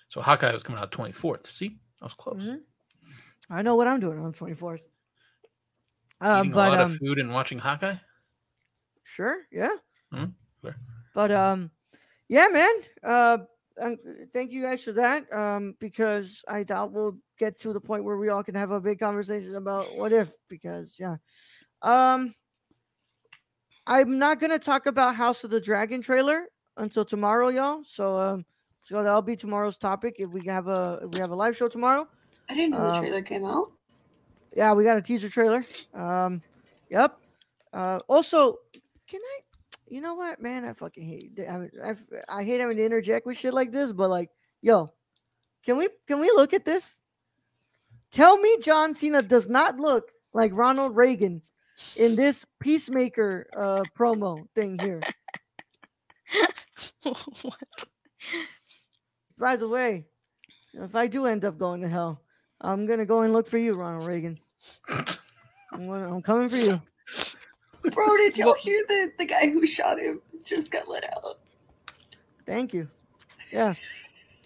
So 0.08 0.20
Hawkeye 0.20 0.52
was 0.52 0.62
coming 0.62 0.80
out 0.82 0.90
24th. 0.92 1.46
See? 1.50 1.78
I 2.00 2.04
was 2.06 2.14
close. 2.14 2.36
Mhm. 2.42 2.60
I 3.50 3.62
know 3.62 3.76
what 3.76 3.86
I'm 3.88 4.00
doing 4.00 4.18
on 4.18 4.32
24th. 4.32 4.82
Uh, 6.20 6.38
Eating 6.40 6.52
but 6.52 6.68
a 6.68 6.70
lot 6.72 6.80
um, 6.80 6.92
of 6.92 6.98
food 6.98 7.18
and 7.18 7.32
watching 7.32 7.58
Hawkeye? 7.58 7.96
Sure, 9.04 9.38
yeah. 9.50 9.74
Mhm, 10.12 10.32
okay. 10.64 10.76
But 11.14 11.32
um, 11.32 11.70
yeah, 12.28 12.46
man. 12.48 12.72
Uh, 13.02 13.38
um, 13.80 13.96
thank 14.32 14.52
you 14.52 14.62
guys 14.62 14.82
for 14.82 14.92
that. 14.92 15.32
Um, 15.32 15.74
because 15.78 16.44
I 16.48 16.62
doubt 16.62 16.92
we'll 16.92 17.16
get 17.38 17.58
to 17.60 17.72
the 17.72 17.80
point 17.80 18.04
where 18.04 18.16
we 18.16 18.28
all 18.28 18.42
can 18.42 18.54
have 18.54 18.70
a 18.70 18.80
big 18.80 18.98
conversation 18.98 19.56
about 19.56 19.96
what 19.96 20.12
if. 20.12 20.32
Because 20.48 20.96
yeah, 20.98 21.16
um, 21.82 22.34
I'm 23.86 24.18
not 24.18 24.40
gonna 24.40 24.58
talk 24.58 24.86
about 24.86 25.14
House 25.16 25.44
of 25.44 25.50
the 25.50 25.60
Dragon 25.60 26.02
trailer 26.02 26.46
until 26.76 27.04
tomorrow, 27.04 27.48
y'all. 27.48 27.82
So 27.84 28.18
um, 28.18 28.44
so 28.82 29.02
that'll 29.02 29.22
be 29.22 29.36
tomorrow's 29.36 29.78
topic 29.78 30.16
if 30.18 30.30
we 30.30 30.44
have 30.46 30.68
a 30.68 31.00
if 31.02 31.10
we 31.10 31.20
have 31.20 31.30
a 31.30 31.36
live 31.36 31.56
show 31.56 31.68
tomorrow. 31.68 32.08
I 32.48 32.54
didn't 32.54 32.72
know 32.72 32.82
the 32.82 32.92
Um, 32.94 33.00
trailer 33.02 33.22
came 33.22 33.44
out. 33.44 33.72
Yeah, 34.54 34.74
we 34.74 34.84
got 34.84 34.98
a 34.98 35.02
teaser 35.02 35.30
trailer. 35.30 35.64
Um, 35.94 36.42
yep. 36.90 37.16
Uh, 37.72 38.00
also, 38.08 38.58
can 39.08 39.20
I? 39.20 39.40
You 39.92 40.00
know 40.00 40.14
what, 40.14 40.40
man? 40.40 40.64
I 40.64 40.72
fucking 40.72 41.06
hate. 41.06 41.38
I, 41.38 41.68
I, 41.84 41.94
I 42.26 42.44
hate 42.44 42.60
having 42.60 42.78
to 42.78 42.82
interject 42.82 43.26
with 43.26 43.36
shit 43.36 43.52
like 43.52 43.70
this, 43.70 43.92
but 43.92 44.08
like, 44.08 44.30
yo, 44.62 44.90
can 45.66 45.76
we 45.76 45.90
can 46.08 46.18
we 46.18 46.28
look 46.28 46.54
at 46.54 46.64
this? 46.64 46.98
Tell 48.10 48.38
me, 48.38 48.56
John 48.62 48.94
Cena 48.94 49.20
does 49.20 49.50
not 49.50 49.76
look 49.76 50.10
like 50.32 50.50
Ronald 50.54 50.96
Reagan 50.96 51.42
in 51.96 52.16
this 52.16 52.46
Peacemaker 52.58 53.46
uh, 53.54 53.82
promo 53.94 54.48
thing 54.54 54.78
here. 54.78 55.02
what? 57.02 57.58
By 59.38 59.56
the 59.56 59.68
way, 59.68 60.06
if 60.72 60.94
I 60.94 61.06
do 61.06 61.26
end 61.26 61.44
up 61.44 61.58
going 61.58 61.82
to 61.82 61.88
hell, 61.88 62.22
I'm 62.62 62.86
gonna 62.86 63.04
go 63.04 63.20
and 63.20 63.34
look 63.34 63.46
for 63.46 63.58
you, 63.58 63.74
Ronald 63.74 64.08
Reagan. 64.08 64.40
I'm, 64.88 65.86
gonna- 65.86 66.14
I'm 66.14 66.22
coming 66.22 66.48
for 66.48 66.56
you. 66.56 66.80
Bro, 67.90 68.16
did 68.18 68.38
y'all 68.38 68.48
Well- 68.48 68.56
hear 68.56 68.84
the, 68.88 69.12
the 69.18 69.24
guy 69.24 69.48
who 69.48 69.66
shot 69.66 69.98
him 69.98 70.20
just 70.44 70.70
got 70.70 70.88
let 70.88 71.04
out? 71.04 71.38
Thank 72.46 72.72
you. 72.74 72.88
Yeah. 73.52 73.74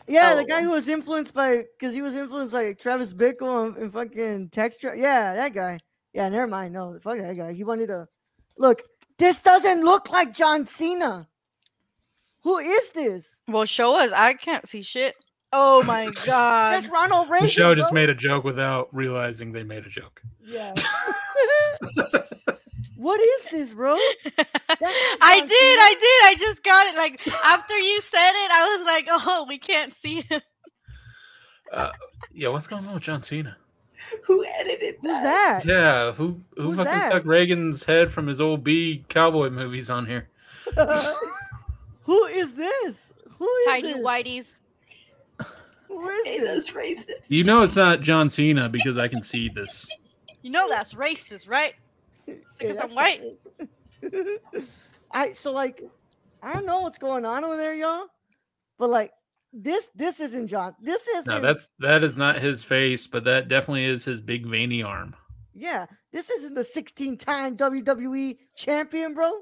Yeah, 0.09 0.35
the 0.35 0.43
Oh. 0.43 0.45
guy 0.47 0.63
who 0.63 0.71
was 0.71 0.89
influenced 0.89 1.35
by, 1.35 1.65
because 1.79 1.95
he 1.95 2.01
was 2.03 2.15
influenced 2.15 2.53
by 2.53 2.73
Travis 2.75 3.13
Bickle 3.13 3.67
and, 3.67 3.77
and 3.77 3.93
fucking 3.93 4.51
Texture. 4.51 4.95
Yeah, 4.95 5.35
that 5.35 5.53
guy. 5.55 5.79
Yeah, 6.13 6.29
never 6.29 6.47
mind. 6.47 6.73
No, 6.75 6.99
fuck 7.03 7.19
that 7.19 7.37
guy. 7.37 7.53
He 7.53 7.65
wanted 7.65 7.89
to 7.89 8.09
look. 8.57 8.83
This 9.19 9.41
doesn't 9.41 9.83
look 9.85 10.11
like 10.11 10.33
John 10.33 10.65
Cena. 10.65 11.27
Who 12.43 12.59
is 12.59 12.91
this? 12.93 13.37
Well, 13.49 13.65
show 13.65 13.97
us. 13.99 14.13
I 14.13 14.35
can't 14.35 14.69
see 14.69 14.83
shit. 14.83 15.15
Oh 15.53 15.83
my 15.83 16.07
god. 16.27 16.75
That's 16.75 16.89
Ronald 16.89 17.29
Reagan. 17.29 17.47
The 17.49 17.53
show 17.53 17.75
just 17.75 17.91
bro. 17.91 17.95
made 18.01 18.09
a 18.11 18.15
joke 18.15 18.45
without 18.45 18.89
realizing 18.95 19.53
they 19.53 19.65
made 19.65 19.85
a 19.85 19.89
joke. 19.89 20.23
Yeah. 20.45 20.75
what 22.97 23.21
is 23.21 23.49
this, 23.51 23.73
bro? 23.73 23.95
I 23.97 25.41
not 25.41 25.49
did, 25.49 25.51
John 25.51 25.79
I 25.81 25.95
did. 26.01 26.31
I 26.31 26.35
just 26.39 26.63
got 26.63 26.87
it. 26.87 26.97
Like 26.97 27.27
after 27.45 27.79
you 27.79 28.01
said 28.01 28.31
it, 28.33 28.51
I 28.51 28.77
was 28.77 28.87
like, 28.87 29.07
"Oh, 29.11 29.45
we 29.49 29.59
can't 29.59 29.95
see 29.95 30.23
him." 30.23 30.41
Uh, 31.73 31.91
yeah, 32.33 32.49
what's 32.49 32.67
going 32.67 32.87
on 32.87 32.95
with 32.95 33.03
John 33.03 33.23
Cena? 33.23 33.57
Who 34.25 34.45
edited 34.61 34.97
Who's 35.03 35.11
that? 35.11 35.65
that? 35.65 35.67
Yeah, 35.67 36.13
who 36.13 36.41
who 36.57 36.63
Who's 36.63 36.77
fucking 36.77 36.93
that? 36.93 37.11
stuck 37.11 37.25
Reagan's 37.25 37.85
head 37.85 38.13
from 38.13 38.27
his 38.27 38.41
old 38.41 38.63
B 38.63 39.05
cowboy 39.09 39.51
movies 39.51 39.91
on 39.91 40.07
here? 40.07 40.29
Who 42.03 42.25
is 42.27 42.55
this? 42.55 43.09
Who 43.39 43.49
is 43.49 43.67
Tidy 43.67 43.93
this? 43.95 43.97
whiteys. 44.05 44.55
Who 45.89 46.09
is 46.09 46.27
Hey, 46.27 46.39
this? 46.41 46.71
racist. 46.71 47.29
You 47.29 47.43
know 47.45 47.63
it's 47.63 47.77
not 47.77 48.01
John 48.01 48.31
Cena 48.31 48.69
because 48.69 48.97
I 48.97 49.09
can 49.09 49.23
see 49.23 49.49
this. 49.49 49.87
You 50.43 50.51
know 50.51 50.69
that's 50.69 50.95
racist, 50.95 51.49
right? 51.49 51.75
Because 52.59 52.77
I'm 52.79 52.91
white. 52.95 53.23
I 55.13 55.33
so 55.33 55.53
like 55.53 55.83
I 56.43 56.53
don't 56.53 56.67
know 56.67 56.83
what's 56.83 56.99
going 56.99 57.25
on 57.25 57.45
over 57.45 57.57
there, 57.57 57.75
y'all. 57.75 58.07
But 58.79 58.91
like 58.91 59.13
this 59.53 59.91
this 59.95 60.21
isn't 60.21 60.49
John. 60.49 60.75
This 60.81 61.07
isn't 61.09 61.33
No, 61.33 61.41
that's 61.41 61.67
that 61.79 62.05
is 62.05 62.17
not 62.17 62.37
his 62.37 62.63
face, 62.63 63.07
but 63.07 63.25
that 63.25 63.49
definitely 63.49 63.85
is 63.85 64.05
his 64.05 64.21
big 64.21 64.47
veiny 64.47 64.83
arm. 64.83 65.15
yeah, 65.55 65.87
this 66.13 66.29
isn't 66.29 66.55
the 66.55 66.63
16-time 66.63 67.57
WWE 67.57 68.37
champion, 68.57 69.15
bro. 69.15 69.33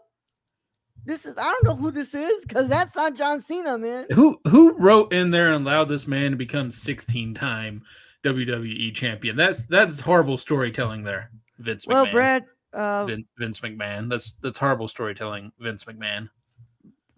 This 1.04 1.26
is 1.26 1.36
I 1.36 1.42
don't 1.44 1.64
know 1.64 1.74
who 1.74 1.90
this 1.90 2.14
is 2.14 2.44
because 2.44 2.68
that's 2.68 2.96
not 2.96 3.14
John 3.14 3.40
Cena, 3.40 3.76
man. 3.76 4.06
Who 4.12 4.38
who 4.48 4.72
wrote 4.78 5.12
in 5.12 5.30
there 5.30 5.52
and 5.52 5.66
allowed 5.66 5.88
this 5.88 6.06
man 6.06 6.30
to 6.30 6.36
become 6.36 6.70
16 6.70 7.34
time 7.34 7.82
WWE 8.24 8.94
champion? 8.94 9.36
That's 9.36 9.64
that's 9.66 10.00
horrible 10.00 10.38
storytelling 10.38 11.02
there, 11.02 11.30
Vince 11.58 11.84
McMahon. 11.84 11.88
Well, 11.92 12.10
Brad, 12.12 12.44
uh, 12.74 13.06
Vin, 13.06 13.24
Vince 13.38 13.60
McMahon. 13.60 14.08
That's 14.10 14.34
that's 14.42 14.58
horrible 14.58 14.88
storytelling, 14.88 15.52
Vince 15.58 15.84
McMahon. 15.84 16.28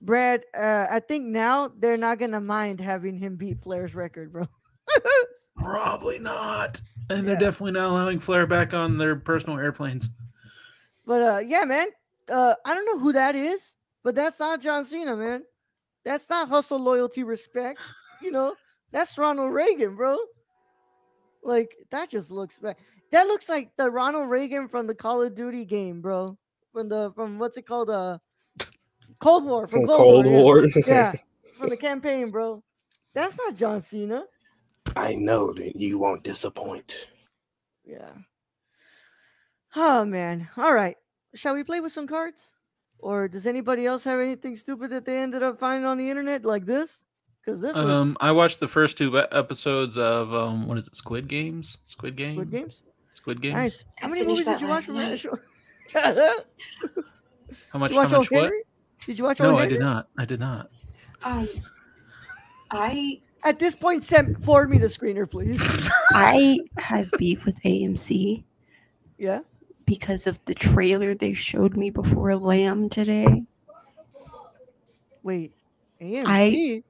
Brad, 0.03 0.45
uh, 0.57 0.87
I 0.91 1.01
think 1.01 1.25
now 1.27 1.73
they're 1.79 1.97
not 1.97 2.19
gonna 2.19 2.41
mind 2.41 2.81
having 2.81 3.17
him 3.19 3.37
beat 3.37 3.59
Flair's 3.59 3.95
record, 3.95 4.33
bro. 4.33 4.47
Probably 5.57 6.19
not. 6.19 6.81
And 7.11 7.21
Yeah. 7.27 7.35
they're 7.35 7.41
definitely 7.51 7.73
not 7.73 7.91
allowing 7.91 8.21
Flair 8.21 8.47
back 8.47 8.75
on 8.75 8.99
their 8.99 9.17
personal 9.17 9.59
airplanes. 9.59 10.09
But 11.07 11.23
uh, 11.23 11.39
yeah, 11.39 11.65
man. 11.65 11.89
Uh, 12.31 12.55
I 12.65 12.75
don't 12.75 12.85
know 12.87 12.99
who 12.99 13.13
that 13.13 13.37
is, 13.37 13.75
but 14.03 14.15
that's 14.17 14.39
not 14.41 14.61
John 14.61 14.85
Cena, 14.85 15.17
man. 15.17 15.45
That's 16.05 16.29
not 16.29 16.49
hustle, 16.49 16.79
loyalty, 16.79 17.23
respect. 17.23 17.81
You 18.21 18.33
know, 18.33 18.55
that's 18.91 19.17
Ronald 19.17 19.53
Reagan, 19.53 19.95
bro. 19.97 20.19
Like 21.43 21.71
that 21.91 22.11
just 22.11 22.31
looks 22.31 22.57
bad. 22.59 22.77
That 23.13 23.27
looks 23.27 23.49
like 23.49 23.71
the 23.77 23.91
Ronald 23.91 24.29
Reagan 24.29 24.69
from 24.69 24.87
the 24.87 24.95
Call 24.95 25.23
of 25.23 25.35
Duty 25.35 25.65
game, 25.65 26.01
bro. 26.01 26.37
From 26.73 26.89
the 26.89 27.13
from 27.15 27.39
what's 27.39 27.57
it 27.57 27.67
called? 27.67 27.91
Uh, 27.91 28.19
Cold 29.21 29.45
War. 29.45 29.67
From 29.67 29.81
From 29.81 29.87
Cold, 29.87 30.25
Cold 30.25 30.27
War. 30.27 30.43
War. 30.43 30.67
Yeah, 30.75 30.83
yeah, 30.87 31.13
from 31.59 31.71
the 31.71 31.77
campaign, 31.77 32.31
bro. 32.31 32.63
That's 33.15 33.39
not 33.39 33.55
John 33.55 33.81
Cena. 33.81 34.25
I 34.95 35.15
know 35.15 35.53
that 35.55 35.77
you 35.77 35.99
won't 35.99 36.23
disappoint. 36.23 37.09
Yeah. 37.85 38.13
Oh 39.75 40.05
man. 40.05 40.49
All 40.57 40.75
right. 40.75 40.97
Shall 41.35 41.55
we 41.55 41.65
play 41.65 41.81
with 41.81 41.93
some 41.93 42.07
cards? 42.07 42.47
Or 42.99 43.29
does 43.29 43.47
anybody 43.47 43.87
else 43.87 44.05
have 44.05 44.21
anything 44.21 44.57
stupid 44.57 44.91
that 44.91 45.05
they 45.05 45.19
ended 45.19 45.43
up 45.43 45.59
finding 45.61 45.87
on 45.87 45.99
the 45.99 46.09
internet 46.09 46.45
like 46.45 46.65
this? 46.65 47.05
Because 47.45 47.61
this 47.61 47.77
was 47.77 47.85
Um, 47.85 48.17
I 48.21 48.33
watched 48.33 48.59
the 48.59 48.69
first 48.69 48.99
two 48.99 49.19
episodes 49.19 49.99
of 49.99 50.35
um, 50.35 50.67
what 50.67 50.79
is 50.79 50.89
it? 50.89 50.97
Squid 50.97 51.29
Games. 51.29 51.79
Squid 51.87 52.17
Games. 52.17 52.35
Squid 52.35 52.51
Games. 52.51 52.81
Squid 53.17 53.41
Games. 53.41 53.55
Nice. 53.55 53.85
How 53.97 54.09
many 54.09 54.27
movies 54.27 54.45
did 54.45 54.61
you 54.61 54.69
watch 54.69 54.85
from 54.85 54.97
that 54.97 55.09
night. 55.09 55.19
show? 55.19 55.39
How 57.73 57.79
much? 57.79 57.91
Did 57.91 57.95
you 57.95 58.01
watch 58.01 58.11
how 58.11 58.17
O. 58.17 58.21
much? 58.21 58.31
What? 58.31 58.53
Did 59.07 59.19
you 59.19 59.25
watch 59.25 59.41
O. 59.41 59.51
No, 59.51 59.57
I 59.57 59.67
did 59.67 59.81
not. 59.81 60.09
I 60.19 60.25
did 60.25 60.41
not. 60.41 60.71
Um, 61.23 61.49
I 62.71 63.21
At 63.43 63.59
this 63.59 63.75
point, 63.75 64.03
send 64.03 64.45
forward 64.45 64.69
me 64.69 64.79
the 64.79 64.89
screener, 64.89 65.31
please. 65.31 65.61
I 66.13 66.59
have 66.77 67.11
beef 67.17 67.47
with 67.47 67.63
AMC 67.63 68.45
yeah. 69.17 69.41
because 69.87 70.27
of 70.27 70.39
the 70.45 70.55
trailer 70.55 71.15
they 71.15 71.33
showed 71.35 71.77
me 71.77 71.91
before 71.91 72.37
Lamb 72.37 72.91
today. 72.91 73.45
Wait. 75.23 75.53
AMC. 76.03 76.83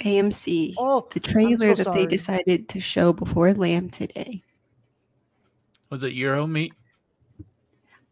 AMC, 0.00 0.74
oh, 0.78 1.06
the 1.12 1.20
trailer 1.20 1.76
so 1.76 1.84
that 1.84 1.94
they 1.94 2.06
decided 2.06 2.68
to 2.68 2.80
show 2.80 3.12
before 3.12 3.52
Lamb 3.54 3.90
today. 3.90 4.42
Was 5.94 6.02
it 6.02 6.12
Euro 6.14 6.44
meat? 6.48 6.72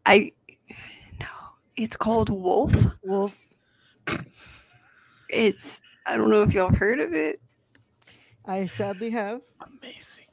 I 0.05 0.31
no, 1.19 1.27
it's 1.75 1.97
called 1.97 2.29
Wolf. 2.29 2.73
Wolf. 3.03 3.37
It's 5.27 5.81
I 6.05 6.15
don't 6.15 6.29
know 6.29 6.43
if 6.43 6.53
y'all 6.53 6.73
heard 6.73 7.01
of 7.01 7.13
it. 7.13 7.41
I 8.45 8.67
sadly 8.67 9.09
have. 9.09 9.41
Amazing. 9.59 10.27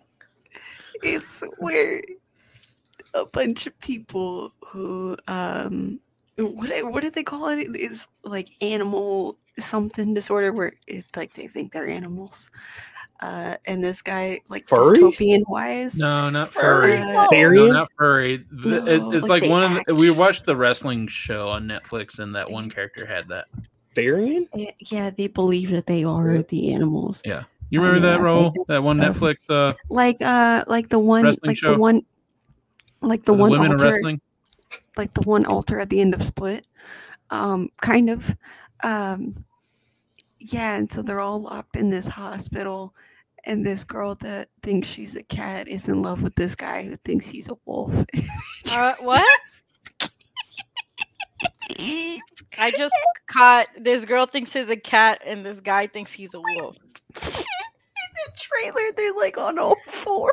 It's 1.03 1.43
where 1.59 2.01
a 3.15 3.27
bunch 3.27 3.67
of 3.67 3.77
people 3.81 4.53
who 4.65 5.17
um 5.27 5.99
what 6.37 6.71
what 6.93 7.03
do 7.03 7.11
they 7.11 7.25
call 7.25 7.49
it? 7.49 7.67
It's 7.75 8.07
like 8.23 8.51
animal 8.61 9.39
something 9.59 10.15
disorder 10.15 10.53
where 10.53 10.75
it's 10.87 11.09
like 11.17 11.35
they 11.35 11.49
think 11.49 11.73
they're 11.73 11.89
animals. 11.89 12.49
Uh, 13.21 13.57
and 13.67 13.85
this 13.85 14.01
guy 14.01 14.41
like 14.49 14.67
Furry? 14.67 14.99
dystopian 14.99 15.43
wise. 15.47 15.99
No, 15.99 16.31
not 16.31 16.55
Furry? 16.55 16.97
furry. 16.97 17.59
No. 17.59 17.67
No, 17.67 17.73
not 17.73 17.93
furry. 17.99 18.39
Th- 18.63 18.83
it- 18.83 19.03
it's 19.15 19.29
like 19.29 19.29
like 19.29 19.43
they 19.43 19.49
one 19.51 19.77
of 19.77 19.85
the, 19.87 19.95
we 19.95 20.11
watched 20.11 20.47
the 20.47 20.57
wrestling 20.57 21.07
show 21.07 21.49
on 21.49 21.67
Netflix, 21.67 22.19
and 22.19 22.35
that 22.35 22.51
one 22.51 22.71
character 22.71 23.05
had 23.05 23.29
that. 23.29 23.47
Therian? 23.95 24.49
Yeah, 24.55 24.71
yeah, 24.91 25.11
they 25.11 25.27
believe 25.27 25.71
that 25.71 25.87
they 25.87 26.03
are 26.05 26.43
the 26.45 26.73
animals. 26.73 27.21
Yeah, 27.27 27.43
you 27.69 27.81
remember 27.83 28.07
yeah, 28.07 28.13
that 28.15 28.21
I 28.21 28.23
role? 28.23 28.55
That 28.69 28.83
one 28.83 28.99
so. 28.99 29.13
Netflix, 29.13 29.37
uh, 29.51 29.75
Like 29.91 30.23
uh 30.23 30.65
like 30.67 30.89
the 30.89 30.99
one 30.99 31.37
like 31.43 31.59
show? 31.59 31.73
the 31.73 31.79
one 31.79 32.03
like 33.03 33.25
the 33.25 33.33
the 33.33 33.39
one 33.39 33.51
women 33.51 33.73
altar 33.73 33.85
wrestling. 33.91 34.21
like 34.97 35.13
the 35.15 35.23
one 35.23 35.45
altar 35.45 35.79
at 35.81 35.91
the 35.91 36.01
end 36.01 36.15
of 36.15 36.23
Split. 36.23 36.67
Um, 37.31 37.69
kind 37.83 38.09
of. 38.11 38.35
Um, 38.83 39.45
yeah, 40.39 40.77
and 40.77 40.91
so 40.91 41.03
they're 41.03 41.21
all 41.21 41.43
locked 41.43 41.77
in 41.77 41.91
this 41.91 42.07
hospital, 42.09 42.95
and 43.45 43.65
this 43.65 43.85
girl 43.85 44.15
that 44.17 44.49
thinks 44.63 44.89
she's 44.89 45.17
a 45.17 45.23
cat 45.23 45.69
is 45.69 45.89
in 45.89 46.03
love 46.03 46.23
with 46.23 46.35
this 46.35 46.55
guy 46.55 46.83
who 46.85 46.97
thinks 46.97 47.29
he's 47.29 47.49
a 47.49 47.57
wolf. 47.65 48.05
Uh, 48.73 48.95
what? 49.01 49.25
I 52.59 52.71
just 52.71 52.95
caught 53.27 53.69
this 53.77 54.05
girl 54.05 54.27
thinks 54.27 54.53
he's 54.53 54.71
a 54.71 54.77
cat 54.77 55.21
and 55.25 55.45
this 55.45 55.61
guy 55.61 55.87
thinks 55.87 56.13
he's 56.13 56.35
a 56.35 56.41
wolf. 56.41 56.77
in 57.17 58.13
the 58.15 58.33
trailer, 58.37 58.93
they're 58.97 59.15
like 59.15 59.39
on 59.39 59.59
all 59.59 59.77
four. 59.89 60.33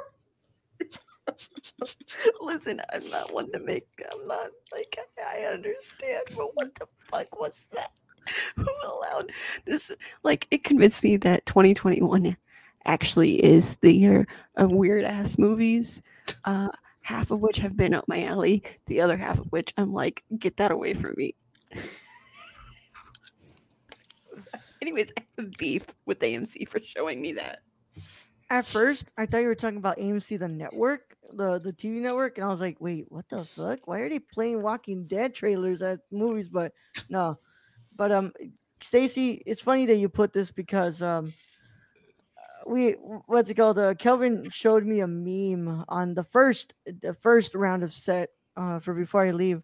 Listen, 2.42 2.82
I'm 2.94 3.08
not 3.10 3.34
one 3.34 3.52
to 3.54 3.60
make. 3.60 3.88
I'm 4.12 4.28
not 4.28 4.50
like 4.72 4.98
I, 5.18 5.42
I 5.42 5.54
understand, 5.54 6.24
but 6.36 6.56
what 6.56 6.76
the 6.76 6.88
fuck 7.12 7.40
was 7.40 7.66
that? 7.72 7.92
Who 8.56 8.68
allowed 8.86 9.32
this? 9.66 9.92
Like, 10.24 10.48
it 10.52 10.64
convinced 10.64 11.04
me 11.04 11.18
that 11.18 11.46
2021 11.46 12.36
actually 12.88 13.44
is 13.44 13.76
the 13.78 13.94
year 13.94 14.28
of 14.56 14.72
weird 14.72 15.06
ass 15.06 15.38
movies. 15.38 16.02
Uh, 16.46 16.70
half 17.02 17.32
of 17.32 17.40
which 17.40 17.58
have 17.58 17.78
been 17.78 17.94
up 17.94 18.06
my 18.08 18.24
alley. 18.24 18.64
The 18.88 19.00
other 19.00 19.16
half 19.16 19.40
of 19.40 19.46
which 19.52 19.74
I'm 19.78 19.94
like, 19.94 20.24
get 20.40 20.58
that 20.58 20.72
away 20.72 20.94
from 20.94 21.14
me. 21.16 21.36
Anyways, 24.82 25.12
I 25.18 25.24
have 25.38 25.52
beef 25.58 25.86
with 26.06 26.20
AMC 26.20 26.68
for 26.68 26.80
showing 26.84 27.22
me 27.22 27.34
that. 27.34 27.60
At 28.50 28.66
first, 28.66 29.12
I 29.18 29.26
thought 29.26 29.42
you 29.42 29.48
were 29.48 29.56
talking 29.56 29.78
about 29.78 29.98
AMC, 29.98 30.40
the 30.40 30.48
network, 30.48 31.18
the 31.34 31.60
the 31.60 31.74
TV 31.74 32.00
network, 32.00 32.38
and 32.38 32.46
I 32.46 32.50
was 32.50 32.62
like, 32.62 32.78
wait, 32.80 33.06
what 33.10 33.28
the 33.30 33.44
fuck? 33.44 33.88
Why 33.88 34.00
are 34.00 34.10
they 34.10 34.20
playing 34.20 34.62
Walking 34.62 35.06
Dead 35.06 35.36
trailers 35.36 35.82
at 35.82 36.00
movies? 36.12 36.50
But 36.50 36.72
no, 37.10 37.38
but 37.98 38.14
um, 38.14 38.32
Stacy, 38.82 39.44
it's 39.46 39.62
funny 39.62 39.86
that 39.88 39.98
you 39.98 40.08
put 40.08 40.32
this 40.32 40.52
because 40.52 41.02
um, 41.02 41.34
we 42.68 42.92
what's 43.28 43.50
it 43.50 43.56
called? 43.56 43.80
Uh, 43.80 43.94
Kelvin 43.96 44.50
showed 44.50 44.86
me 44.86 45.00
a 45.00 45.08
meme 45.08 45.86
on 45.88 46.14
the 46.14 46.24
first 46.24 46.74
the 46.86 47.14
first 47.14 47.56
round 47.56 47.84
of 47.84 47.94
set 47.94 48.30
uh 48.56 48.80
for 48.80 48.94
before 48.94 49.24
I 49.24 49.32
leave, 49.32 49.62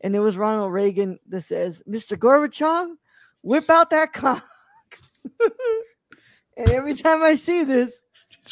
and 0.00 0.14
it 0.14 0.20
was 0.20 0.36
Ronald 0.36 0.72
Reagan 0.72 1.18
that 1.28 1.42
says, 1.42 1.82
"Mr. 1.88 2.16
Gorbachev, 2.16 2.94
whip 3.42 3.68
out 3.70 3.90
that 3.90 4.12
cock." 4.12 4.44
and 6.56 6.70
every 6.70 6.94
time 6.94 7.22
I 7.22 7.34
see 7.34 7.64
this. 7.64 8.00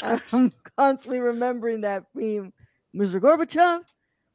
I'm 0.00 0.52
constantly 0.78 1.20
remembering 1.20 1.82
that 1.82 2.04
meme. 2.14 2.52
Mr. 2.94 3.20
Gorbachev, 3.20 3.82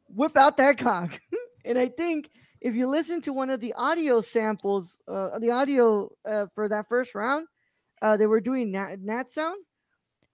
whip 0.07 0.37
out 0.37 0.57
that 0.57 0.77
cock. 0.77 1.19
and 1.65 1.77
I 1.77 1.87
think 1.87 2.29
if 2.61 2.75
you 2.75 2.87
listen 2.87 3.21
to 3.23 3.33
one 3.33 3.49
of 3.49 3.59
the 3.59 3.73
audio 3.73 4.21
samples, 4.21 4.99
uh, 5.07 5.39
the 5.39 5.51
audio 5.51 6.09
uh, 6.25 6.47
for 6.53 6.67
that 6.69 6.87
first 6.87 7.15
round, 7.15 7.47
uh, 8.01 8.17
they 8.17 8.27
were 8.27 8.41
doing 8.41 8.71
nat, 8.71 8.99
nat 9.01 9.31
sound. 9.31 9.63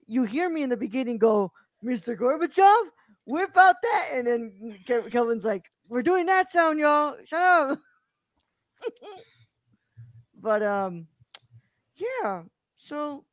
You 0.06 0.24
hear 0.24 0.50
me 0.50 0.62
in 0.62 0.70
the 0.70 0.76
beginning 0.76 1.18
go, 1.18 1.52
Mr. 1.84 2.16
Gorbachev, 2.16 2.88
whip 3.26 3.56
out 3.56 3.76
that. 3.82 4.08
And 4.12 4.26
then 4.26 4.78
Ke- 4.84 5.10
Kelvin's 5.10 5.44
like, 5.44 5.64
we're 5.88 6.02
doing 6.02 6.26
that 6.26 6.50
sound, 6.50 6.78
y'all. 6.78 7.16
Shut 7.24 7.40
up. 7.40 7.78
but, 10.40 10.62
um, 10.62 11.06
yeah. 11.96 12.42
So, 12.76 13.24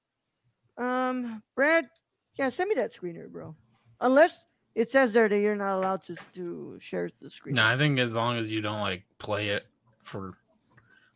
um, 0.77 1.43
Brad, 1.55 1.87
yeah, 2.35 2.49
send 2.49 2.69
me 2.69 2.75
that 2.75 2.93
screener, 2.93 3.27
bro. 3.29 3.55
Unless 3.99 4.45
it 4.75 4.89
says 4.89 5.13
there 5.13 5.27
that 5.27 5.39
you're 5.39 5.55
not 5.55 5.75
allowed 5.75 6.03
to, 6.03 6.15
to 6.33 6.77
share 6.79 7.09
the 7.21 7.29
screen. 7.29 7.55
No, 7.55 7.65
I 7.65 7.77
think 7.77 7.99
as 7.99 8.13
long 8.13 8.37
as 8.37 8.49
you 8.49 8.61
don't 8.61 8.79
like 8.79 9.03
play 9.19 9.49
it 9.49 9.65
for 10.03 10.37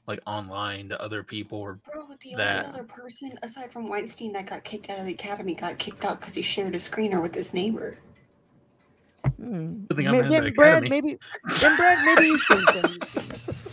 like 0.08 0.20
online 0.28 0.90
to 0.90 1.02
other 1.02 1.24
people 1.24 1.58
or 1.60 1.80
Bro, 1.92 2.08
the 2.22 2.36
That- 2.36 2.66
only 2.68 2.80
other 2.80 2.84
person 2.88 3.38
aside 3.44 3.72
from 3.72 3.88
Weinstein 3.90 4.32
that 4.34 4.46
got 4.48 4.64
kicked 4.64 4.90
out 4.90 5.00
of 5.00 5.06
the 5.06 5.14
academy 5.14 5.56
got 5.56 5.78
kicked 5.80 6.06
out 6.06 6.20
because 6.20 6.34
he 6.36 6.42
shared 6.42 6.76
a 6.76 6.78
screener 6.78 7.22
with 7.22 7.34
his 7.34 7.54
neighbor. 7.54 7.98
Hmm. 9.38 9.86
Good 9.88 9.98
thing 9.98 10.08
I'm 10.08 10.16
in 10.16 10.28
the 10.28 10.30
then 10.42 10.54
Brad, 10.54 10.84
academy. 10.84 10.90
maybe 10.90 11.18
then 11.60 11.76
Brad, 11.78 12.06
maybe 12.06 12.28
you 12.28 12.38
shouldn't 12.38 12.70
send 12.70 12.84
me 12.92 12.98
the. 12.98 13.56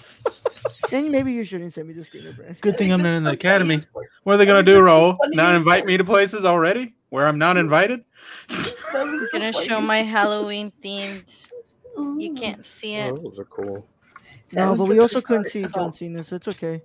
Then 0.91 1.11
maybe 1.11 1.33
you 1.33 1.43
shouldn't 1.45 1.73
send 1.73 1.89
me 1.89 1.95
the 1.95 2.03
screener, 2.03 2.37
Brad. 2.37 2.61
Good 2.61 2.77
thing 2.77 2.91
I 2.91 2.95
I'm 2.95 3.03
not 3.03 3.15
in 3.15 3.23
the 3.23 3.31
that's 3.31 3.41
academy. 3.41 3.79
part. 3.95 4.07
What 4.25 4.35
are 4.35 4.37
they 4.37 4.45
gonna 4.45 4.63
do, 4.63 4.85
that's 4.85 5.31
the 5.31 5.37
Not 5.37 5.55
invite 5.55 5.81
part. 5.81 5.87
me 5.87 5.97
to 5.97 6.05
places 6.05 6.45
already 6.45 6.95
where 7.09 7.27
I'm 7.27 7.39
not 7.39 7.57
invited? 7.57 8.05
That 8.49 9.07
was 9.07 9.21
the 9.21 9.29
gonna 9.33 9.53
show 9.55 9.81
my. 9.81 10.03
Halloween 10.03 10.71
themed. 10.85 11.47
You 11.97 12.35
can't 12.35 12.65
see 12.67 12.99
Oh, 13.01 13.15
it. 13.15 13.23
those 13.23 13.39
are 13.39 13.45
cool. 13.47 13.87
That 14.53 14.67
No, 14.67 14.77
but 14.77 14.89
we 14.89 14.99
also 14.99 15.21
couldn't 15.21 15.47
see 15.47 15.65
John 15.67 15.93
Cena, 15.93 16.23
so 16.23 16.37
it's 16.37 16.49
okay. 16.49 16.83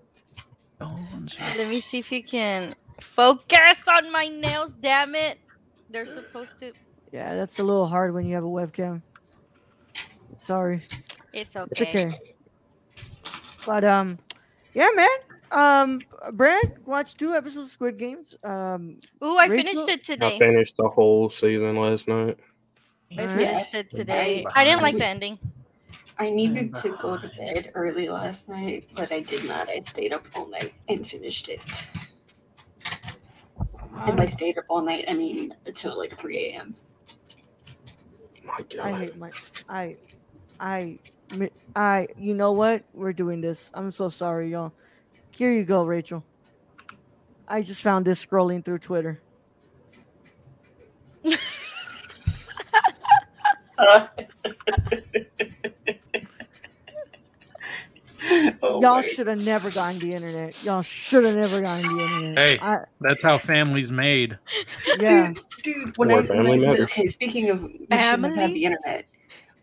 Let 0.79 1.67
me 1.67 1.81
see 1.81 1.99
if 1.99 2.11
you 2.11 2.23
can 2.23 2.75
focus 3.01 3.83
on 3.87 4.11
my 4.11 4.27
nails. 4.27 4.71
Damn 4.79 5.15
it! 5.15 5.39
They're 5.89 6.05
supposed 6.05 6.57
to. 6.59 6.71
Yeah, 7.11 7.35
that's 7.35 7.59
a 7.59 7.63
little 7.63 7.87
hard 7.87 8.13
when 8.13 8.25
you 8.25 8.35
have 8.35 8.43
a 8.43 8.47
webcam. 8.47 9.01
Sorry. 10.45 10.81
It's 11.33 11.55
okay. 11.55 11.69
It's 11.71 11.81
okay. 11.81 12.19
But 13.65 13.83
um, 13.83 14.17
yeah, 14.73 14.89
man. 14.95 15.09
Um, 15.51 16.01
Brad 16.33 16.75
watched 16.85 17.17
two 17.17 17.33
episodes 17.33 17.67
of 17.67 17.71
Squid 17.71 17.97
Games. 17.97 18.35
Um, 18.43 18.99
Ooh, 19.23 19.37
I 19.37 19.47
Rachel? 19.47 19.65
finished 19.65 19.89
it 19.89 20.03
today. 20.03 20.35
I 20.35 20.39
finished 20.39 20.75
the 20.77 20.89
whole 20.89 21.29
season 21.29 21.75
last 21.77 22.07
night. 22.07 22.37
I 23.17 23.21
Alright. 23.21 23.37
finished 23.37 23.75
it 23.75 23.89
today. 23.89 24.45
I 24.53 24.65
didn't 24.65 24.81
like 24.81 24.97
the 24.97 25.07
ending. 25.07 25.39
I 26.19 26.29
needed 26.31 26.73
to 26.75 26.89
go 26.97 27.17
to 27.17 27.27
bed 27.37 27.71
early 27.75 28.09
last 28.09 28.49
night, 28.49 28.87
but 28.95 29.11
I 29.11 29.19
did 29.21 29.45
not. 29.45 29.69
I 29.69 29.79
stayed 29.79 30.13
up 30.13 30.25
all 30.35 30.49
night 30.49 30.73
and 30.89 31.07
finished 31.07 31.47
it. 31.47 31.61
And 34.05 34.17
by 34.17 34.25
stayed 34.25 34.57
up 34.57 34.65
all 34.69 34.81
night, 34.81 35.05
I 35.07 35.13
mean 35.13 35.53
until 35.65 35.97
like 35.97 36.13
3 36.13 36.37
a.m. 36.37 36.75
My 38.43 38.57
I 38.83 38.91
God. 38.91 38.99
hate 38.99 39.17
my 39.17 39.31
I 39.69 39.97
I 40.59 40.99
I 41.75 42.07
you 42.17 42.33
know 42.33 42.53
what? 42.53 42.83
We're 42.93 43.13
doing 43.13 43.41
this. 43.41 43.69
I'm 43.73 43.91
so 43.91 44.09
sorry, 44.09 44.49
y'all. 44.51 44.73
Here 45.31 45.51
you 45.51 45.65
go, 45.65 45.85
Rachel. 45.85 46.25
I 47.47 47.61
just 47.61 47.81
found 47.81 48.05
this 48.05 48.23
scrolling 48.25 48.63
through 48.65 48.79
Twitter. 48.79 49.21
Uh. 53.79 54.07
Oh 58.61 58.81
y'all 58.81 59.01
should 59.01 59.27
have 59.27 59.43
never 59.43 59.69
gotten 59.71 59.99
the 59.99 60.13
internet. 60.13 60.61
Y'all 60.63 60.81
should 60.81 61.23
have 61.25 61.35
never 61.35 61.61
gotten 61.61 61.95
the 61.95 62.03
internet. 62.03 62.37
Hey. 62.37 62.59
I, 62.61 62.79
That's 63.01 63.21
how 63.21 63.37
families 63.37 63.91
made. 63.91 64.37
yeah. 64.99 65.31
Dude, 65.33 65.39
dude, 65.63 65.97
when 65.97 66.09
More 66.09 66.19
I, 66.19 66.41
when 66.41 66.65
I 66.65 66.77
okay, 66.83 67.07
speaking 67.07 67.49
of 67.49 67.63
we 67.63 67.69
shouldn't 67.71 67.93
had 67.93 68.21
Family? 68.21 68.53
the 68.53 68.63
internet, 68.65 69.05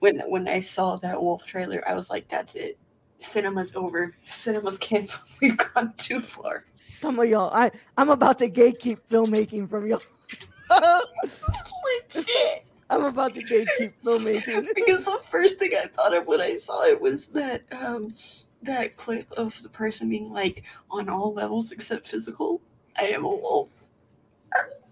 when 0.00 0.20
when 0.28 0.48
I 0.48 0.60
saw 0.60 0.96
that 0.96 1.20
wolf 1.22 1.46
trailer, 1.46 1.82
I 1.87 1.94
was 1.94 2.10
like, 2.10 2.28
"That's 2.28 2.54
it. 2.54 2.78
Cinema's 3.18 3.74
over. 3.74 4.14
Cinema's 4.26 4.78
canceled. 4.78 5.28
We've 5.40 5.56
gone 5.56 5.94
too 5.96 6.20
far." 6.20 6.64
Some 6.76 7.18
of 7.18 7.28
y'all, 7.28 7.50
I 7.54 7.70
I'm 7.96 8.10
about 8.10 8.38
to 8.40 8.50
gatekeep 8.50 9.00
filmmaking 9.10 9.68
from 9.68 9.87
y'all. 9.87 10.02
Legit. 12.14 12.64
I'm 12.90 13.04
about 13.04 13.34
to 13.34 13.42
gatekeep 13.42 13.92
filmmaking. 14.04 14.68
because 14.74 15.04
the 15.04 15.18
first 15.28 15.58
thing 15.58 15.72
I 15.74 15.87
thought 15.87 16.14
of 16.14 16.26
when 16.26 16.40
I 16.40 16.56
saw 16.56 16.84
it 16.84 17.00
was 17.00 17.28
that 17.28 17.62
um 17.72 18.14
that 18.64 18.96
clip 18.96 19.31
of 19.33 19.62
the 19.62 19.68
person 19.68 20.09
being 20.09 20.33
like 20.33 20.62
on 20.90 21.09
all 21.09 21.33
levels 21.33 21.72
except 21.72 22.09
physical. 22.09 22.61
I 22.98 23.05
am 23.05 23.24
a 23.24 23.29
wolf. 23.29 23.68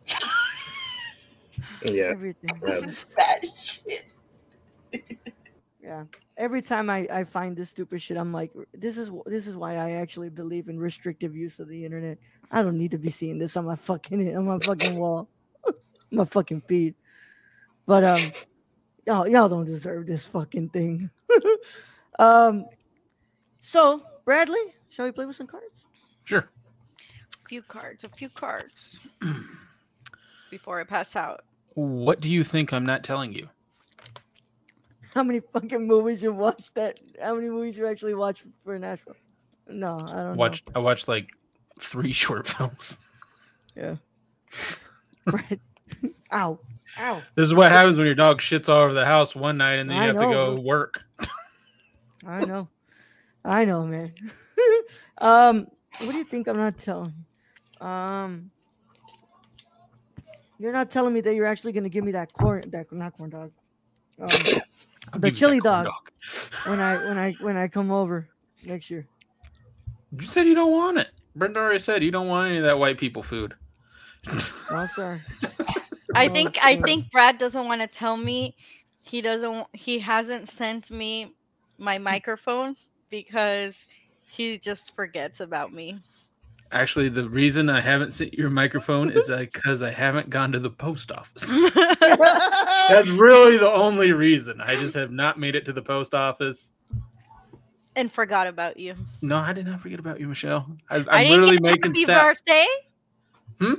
Yeah. 1.91 2.11
Everything. 2.13 2.61
This 2.65 2.85
is 2.85 3.07
bad 3.17 3.45
shit. 3.57 4.07
Yeah. 5.83 6.05
Every 6.37 6.63
time 6.63 6.89
I, 6.89 7.09
I 7.13 7.25
find 7.25 7.57
this 7.57 7.71
stupid 7.71 8.01
shit, 8.01 8.17
I'm 8.17 8.33
like, 8.33 8.53
this 8.73 8.97
is 8.97 9.11
this 9.27 9.49
is 9.49 9.57
why 9.57 9.75
I 9.75 9.91
actually 9.93 10.31
believe 10.31 10.69
in 10.69 10.79
restrictive 10.79 11.35
use 11.35 11.59
of 11.59 11.69
the 11.69 11.85
internet. 11.85 12.19
I 12.53 12.63
don't 12.63 12.79
need 12.79 12.93
to 12.93 12.99
be 12.99 13.11
seeing 13.11 13.37
this 13.37 13.57
on 13.57 13.67
my 13.67 13.75
fucking 13.75 14.37
on 14.37 14.47
my 14.47 14.61
fucking 14.61 14.97
wall, 14.97 15.29
my 16.13 16.25
fucking 16.25 16.63
feed. 16.69 16.95
But 17.85 18.05
um, 18.05 18.33
y'all 19.09 19.27
y'all 19.27 19.49
don't 19.49 19.65
deserve 19.65 20.07
this 20.07 20.25
fucking 20.25 20.69
thing. 20.69 21.11
um, 22.21 22.67
so 23.63 24.03
Bradley, 24.25 24.61
shall 24.91 25.07
we 25.07 25.13
play 25.13 25.25
with 25.25 25.37
some 25.37 25.47
cards? 25.47 25.87
Sure. 26.25 26.49
A 27.45 27.49
few 27.49 27.63
cards. 27.63 28.05
A 28.05 28.09
few 28.11 28.29
cards. 28.29 29.01
Before 30.51 30.81
I 30.81 30.85
pass 30.85 31.17
out. 31.17 31.45
What 31.75 32.21
do 32.21 32.29
you 32.29 32.45
think 32.45 32.73
I'm 32.73 32.85
not 32.85 33.03
telling 33.03 33.33
you? 33.33 33.49
How 35.15 35.23
many 35.23 35.41
fucking 35.41 35.87
movies 35.87 36.23
you 36.23 36.33
watched? 36.33 36.75
That 36.75 36.99
how 37.21 37.35
many 37.35 37.51
movies 37.51 37.77
you 37.77 37.87
actually 37.87 38.15
watched 38.15 38.45
for 38.65 38.79
Nashville? 38.79 39.17
No, 39.69 39.93
I 39.93 40.23
don't 40.23 40.37
Watched 40.37 40.65
I 40.75 40.79
watched 40.79 41.07
like 41.07 41.29
three 41.81 42.13
short 42.15 42.49
films. 42.49 42.97
Yeah. 43.77 43.97
Brad, 45.27 45.61
ow, 46.33 46.59
ow. 46.99 47.23
This 47.35 47.45
is 47.45 47.55
what 47.55 47.73
happens 47.73 47.99
when 47.99 48.07
your 48.07 48.15
dog 48.15 48.41
shits 48.41 48.71
all 48.71 48.83
over 48.83 48.95
the 48.95 49.05
house 49.05 49.35
one 49.35 49.59
night 49.59 49.75
and 49.75 49.89
then 49.89 49.97
you 49.99 50.03
I 50.03 50.07
have 50.07 50.17
to 50.17 50.23
go 50.23 50.59
work. 50.59 51.03
I 52.27 52.45
know. 52.47 52.69
I 53.45 53.65
know, 53.65 53.85
man. 53.85 54.13
um, 55.19 55.67
what 55.99 56.13
do 56.13 56.19
you 56.19 56.25
think 56.25 56.49
I'm 56.49 56.57
not 56.57 56.79
telling? 56.79 57.15
you? 57.81 57.87
Um, 57.87 58.51
you're 60.59 60.73
not 60.73 60.91
telling 60.91 61.13
me 61.13 61.21
that 61.23 61.35
you're 61.35 61.47
actually 61.47 61.73
gonna 61.73 61.89
give 61.89 62.05
me 62.05 62.13
that 62.13 62.33
corn, 62.33 62.71
that 62.71 62.91
not 62.93 63.17
corn 63.17 63.31
dog. 63.31 63.53
Um, 64.21 64.29
The 65.15 65.19
give 65.19 65.25
you 65.25 65.31
that 65.31 65.35
chili 65.35 65.61
corn 65.61 65.85
dog. 65.85 66.11
when 66.67 66.79
I 66.79 66.97
when 67.09 67.19
I 67.19 67.33
when 67.41 67.57
I 67.57 67.67
come 67.67 67.91
over 67.91 68.29
next 68.65 68.91
year. 68.91 69.07
You 70.19 70.27
said 70.27 70.47
you 70.47 70.55
don't 70.55 70.73
want 70.73 70.99
it. 70.99 71.09
Brenda 71.35 71.59
already 71.59 71.81
said 71.81 72.03
you 72.03 72.11
don't 72.11 72.29
want 72.29 72.49
any 72.49 72.59
of 72.59 72.65
that 72.65 72.79
white 72.79 72.99
people 72.99 73.23
food. 73.23 73.55
Oh, 74.71 74.87
sorry. 74.95 75.21
I 76.15 76.29
think 76.29 76.59
I 76.63 76.77
think 76.77 77.11
Brad 77.11 77.39
doesn't 77.39 77.67
want 77.67 77.81
to 77.81 77.87
tell 77.87 78.17
me 78.17 78.55
he 79.01 79.21
doesn't 79.21 79.67
he 79.73 79.99
hasn't 79.99 80.49
sent 80.49 80.91
me 80.91 81.35
my 81.79 81.99
microphone 81.99 82.77
because 83.13 83.87
he 84.23 84.59
just 84.59 84.97
forgets 84.97 85.39
about 85.39 85.73
me. 85.73 86.01
Actually, 86.73 87.11
the 87.11 87.29
reason 87.29 87.69
I 87.69 87.83
haven't 87.83 88.13
sent 88.13 88.33
your 88.33 88.49
microphone 88.51 89.11
is 89.11 89.29
because 89.39 89.83
I 89.85 89.91
haven't 89.91 90.31
gone 90.31 90.51
to 90.53 90.59
the 90.59 90.71
post 90.71 91.13
office. 91.13 91.47
That's 92.89 93.09
really 93.09 93.59
the 93.59 93.71
only 93.71 94.13
reason. 94.13 94.61
I 94.61 94.75
just 94.77 94.95
have 94.95 95.13
not 95.13 95.39
made 95.39 95.55
it 95.55 95.65
to 95.67 95.73
the 95.73 95.83
post 95.83 96.15
office. 96.15 96.73
and 97.95 98.11
forgot 98.11 98.47
about 98.47 98.79
you. 98.79 98.95
No, 99.21 99.37
I 99.37 99.53
did 99.53 99.67
not 99.67 99.81
forget 99.83 100.01
about 100.01 100.19
you, 100.19 100.27
Michelle. 100.27 100.67
I, 100.91 100.97
I'm 100.97 101.09
I 101.11 101.25
didn't 101.25 101.43
literally 101.43 101.59
get 101.59 101.61
a 101.61 101.71
making 101.71 101.91
happy 101.91 102.03
steps. 102.05 102.41
birthday. 102.41 102.67
Hmm? 103.61 103.75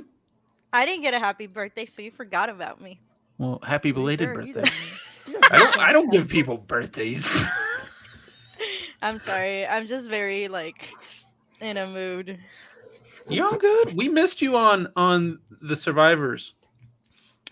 I 0.72 0.86
didn't 0.86 1.02
get 1.02 1.14
a 1.14 1.18
happy 1.18 1.48
birthday, 1.48 1.86
so 1.86 2.00
you 2.00 2.12
forgot 2.12 2.48
about 2.48 2.80
me. 2.80 3.00
Well, 3.38 3.60
happy 3.66 3.90
belated 3.90 4.32
birthday. 4.32 4.64
I 5.50 5.56
don't. 5.58 5.78
I 5.78 5.92
don't 5.92 6.10
give 6.12 6.28
people 6.28 6.58
birthdays. 6.58 7.46
I'm 9.04 9.18
sorry. 9.18 9.66
I'm 9.66 9.86
just 9.86 10.08
very 10.08 10.48
like 10.48 10.96
in 11.60 11.76
a 11.76 11.86
mood. 11.86 12.38
you 13.28 13.44
all 13.44 13.56
good? 13.56 13.96
We 13.96 14.08
missed 14.08 14.40
you 14.42 14.56
on 14.56 14.88
on 14.96 15.38
the 15.62 15.76
survivors. 15.76 16.54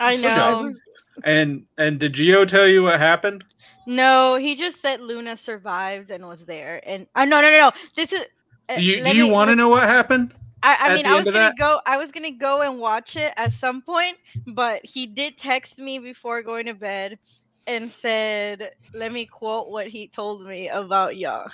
I 0.00 0.16
know. 0.16 0.28
Survivors? 0.28 0.80
And 1.24 1.64
and 1.76 2.00
did 2.00 2.14
Geo 2.14 2.44
tell 2.46 2.66
you 2.66 2.82
what 2.82 2.98
happened? 2.98 3.44
No, 3.86 4.36
he 4.36 4.54
just 4.54 4.80
said 4.80 5.00
Luna 5.00 5.36
survived 5.36 6.10
and 6.10 6.26
was 6.26 6.44
there. 6.46 6.80
And 6.86 7.06
uh, 7.14 7.26
no, 7.26 7.42
no, 7.42 7.50
no, 7.50 7.58
no. 7.58 7.72
This 7.96 8.12
is. 8.12 8.22
uh, 8.68 8.76
Do 8.76 8.82
you 8.82 9.04
do 9.04 9.14
you 9.14 9.26
want 9.26 9.50
to 9.50 9.56
know 9.56 9.68
what 9.68 9.82
happened? 9.84 10.32
I, 10.62 10.76
I 10.80 10.94
mean, 10.94 11.06
I 11.06 11.16
was 11.16 11.24
gonna 11.26 11.38
that? 11.38 11.58
go. 11.58 11.80
I 11.84 11.98
was 11.98 12.12
gonna 12.12 12.30
go 12.30 12.62
and 12.62 12.78
watch 12.78 13.16
it 13.16 13.34
at 13.36 13.52
some 13.52 13.82
point, 13.82 14.16
but 14.46 14.80
he 14.84 15.06
did 15.06 15.36
text 15.36 15.78
me 15.78 15.98
before 15.98 16.42
going 16.42 16.66
to 16.66 16.74
bed, 16.74 17.18
and 17.66 17.90
said, 17.90 18.72
"Let 18.94 19.12
me 19.12 19.26
quote 19.26 19.68
what 19.70 19.86
he 19.88 20.08
told 20.08 20.46
me 20.46 20.68
about 20.68 21.16
y'all." 21.16 21.50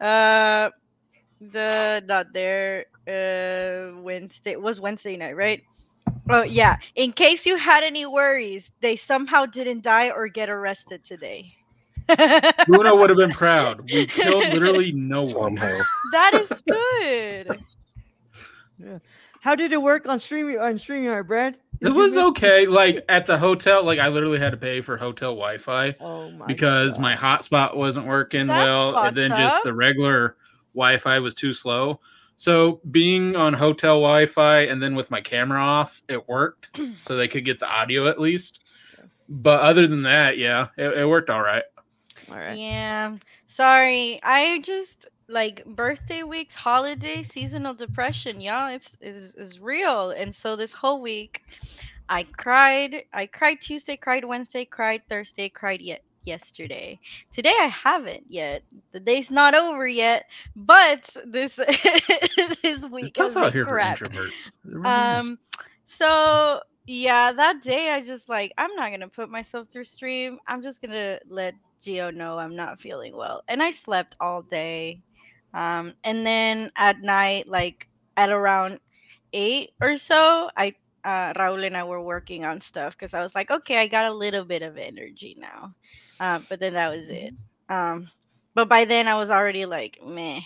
Uh, 0.00 0.70
the 1.40 2.02
not 2.06 2.32
there. 2.32 2.86
Uh, 3.06 4.00
Wednesday 4.00 4.56
was 4.56 4.80
Wednesday 4.80 5.16
night, 5.16 5.36
right? 5.36 5.62
Oh 6.30 6.42
yeah. 6.42 6.76
In 6.94 7.12
case 7.12 7.46
you 7.46 7.56
had 7.56 7.82
any 7.84 8.06
worries, 8.06 8.70
they 8.80 8.96
somehow 8.96 9.46
didn't 9.46 9.82
die 9.82 10.10
or 10.10 10.28
get 10.28 10.50
arrested 10.50 11.04
today. 11.04 11.52
Luna 12.68 12.94
would 12.94 13.10
have 13.10 13.18
been 13.18 13.32
proud. 13.32 13.90
We 13.90 14.06
killed 14.06 14.52
literally 14.52 14.92
no 14.92 15.22
one. 15.22 15.56
Somehow. 15.58 15.80
that 16.12 16.34
is 16.34 16.48
good. 16.66 17.58
yeah. 18.78 18.98
How 19.40 19.54
did 19.54 19.72
it 19.72 19.80
work 19.80 20.08
on 20.08 20.18
streaming 20.18 20.58
on 20.58 20.74
StreamYard, 20.74 21.26
Brad? 21.26 21.56
It 21.80 21.86
Did 21.86 21.94
you 21.94 22.00
was 22.00 22.14
miss- 22.14 22.26
okay. 22.26 22.66
Like 22.66 23.04
at 23.08 23.26
the 23.26 23.38
hotel, 23.38 23.84
like 23.84 23.98
I 23.98 24.08
literally 24.08 24.38
had 24.38 24.50
to 24.50 24.56
pay 24.56 24.80
for 24.80 24.96
hotel 24.96 25.30
Wi-Fi 25.30 25.94
Oh 26.00 26.30
my 26.32 26.46
because 26.46 26.98
my 26.98 27.14
hotspot 27.14 27.76
wasn't 27.76 28.06
working 28.06 28.46
That's 28.46 28.64
well, 28.64 28.98
and 28.98 29.16
then 29.16 29.30
fucked 29.30 29.40
just 29.40 29.62
the 29.62 29.74
regular 29.74 30.36
Wi-Fi 30.74 31.18
was 31.20 31.34
too 31.34 31.52
slow. 31.52 32.00
So 32.36 32.80
being 32.90 33.36
on 33.36 33.52
hotel 33.52 33.96
Wi-Fi 33.96 34.60
and 34.62 34.82
then 34.82 34.94
with 34.94 35.10
my 35.10 35.20
camera 35.20 35.60
off, 35.60 36.02
it 36.08 36.28
worked, 36.28 36.78
so 37.06 37.16
they 37.16 37.28
could 37.28 37.44
get 37.44 37.60
the 37.60 37.68
audio 37.68 38.08
at 38.08 38.20
least. 38.20 38.60
But 39.28 39.60
other 39.60 39.86
than 39.86 40.02
that, 40.02 40.38
yeah, 40.38 40.68
it, 40.76 40.98
it 40.98 41.08
worked 41.08 41.30
all 41.30 41.42
right. 41.42 41.64
All 42.30 42.36
right. 42.36 42.58
Yeah. 42.58 43.16
Sorry. 43.46 44.20
I 44.22 44.60
just 44.60 45.06
like 45.28 45.64
birthday 45.66 46.22
weeks, 46.22 46.54
holiday, 46.54 47.22
seasonal 47.22 47.74
depression, 47.74 48.40
y'all. 48.40 48.72
It's 48.72 48.96
is 49.00 49.34
is 49.34 49.60
real. 49.60 50.10
And 50.10 50.34
so 50.34 50.56
this 50.56 50.72
whole 50.72 51.02
week 51.02 51.42
I 52.08 52.24
cried. 52.24 53.02
I 53.12 53.26
cried 53.26 53.60
Tuesday, 53.60 53.96
cried 53.96 54.24
Wednesday, 54.24 54.64
cried 54.64 55.02
Thursday, 55.08 55.48
cried 55.48 55.80
yet 55.80 56.02
yesterday. 56.22 56.98
Today 57.32 57.54
I 57.60 57.66
haven't 57.66 58.24
yet. 58.28 58.62
The 58.92 59.00
day's 59.00 59.30
not 59.30 59.54
over 59.54 59.86
yet, 59.86 60.24
but 60.56 61.14
this 61.26 61.56
this 62.62 62.86
week 62.90 63.14
That's 63.16 63.36
here 63.52 63.64
crap. 63.64 64.00
Really. 64.64 64.84
Um, 64.84 65.38
so 65.86 66.60
yeah, 66.86 67.32
that 67.32 67.62
day 67.62 67.90
I 67.90 68.00
just 68.00 68.28
like 68.28 68.52
I'm 68.56 68.74
not 68.76 68.90
gonna 68.90 69.08
put 69.08 69.28
myself 69.28 69.68
through 69.68 69.84
stream. 69.84 70.38
I'm 70.46 70.62
just 70.62 70.80
gonna 70.80 71.18
let 71.28 71.54
Geo 71.82 72.10
know 72.10 72.38
I'm 72.38 72.56
not 72.56 72.80
feeling 72.80 73.16
well, 73.16 73.42
and 73.48 73.62
I 73.62 73.70
slept 73.70 74.16
all 74.20 74.42
day. 74.42 75.02
Um, 75.54 75.94
and 76.04 76.26
then 76.26 76.70
at 76.76 77.00
night, 77.00 77.48
like 77.48 77.88
at 78.16 78.30
around 78.30 78.80
eight 79.32 79.70
or 79.80 79.96
so, 79.96 80.50
I 80.56 80.74
uh, 81.04 81.32
Raul 81.34 81.64
and 81.66 81.76
I 81.76 81.84
were 81.84 82.02
working 82.02 82.44
on 82.44 82.60
stuff 82.60 82.96
because 82.96 83.14
I 83.14 83.22
was 83.22 83.34
like, 83.34 83.50
okay, 83.50 83.78
I 83.78 83.86
got 83.88 84.06
a 84.06 84.12
little 84.14 84.44
bit 84.44 84.62
of 84.62 84.76
energy 84.76 85.36
now. 85.38 85.74
Uh, 86.20 86.40
but 86.48 86.60
then 86.60 86.74
that 86.74 86.94
was 86.94 87.08
it. 87.08 87.34
Um, 87.68 88.10
but 88.54 88.68
by 88.68 88.84
then 88.84 89.06
I 89.08 89.16
was 89.18 89.30
already 89.30 89.66
like, 89.66 89.98
meh. 90.04 90.40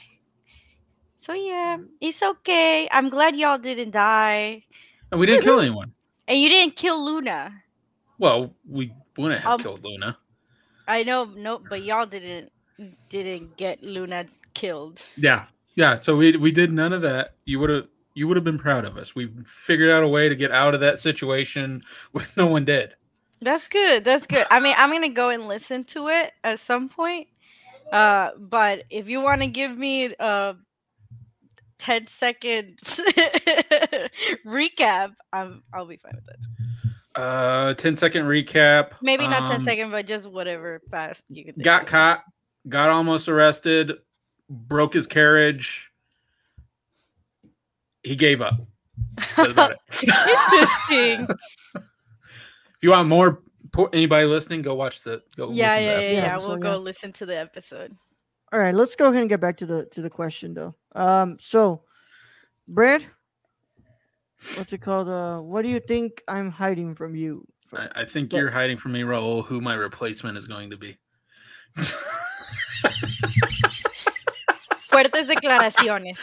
So 1.19 1.33
yeah, 1.35 1.79
it's 2.01 2.23
okay. 2.23 2.89
I'm 2.91 3.09
glad 3.09 3.37
y'all 3.37 3.59
didn't 3.59 3.91
die. 3.93 4.65
and 5.11 5.21
we 5.21 5.27
didn't 5.27 5.43
kill 5.43 5.61
anyone. 5.61 5.93
And 6.29 6.39
you 6.39 6.49
didn't 6.49 6.77
kill 6.77 7.05
Luna. 7.05 7.63
Well, 8.19 8.55
we 8.69 8.95
wouldn't 9.17 9.41
have 9.43 9.57
Um, 9.57 9.59
killed 9.59 9.83
Luna. 9.85 10.19
I 10.87 11.03
know, 11.05 11.25
no, 11.25 11.59
but 11.59 11.83
y'all 11.83 12.07
didn't 12.07 12.53
didn't 13.09 13.57
get 13.57 13.83
Luna 13.83 14.25
killed. 14.55 15.03
Yeah, 15.17 15.47
yeah. 15.75 15.97
So 15.97 16.17
we 16.17 16.37
we 16.37 16.51
did 16.51 16.73
none 16.73 16.93
of 16.93 17.03
that. 17.03 17.35
You 17.45 17.59
would 17.61 17.71
have 17.71 17.87
you 18.15 18.29
would 18.29 18.37
have 18.37 18.45
been 18.45 18.59
proud 18.59 18.85
of 18.85 18.97
us. 18.97 19.15
We 19.15 19.31
figured 19.67 19.91
out 19.91 20.03
a 20.03 20.09
way 20.09 20.29
to 20.29 20.35
get 20.37 20.51
out 20.51 20.75
of 20.75 20.81
that 20.81 20.99
situation 20.99 21.83
with 22.13 22.37
no 22.37 22.47
one 22.47 22.65
dead. 22.65 22.95
That's 23.41 23.67
good. 23.69 24.05
That's 24.05 24.27
good. 24.27 24.47
I 24.51 24.61
mean, 24.61 24.75
I'm 24.77 24.91
gonna 24.91 25.11
go 25.11 25.31
and 25.31 25.49
listen 25.49 25.85
to 25.85 26.09
it 26.09 26.33
at 26.45 26.59
some 26.61 26.89
point. 26.89 27.29
Uh, 27.91 28.31
but 28.39 28.85
if 28.91 29.09
you 29.09 29.21
want 29.21 29.43
to 29.43 29.49
give 29.49 29.77
me 29.77 30.15
a 30.19 30.55
10 31.79 32.07
second 32.07 32.79
recap, 34.47 35.13
I'm 35.33 35.63
I'll 35.75 35.87
be 35.87 35.97
fine 35.97 36.13
with 36.15 36.27
that. 36.27 37.21
Uh, 37.21 37.75
10 37.75 37.97
second 37.97 38.25
recap. 38.25 38.93
Maybe 39.03 39.27
not 39.29 39.49
10 39.49 39.57
Um, 39.57 39.63
second, 39.65 39.91
but 39.91 40.07
just 40.07 40.31
whatever 40.31 40.81
fast 40.91 41.25
you 41.29 41.45
can. 41.45 41.55
Got 41.63 41.83
of. 41.83 41.89
caught. 41.89 42.23
Got 42.69 42.91
almost 42.91 43.29
arrested. 43.29 43.93
Broke 44.53 44.93
his 44.95 45.07
carriage. 45.07 45.89
He 48.03 48.17
gave 48.17 48.43
up. 48.43 48.55
That's 49.37 49.51
about. 49.53 49.77
Interesting. 50.03 51.29
If 51.75 52.87
you 52.87 52.91
want 52.91 53.09
more, 53.09 53.41
anybody 53.93 54.27
listening, 54.27 54.61
go 54.63 54.75
watch 54.75 55.03
the. 55.03 55.23
Go 55.37 55.53
yeah, 55.53 55.79
yeah, 55.79 55.95
that. 55.95 56.03
yeah, 56.03 56.11
Yeah, 56.11 56.17
yeah. 56.25 56.37
We'll 56.39 56.57
yeah. 56.59 56.63
go 56.65 56.79
listen 56.79 57.13
to 57.13 57.25
the 57.27 57.39
episode. 57.39 57.97
All 58.53 58.59
right, 58.59 58.75
let's 58.75 58.97
go 58.97 59.07
ahead 59.11 59.21
and 59.21 59.29
get 59.29 59.41
back 59.41 59.57
to 59.59 59.67
the 59.67 59.87
to 59.93 60.03
the 60.03 60.11
question 60.11 60.53
though. 60.53 60.75
Um, 60.97 61.37
so, 61.39 61.85
Brad, 62.67 63.05
what's 64.57 64.73
it 64.73 64.79
called? 64.79 65.09
Uh, 65.09 65.39
what 65.39 65.63
do 65.63 65.69
you 65.69 65.79
think 65.79 66.25
I'm 66.27 66.51
hiding 66.51 66.97
from 66.97 67.15
you? 67.15 67.47
From- 67.69 67.79
I, 67.95 68.01
I 68.01 68.05
think 68.05 68.31
But- 68.31 68.39
you're 68.39 68.51
hiding 68.51 68.79
from 68.79 68.91
me, 68.91 69.03
Raul, 69.03 69.47
who 69.47 69.61
my 69.61 69.75
replacement 69.75 70.37
is 70.37 70.47
going 70.47 70.71
to 70.71 70.77
be. 70.77 70.99
Fuertes 74.93 75.27
declaraciones. 75.27 76.19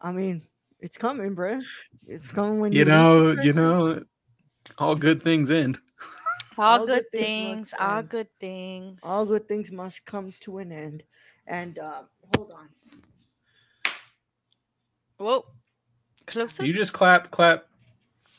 I 0.00 0.12
mean, 0.12 0.42
it's 0.80 0.98
coming, 0.98 1.34
Brad. 1.34 1.62
It's 2.06 2.28
coming 2.28 2.60
when 2.60 2.72
you 2.72 2.84
least 2.84 2.88
know, 2.88 3.28
expect 3.28 3.46
you 3.46 3.52
know, 3.52 4.02
all 4.78 4.94
good 4.94 5.22
things 5.22 5.50
end. 5.50 5.78
All, 6.58 6.80
All 6.80 6.86
good 6.86 7.04
good 7.12 7.12
things 7.12 7.70
things. 7.70 7.74
All 7.78 7.98
end. 7.98 8.08
good 8.08 8.28
things. 8.40 9.00
all 9.02 9.26
good 9.26 9.46
things 9.46 9.70
must 9.70 10.04
come 10.04 10.32
to 10.40 10.58
an 10.58 10.72
end. 10.72 11.04
And 11.46 11.78
um, 11.78 12.08
hold 12.34 12.52
on. 12.52 12.68
Whoa. 15.18 15.44
Closer. 16.26 16.64
You 16.64 16.72
just 16.72 16.92
clap, 16.92 17.30
clap. 17.30 17.66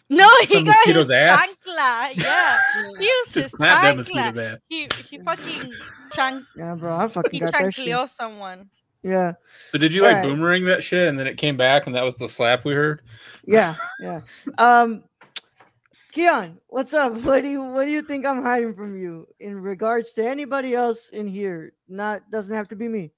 No, 0.10 0.28
he 0.42 0.54
some 0.56 0.64
got 0.64 0.76
his 0.86 1.12
ass? 1.12 1.48
chancla. 1.68 2.14
Yeah. 2.16 2.58
He 3.00 3.06
used 3.06 3.34
his 3.34 3.44
Just 3.44 3.58
clap 3.58 3.98
chancla. 3.98 4.54
ass. 4.54 4.60
He 4.70 4.88
he 5.10 5.20
fucking 5.20 5.74
chank 6.12 6.46
Yeah, 6.56 6.76
bro, 6.76 6.96
I 6.96 7.08
fucking 7.08 7.32
he 7.32 7.40
got 7.40 7.54
that 7.54 7.74
shit. 7.74 8.10
someone. 8.10 8.70
Yeah, 9.04 9.34
So 9.72 9.78
did 9.78 9.94
you 9.94 10.02
like 10.02 10.12
Alright. 10.18 10.24
boomerang 10.24 10.66
that 10.66 10.84
shit 10.84 11.08
and 11.08 11.18
then 11.20 11.28
it 11.28 11.38
came 11.38 11.56
back 11.56 11.86
and 11.88 11.96
that 11.96 12.04
was 12.04 12.16
the 12.16 12.28
slap 12.28 12.66
we 12.66 12.74
heard? 12.74 13.02
yeah, 13.46 13.76
yeah. 14.02 14.22
Um, 14.58 15.04
Keon, 16.12 16.60
what's 16.68 16.94
up? 16.94 17.16
What 17.24 17.44
do 17.44 17.50
you 17.50 17.62
what 17.64 17.86
do 17.86 17.92
you 17.92 18.02
think 18.02 18.26
I'm 18.26 18.42
hiding 18.42 18.74
from 18.74 18.98
you 18.98 19.28
in 19.40 19.56
regards 19.62 20.14
to 20.14 20.28
anybody 20.28 20.74
else 20.74 21.10
in 21.10 21.28
here? 21.28 21.74
Not 21.88 22.30
doesn't 22.32 22.56
have 22.56 22.68
to 22.70 22.76
be 22.76 22.88
me. 22.88 23.12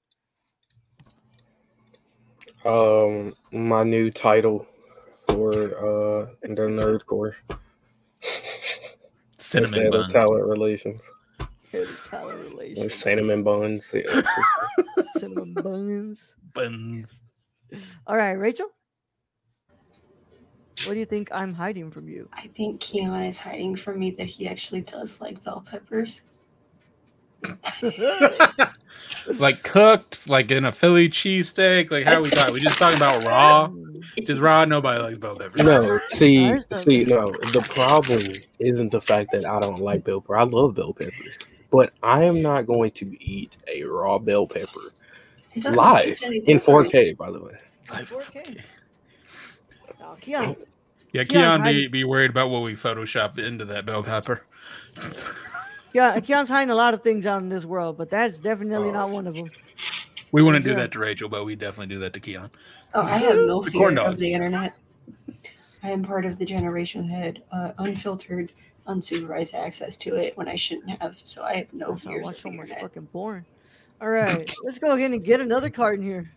Um, 2.64 3.34
my 3.52 3.84
new 3.84 4.10
title 4.10 4.66
for 5.34 5.50
uh 5.52 6.26
the 6.42 6.48
Nerd 6.48 7.06
Corps 7.06 7.36
Cinnamon 9.38 9.64
instead 9.80 9.94
of 9.94 10.08
buns. 10.08 10.12
talent 10.12 10.44
relations. 10.46 11.00
Head 11.72 11.82
of 11.82 12.08
talent 12.10 12.40
Like 12.40 12.48
relations, 12.50 12.94
cinnamon 12.94 13.42
buns. 13.42 13.92
yeah. 13.94 14.22
cinnamon 15.18 15.54
buns. 15.54 16.34
buns. 16.54 17.20
All 18.06 18.16
right, 18.16 18.32
Rachel. 18.34 18.68
What 20.86 20.94
do 20.94 20.98
you 20.98 21.04
think 21.04 21.28
I'm 21.32 21.52
hiding 21.52 21.90
from 21.90 22.08
you? 22.08 22.28
I 22.32 22.46
think 22.46 22.80
Keon 22.80 23.22
is 23.24 23.38
hiding 23.38 23.76
from 23.76 23.98
me 23.98 24.10
that 24.12 24.26
he 24.28 24.48
actually 24.48 24.80
does 24.82 25.20
like 25.20 25.42
bell 25.44 25.62
peppers. 25.68 26.22
like 29.38 29.62
cooked, 29.62 30.28
like 30.28 30.50
in 30.50 30.64
a 30.64 30.72
Philly 30.72 31.08
cheesesteak. 31.08 31.90
Like 31.90 32.04
how 32.04 32.20
we 32.22 32.30
talking? 32.30 32.54
We 32.54 32.60
just 32.60 32.78
talking 32.78 32.96
about 32.96 33.24
raw. 33.24 33.70
Just 34.24 34.40
raw. 34.40 34.64
Nobody 34.64 35.02
likes 35.02 35.18
bell 35.18 35.36
peppers. 35.36 35.62
No, 35.62 35.98
see, 36.08 36.60
see, 36.60 37.04
no. 37.04 37.30
The 37.30 37.66
problem 37.74 38.22
isn't 38.58 38.92
the 38.92 39.00
fact 39.00 39.32
that 39.32 39.44
I 39.44 39.60
don't 39.60 39.80
like 39.80 40.04
bell 40.04 40.20
pepper. 40.20 40.36
I 40.36 40.44
love 40.44 40.74
bell 40.74 40.92
peppers, 40.92 41.38
but 41.70 41.92
I 42.02 42.24
am 42.24 42.42
not 42.42 42.66
going 42.66 42.90
to 42.92 43.16
eat 43.24 43.56
a 43.68 43.84
raw 43.84 44.18
bell 44.18 44.46
pepper 44.46 44.92
live 45.56 46.18
in 46.22 46.58
4K. 46.58 47.16
By 47.16 47.30
the 47.30 47.40
way, 47.40 47.52
Like, 47.90 48.06
4K. 48.06 48.60
Oh, 50.02 50.16
Keon, 50.20 50.56
Yeah, 51.12 51.24
Keon's 51.24 51.62
Keon 51.62 51.62
be, 51.62 51.88
be 51.88 52.04
worried 52.04 52.30
about 52.30 52.48
what 52.50 52.60
we 52.60 52.74
photoshopped 52.74 53.38
into 53.38 53.64
that 53.66 53.86
bell 53.86 54.02
pepper. 54.02 54.42
yeah, 55.92 56.18
Keon's 56.20 56.48
hiding 56.48 56.70
a 56.70 56.74
lot 56.74 56.94
of 56.94 57.02
things 57.02 57.26
out 57.26 57.42
in 57.42 57.48
this 57.48 57.64
world, 57.64 57.96
but 57.98 58.10
that's 58.10 58.40
definitely 58.40 58.90
not 58.92 59.10
one 59.10 59.26
of 59.26 59.34
them. 59.34 59.50
We 60.32 60.42
wouldn't 60.42 60.64
do 60.64 60.70
Yeah. 60.70 60.76
that 60.76 60.92
to 60.92 60.98
Rachel, 61.00 61.28
but 61.28 61.44
we 61.44 61.56
definitely 61.56 61.92
do 61.94 62.00
that 62.00 62.12
to 62.12 62.20
Keon. 62.20 62.50
Oh, 62.94 63.02
I 63.02 63.18
have 63.18 63.36
no 63.36 63.62
The 63.62 63.70
fear 63.70 63.98
of 63.98 64.18
the 64.18 64.32
internet. 64.32 64.78
I 65.82 65.90
am 65.90 66.02
part 66.02 66.24
of 66.24 66.38
the 66.38 66.44
generation 66.44 67.08
that 67.08 67.14
had 67.14 67.42
uh, 67.52 67.72
unfiltered, 67.78 68.52
unsupervised 68.86 69.54
access 69.54 69.96
to 69.98 70.14
it 70.16 70.36
when 70.36 70.46
I 70.48 70.54
shouldn't 70.56 70.90
have. 71.00 71.18
So 71.24 71.42
I 71.42 71.54
have 71.54 71.72
no 71.72 71.94
I 71.94 71.96
fears 71.96 72.24
watch 72.26 72.40
so 72.42 72.50
much 72.50 72.64
internet. 72.68 72.80
fucking 72.82 73.06
porn. 73.06 73.44
All 74.00 74.08
right, 74.08 74.50
let's 74.62 74.78
go 74.78 74.92
ahead 74.92 75.10
and 75.10 75.22
get 75.24 75.40
another 75.40 75.68
card 75.70 75.98
in 76.00 76.04
here. 76.04 76.30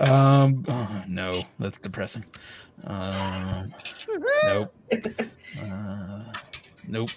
Um, 0.00 0.64
oh, 0.68 1.02
no, 1.08 1.42
that's 1.58 1.80
depressing. 1.80 2.24
Um, 2.84 3.72
nope. 4.44 4.74
Uh, 5.60 6.22
Nope. 6.88 7.10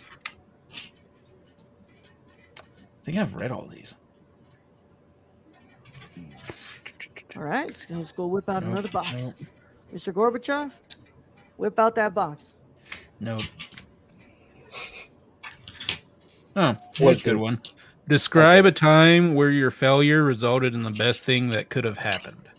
I 3.01 3.03
think 3.03 3.17
I've 3.17 3.33
read 3.33 3.51
all 3.51 3.67
these. 3.71 3.93
All 7.35 7.43
right, 7.43 7.75
so 7.75 7.95
let's 7.95 8.11
go 8.11 8.27
whip 8.27 8.47
out 8.49 8.63
Nope, 8.63 8.71
another 8.73 8.89
box. 8.89 9.13
nope, 9.13 9.33
Mr. 9.93 10.13
Gorbachev, 10.13 10.71
whip 11.57 11.79
out 11.79 11.95
that 11.95 12.13
box. 12.13 12.53
Nope. 13.19 13.41
Oh, 16.55 16.75
What 16.99 17.21
a 17.21 17.23
good 17.23 17.37
one. 17.37 17.61
Describe 18.09 18.65
a 18.65 18.71
time 18.71 19.35
where 19.35 19.49
your 19.49 19.71
failure 19.71 20.23
resulted 20.23 20.73
in 20.73 20.83
the 20.83 20.91
best 20.91 21.23
thing 21.23 21.49
that 21.51 21.69
could 21.69 21.85
have 21.85 21.97
happened. 21.97 22.49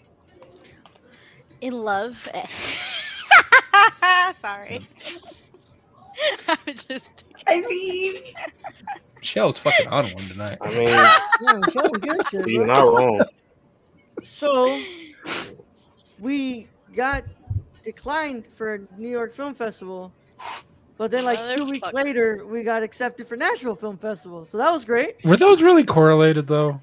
In 1.61 1.75
love. 1.75 2.17
Sorry. 4.41 4.87
I'm 6.49 6.59
just. 6.75 7.25
I 7.47 7.61
mean, 7.61 8.23
Shell's 9.23 9.59
fucking 9.59 9.87
on 9.89 10.13
one 10.13 10.29
tonight. 10.29 10.57
I 10.61 10.69
mean, 10.71 10.89
Yeah, 10.89 11.61
show 11.71 11.83
me 11.85 11.99
good 12.01 12.21
shit, 12.31 12.49
you're 12.49 12.67
bro. 12.67 12.75
not 12.75 12.95
wrong. 12.95 13.23
So 14.23 14.83
we 16.19 16.67
got 16.95 17.25
declined 17.83 18.47
for 18.47 18.87
New 18.97 19.09
York 19.09 19.33
Film 19.33 19.55
Festival, 19.55 20.13
but 20.97 21.11
then 21.11 21.25
like 21.25 21.39
two 21.57 21.65
weeks 21.65 21.89
Motherfucker. 21.89 21.93
later 21.93 22.47
we 22.47 22.63
got 22.63 22.83
accepted 22.83 23.27
for 23.27 23.37
Nashville 23.37 23.75
Film 23.77 23.97
Festival. 23.97 24.45
So 24.45 24.59
that 24.59 24.71
was 24.73 24.85
great. 24.85 25.25
Were 25.25 25.37
those 25.37 25.63
really 25.63 25.85
correlated 25.85 26.47
though? 26.47 26.79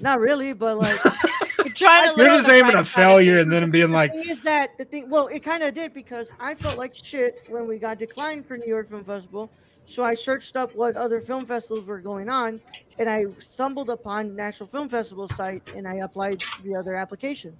Not 0.00 0.18
really, 0.20 0.52
but 0.54 0.78
like 0.78 0.98
You're 1.58 1.68
trying 1.74 2.14
to. 2.14 2.20
You're 2.22 2.36
just 2.36 2.46
naming 2.48 2.74
a 2.76 2.84
failure 2.84 3.38
and 3.40 3.52
then 3.52 3.70
being 3.70 3.90
like, 3.90 4.12
the 4.14 4.20
thing 4.22 4.30
is 4.30 4.40
that 4.42 4.78
the 4.78 4.84
thing 4.84 5.10
well 5.10 5.26
it 5.28 5.40
kind 5.40 5.62
of 5.62 5.74
did 5.74 5.92
because 5.92 6.30
I 6.40 6.54
felt 6.54 6.78
like 6.78 6.94
shit 6.94 7.40
when 7.50 7.66
we 7.68 7.78
got 7.78 7.98
declined 7.98 8.46
for 8.46 8.56
New 8.56 8.66
York 8.68 8.88
Film 8.88 9.04
Festival. 9.04 9.50
So 9.86 10.04
I 10.04 10.14
searched 10.14 10.56
up 10.56 10.74
what 10.76 10.96
other 10.96 11.20
film 11.20 11.44
festivals 11.46 11.86
were 11.86 12.00
going 12.00 12.28
on, 12.28 12.60
and 12.98 13.08
I 13.08 13.24
stumbled 13.40 13.90
upon 13.90 14.36
Nashville 14.36 14.68
Film 14.68 14.88
Festival 14.88 15.28
site, 15.28 15.62
and 15.74 15.86
I 15.88 15.96
applied 15.96 16.42
the 16.64 16.76
other 16.76 16.94
application. 16.94 17.56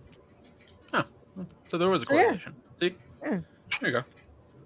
Oh. 0.94 1.02
So 1.64 1.76
there 1.78 1.88
was 1.90 2.02
a 2.02 2.06
So, 2.06 2.14
yeah. 2.14 2.36
See? 2.80 2.94
Yeah. 3.22 3.40
There 3.80 3.90
you 3.90 3.92
go. 3.92 4.00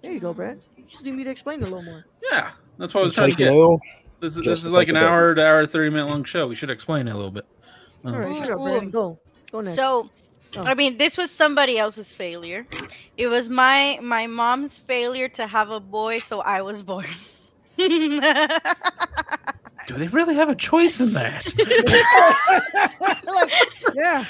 There 0.01 0.13
you 0.13 0.19
go, 0.19 0.33
Brad. 0.33 0.59
You 0.77 0.83
just 0.83 1.03
need 1.03 1.15
me 1.15 1.23
to 1.23 1.31
explain 1.31 1.59
it 1.61 1.63
a 1.63 1.65
little 1.65 1.83
more. 1.83 2.05
Yeah, 2.31 2.51
that's 2.77 2.93
what 2.93 3.01
I 3.01 3.03
was 3.05 3.13
trying 3.13 3.31
to 3.31 3.35
Take 3.35 3.47
get. 3.47 3.53
L. 3.53 3.79
This 4.19 4.37
is, 4.37 4.45
this 4.45 4.63
is 4.63 4.71
like 4.71 4.87
an 4.87 4.97
hour 4.97 5.33
to 5.35 5.43
hour, 5.45 5.65
30 5.65 5.89
minute 5.89 6.07
long 6.07 6.23
show. 6.23 6.47
We 6.47 6.55
should 6.55 6.69
explain 6.69 7.07
it 7.07 7.11
a 7.11 7.15
little 7.15 7.31
bit. 7.31 7.45
All 8.05 8.11
right, 8.13 8.27
Um, 8.27 8.35
shut 8.37 8.51
up, 8.51 8.57
Brad. 8.59 8.91
Go. 8.91 9.19
Go 9.51 9.61
next. 9.61 9.75
So, 9.75 10.09
Oh. 10.57 10.63
I 10.63 10.73
mean, 10.73 10.97
this 10.97 11.17
was 11.17 11.31
somebody 11.31 11.77
else's 11.77 12.11
failure. 12.13 12.65
It 13.17 13.27
was 13.27 13.49
my 13.49 13.99
my 14.01 14.25
mom's 14.25 14.79
failure 14.79 15.27
to 15.29 15.47
have 15.47 15.69
a 15.69 15.81
boy, 15.81 16.19
so 16.19 16.39
I 16.39 16.61
was 16.61 16.81
born. 16.81 17.07
well, 17.77 18.59
Do 19.87 19.93
they 19.93 20.07
really 20.07 20.35
have 20.35 20.49
a 20.49 20.55
choice 20.55 20.99
in 20.99 21.13
that? 21.13 21.45
Like, 23.25 23.51
yeah. 23.95 24.25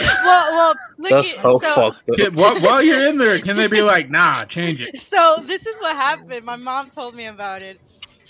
well, 0.00 0.74
look 0.98 1.10
That's 1.10 1.40
so, 1.40 1.58
so, 1.58 1.74
fucked 1.74 2.10
up. 2.10 2.16
Can- 2.16 2.34
while, 2.34 2.60
while 2.60 2.84
you're 2.84 3.06
in 3.06 3.16
there, 3.16 3.38
can 3.40 3.56
they 3.56 3.66
be 3.66 3.80
like, 3.82 4.10
nah, 4.10 4.44
change 4.44 4.82
it? 4.82 5.00
so 5.00 5.38
this 5.42 5.66
is 5.66 5.76
what 5.80 5.96
happened. 5.96 6.44
My 6.44 6.56
mom 6.56 6.90
told 6.90 7.14
me 7.14 7.26
about 7.26 7.62
it. 7.62 7.80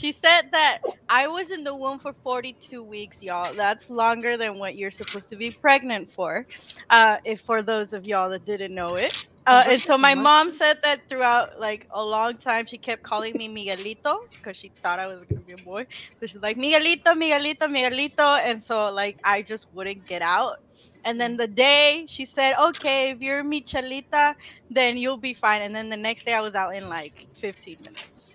She 0.01 0.13
said 0.13 0.43
that 0.53 0.79
I 1.11 1.27
was 1.27 1.51
in 1.51 1.63
the 1.63 1.75
womb 1.75 1.99
for 1.99 2.15
42 2.23 2.83
weeks, 2.83 3.23
y'all. 3.23 3.53
That's 3.53 3.91
longer 3.91 4.39
than 4.39 4.59
what 4.59 4.77
you're 4.77 4.91
supposed 4.91 5.29
to 5.29 5.37
be 5.37 5.51
pregnant 5.51 6.11
for. 6.11 6.47
Uh, 6.89 7.19
if 7.27 7.43
for 7.43 7.63
those 7.63 7.93
of 7.93 8.07
y'all 8.07 8.31
that 8.31 8.47
didn't 8.47 8.75
know 8.75 8.95
it. 8.95 9.27
Uh, 9.51 9.65
and 9.67 9.83
so 9.83 9.99
my 9.99 10.15
mom 10.15 10.51
said 10.51 10.79
that 10.83 11.01
throughout 11.09 11.59
like 11.59 11.89
a 11.93 12.05
long 12.05 12.37
time, 12.39 12.67
she 12.67 12.79
kept 12.79 13.03
calling 13.03 13.35
me 13.37 13.49
Miguelito 13.49 14.31
because 14.31 14.57
she 14.57 14.69
thought 14.69 15.01
I 15.01 15.09
was 15.09 15.25
gonna 15.25 15.43
be 15.43 15.55
a 15.55 15.57
boy. 15.59 15.87
So 16.21 16.27
she's 16.27 16.41
like 16.43 16.57
Miguelito, 16.57 17.13
Miguelito, 17.23 17.67
Miguelito, 17.67 18.39
and 18.41 18.63
so 18.63 18.93
like 18.93 19.19
I 19.25 19.43
just 19.43 19.67
wouldn't 19.75 20.07
get 20.07 20.23
out. 20.23 20.59
And 21.05 21.21
then 21.21 21.37
the 21.37 21.49
day 21.49 22.05
she 22.09 22.25
said, 22.25 22.55
"Okay, 22.61 23.11
if 23.11 23.21
you're 23.21 23.43
Michelita, 23.43 24.37
then 24.71 24.97
you'll 24.97 25.19
be 25.19 25.35
fine." 25.35 25.63
And 25.63 25.75
then 25.75 25.89
the 25.89 25.97
next 25.97 26.25
day 26.27 26.35
I 26.35 26.41
was 26.41 26.55
out 26.55 26.75
in 26.77 26.89
like 26.89 27.27
15 27.35 27.79
minutes. 27.85 28.29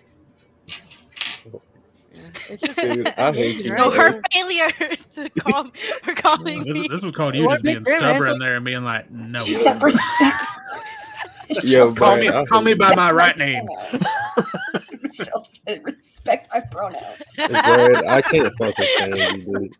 yeah. 0.66 0.76
It's 2.48 2.62
just 2.62 2.76
Dude, 2.76 3.08
I 3.16 3.32
hate 3.32 3.64
you, 3.64 3.70
So 3.76 3.90
her 3.90 4.20
failure 4.32 4.70
to 5.14 5.30
call 5.40 5.70
for 6.02 6.14
calling 6.14 6.64
This, 6.64 6.74
me. 6.74 6.88
this 6.88 7.02
was 7.02 7.14
called 7.14 7.34
you 7.34 7.48
just 7.48 7.62
being 7.62 7.84
stubborn 7.84 8.38
there 8.38 8.56
and 8.56 8.64
being 8.64 8.84
like, 8.84 9.10
no. 9.10 9.40
she 9.40 9.54
said 9.54 9.80
respect. 9.82 10.42
Yo, 11.62 11.92
Call 11.94 12.16
me, 12.16 12.28
I 12.28 12.44
call 12.46 12.62
me 12.62 12.74
by 12.74 12.94
my 12.94 13.10
right 13.12 13.36
name. 13.38 13.66
Michelle 15.02 15.44
said 15.66 15.82
respect 15.84 16.48
my 16.52 16.60
pronouns. 16.60 17.04
Brad, 17.36 18.04
I 18.06 18.22
can't 18.22 18.52
fucking 18.58 18.86
stand 18.96 19.16
you, 19.16 19.44
dude. 19.58 19.72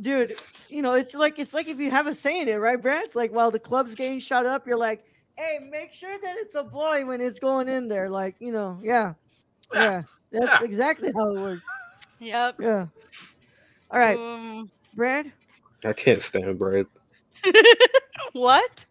dude 0.00 0.34
you 0.68 0.80
know 0.82 0.94
it's 0.94 1.14
like 1.14 1.38
it's 1.38 1.52
like 1.54 1.66
if 1.68 1.78
you 1.80 1.90
have 1.90 2.06
a 2.06 2.14
saying 2.14 2.46
it 2.48 2.54
right 2.56 2.80
brad 2.80 3.02
it's 3.04 3.16
like 3.16 3.32
while 3.32 3.50
the 3.50 3.58
club's 3.58 3.94
getting 3.94 4.18
shot 4.20 4.46
up 4.46 4.66
you're 4.66 4.76
like 4.76 5.04
hey 5.36 5.58
make 5.70 5.92
sure 5.92 6.16
that 6.22 6.36
it's 6.38 6.54
a 6.54 6.62
boy 6.62 7.04
when 7.06 7.20
it's 7.20 7.38
going 7.38 7.68
in 7.68 7.88
there. 7.88 8.08
Like 8.10 8.36
you 8.40 8.52
know 8.52 8.78
yeah. 8.82 9.14
Yeah. 9.72 10.02
That's 10.32 10.46
Yeah. 10.46 10.62
exactly 10.62 11.10
how 11.14 11.30
it 11.34 11.40
works. 11.40 11.64
Yep. 12.20 12.56
yeah. 12.60 12.86
All 13.90 13.98
right. 13.98 14.18
Um, 14.18 14.70
brad 14.94 15.32
I 15.84 15.92
can't 15.92 16.20
stand 16.22 16.58
Brad. 16.58 16.86
what? 18.32 18.86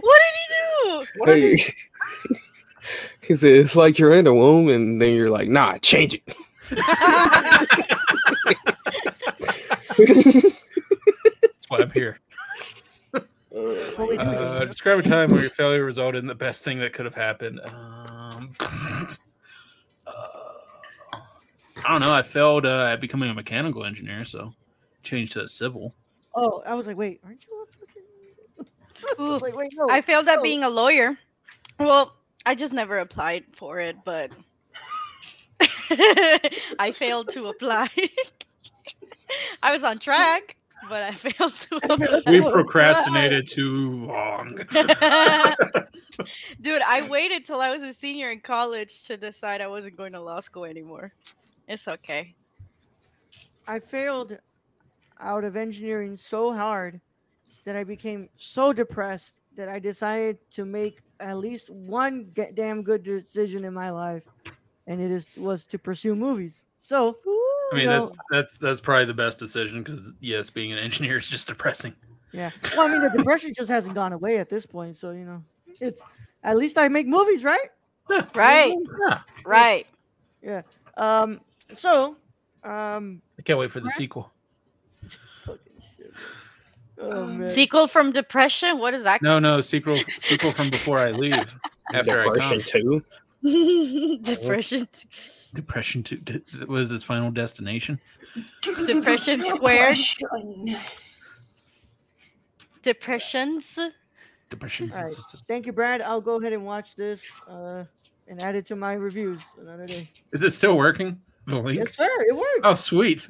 What 0.00 0.20
did 0.20 0.34
he 0.34 0.46
do? 0.52 1.06
What 1.16 1.28
Hey, 1.28 1.56
he 3.20 3.36
said 3.36 3.52
it's 3.52 3.76
like 3.76 3.98
you're 3.98 4.14
in 4.14 4.26
a 4.26 4.34
womb, 4.34 4.68
and 4.68 5.00
then 5.00 5.14
you're 5.14 5.30
like, 5.30 5.48
nah, 5.48 5.78
change 5.78 6.14
it. 6.14 6.22
That's 9.98 11.66
why 11.68 11.78
I'm 11.78 11.90
here. 11.90 12.18
what 13.10 14.08
we 14.08 14.16
do 14.16 14.22
Uh, 14.22 14.64
describe 14.64 14.98
a 14.98 15.02
time 15.02 15.30
where 15.30 15.40
your 15.40 15.50
failure 15.50 15.84
resulted 15.84 16.22
in 16.22 16.26
the 16.28 16.34
best 16.34 16.62
thing 16.64 16.78
that 16.80 16.92
could 16.92 17.04
have 17.04 17.14
happened. 17.14 17.60
Um, 17.64 18.54
uh, 20.06 20.10
I 21.84 21.92
don't 21.92 22.00
know. 22.00 22.12
I 22.12 22.22
failed 22.22 22.66
uh, 22.66 22.90
at 22.92 23.00
becoming 23.00 23.30
a 23.30 23.34
mechanical 23.34 23.84
engineer, 23.84 24.24
so 24.24 24.52
changed 25.02 25.32
to 25.32 25.48
civil. 25.48 25.94
Oh 26.38 26.62
i 26.66 26.74
was 26.74 26.86
like 26.86 26.96
wait 26.96 27.20
aren't 27.24 27.44
you 27.46 27.62
a 27.62 27.66
fucking 27.66 28.02
I 29.18 29.22
like 29.38 29.56
wait 29.56 29.72
no 29.76 29.88
I 29.90 30.00
failed 30.02 30.28
at 30.28 30.38
Oh. 30.38 30.42
being 30.42 30.62
a 30.64 30.68
lawyer. 30.68 31.16
Well, 31.78 32.16
I 32.44 32.54
just 32.56 32.72
never 32.72 32.98
applied 32.98 33.44
for 33.54 33.78
it, 33.78 33.96
but 34.04 34.30
I 36.78 36.92
failed 36.92 37.28
to 37.30 37.46
apply. 37.46 37.88
I 39.62 39.72
was 39.72 39.84
on 39.84 39.98
track, 39.98 40.56
but 40.88 41.02
I 41.04 41.12
failed 41.12 41.54
to 41.54 41.76
apply. 41.76 42.22
We 42.32 42.40
procrastinated 42.40 43.48
too 43.48 44.04
long. 44.06 44.56
Dude, 46.60 46.82
I 46.82 47.06
waited 47.08 47.44
till 47.44 47.60
I 47.60 47.70
was 47.70 47.82
a 47.82 47.92
senior 47.92 48.30
in 48.32 48.40
college 48.40 49.04
to 49.06 49.16
decide 49.16 49.60
I 49.60 49.68
wasn't 49.68 49.96
going 49.96 50.12
to 50.12 50.20
law 50.20 50.40
school 50.40 50.64
anymore. 50.64 51.12
It's 51.68 51.86
okay. 51.86 52.34
I 53.66 53.78
failed 53.78 54.38
out 55.20 55.44
of 55.44 55.56
engineering 55.56 56.16
so 56.16 56.52
hard 56.52 57.00
that 57.64 57.76
I 57.76 57.84
became 57.84 58.28
so 58.34 58.72
depressed 58.72 59.40
that 59.56 59.68
I 59.68 59.78
decided 59.78 60.38
to 60.52 60.64
make 60.64 61.00
at 61.20 61.36
least 61.38 61.68
one 61.70 62.30
ga- 62.34 62.52
damn 62.54 62.82
good 62.82 63.02
decision 63.02 63.64
in 63.64 63.74
my 63.74 63.90
life, 63.90 64.22
and 64.86 65.00
it 65.00 65.10
is 65.10 65.28
was 65.36 65.66
to 65.68 65.78
pursue 65.78 66.14
movies. 66.14 66.64
So, 66.78 67.18
I 67.72 67.74
mean, 67.74 67.82
you 67.84 67.90
know, 67.90 68.06
that's 68.06 68.18
that's 68.30 68.54
that's 68.60 68.80
probably 68.80 69.06
the 69.06 69.14
best 69.14 69.38
decision 69.38 69.82
because 69.82 70.00
yes, 70.20 70.48
being 70.48 70.72
an 70.72 70.78
engineer 70.78 71.18
is 71.18 71.26
just 71.26 71.48
depressing. 71.48 71.94
yeah. 72.32 72.50
Well, 72.76 72.88
I 72.88 72.92
mean, 72.92 73.02
the 73.02 73.10
depression 73.10 73.52
just 73.54 73.68
hasn't 73.68 73.94
gone 73.94 74.12
away 74.12 74.38
at 74.38 74.48
this 74.48 74.64
point, 74.64 74.96
so 74.96 75.10
you 75.10 75.24
know, 75.24 75.42
it's 75.80 76.00
at 76.44 76.56
least 76.56 76.78
I 76.78 76.88
make 76.88 77.06
movies, 77.08 77.42
right? 77.44 77.68
Yeah, 78.10 78.24
Right, 78.34 78.74
yeah. 78.96 79.18
right. 79.44 80.64
Um. 80.96 81.40
So, 81.72 82.16
um. 82.64 83.20
I 83.38 83.42
can't 83.42 83.58
wait 83.58 83.70
for 83.70 83.80
the 83.80 83.90
sequel. 83.90 84.32
Fucking. 86.98 87.42
Oh. 87.44 87.48
Sequel 87.48 87.86
from 87.88 88.12
Depression? 88.12 88.78
What 88.78 88.94
is 88.94 89.02
that? 89.04 89.22
No, 89.22 89.38
no, 89.38 89.60
sequel 89.60 89.98
sequel 90.20 90.52
from 90.52 90.70
before 90.70 90.98
I 90.98 91.10
leave. 91.10 91.34
After 91.94 92.20
I 92.20 92.24
Depression 92.24 92.60
come. 92.60 93.02
too. 93.42 94.18
Depression. 94.22 94.88
Depression 95.54 96.02
two 96.02 96.16
d- 96.16 96.42
was 96.66 96.90
his 96.90 97.02
final 97.04 97.30
destination. 97.30 97.98
Depression 98.62 99.40
squared. 99.54 99.96
Depression. 99.96 100.76
Depressions. 102.82 103.78
Depression. 104.50 104.90
All 104.94 105.04
right. 105.04 105.14
Thank 105.46 105.66
you, 105.66 105.72
Brad. 105.72 106.00
I'll 106.02 106.20
go 106.20 106.38
ahead 106.40 106.52
and 106.52 106.64
watch 106.64 106.96
this 106.96 107.22
uh, 107.48 107.84
and 108.26 108.42
add 108.42 108.54
it 108.54 108.66
to 108.66 108.76
my 108.76 108.94
reviews 108.94 109.40
another 109.60 109.86
day. 109.86 110.10
Is 110.32 110.42
it 110.42 110.52
still 110.52 110.76
working? 110.76 111.20
The 111.46 111.58
link? 111.58 111.78
Yes, 111.78 111.96
sir. 111.96 112.08
It 112.28 112.34
works. 112.36 112.60
Oh, 112.64 112.74
sweet. 112.74 113.28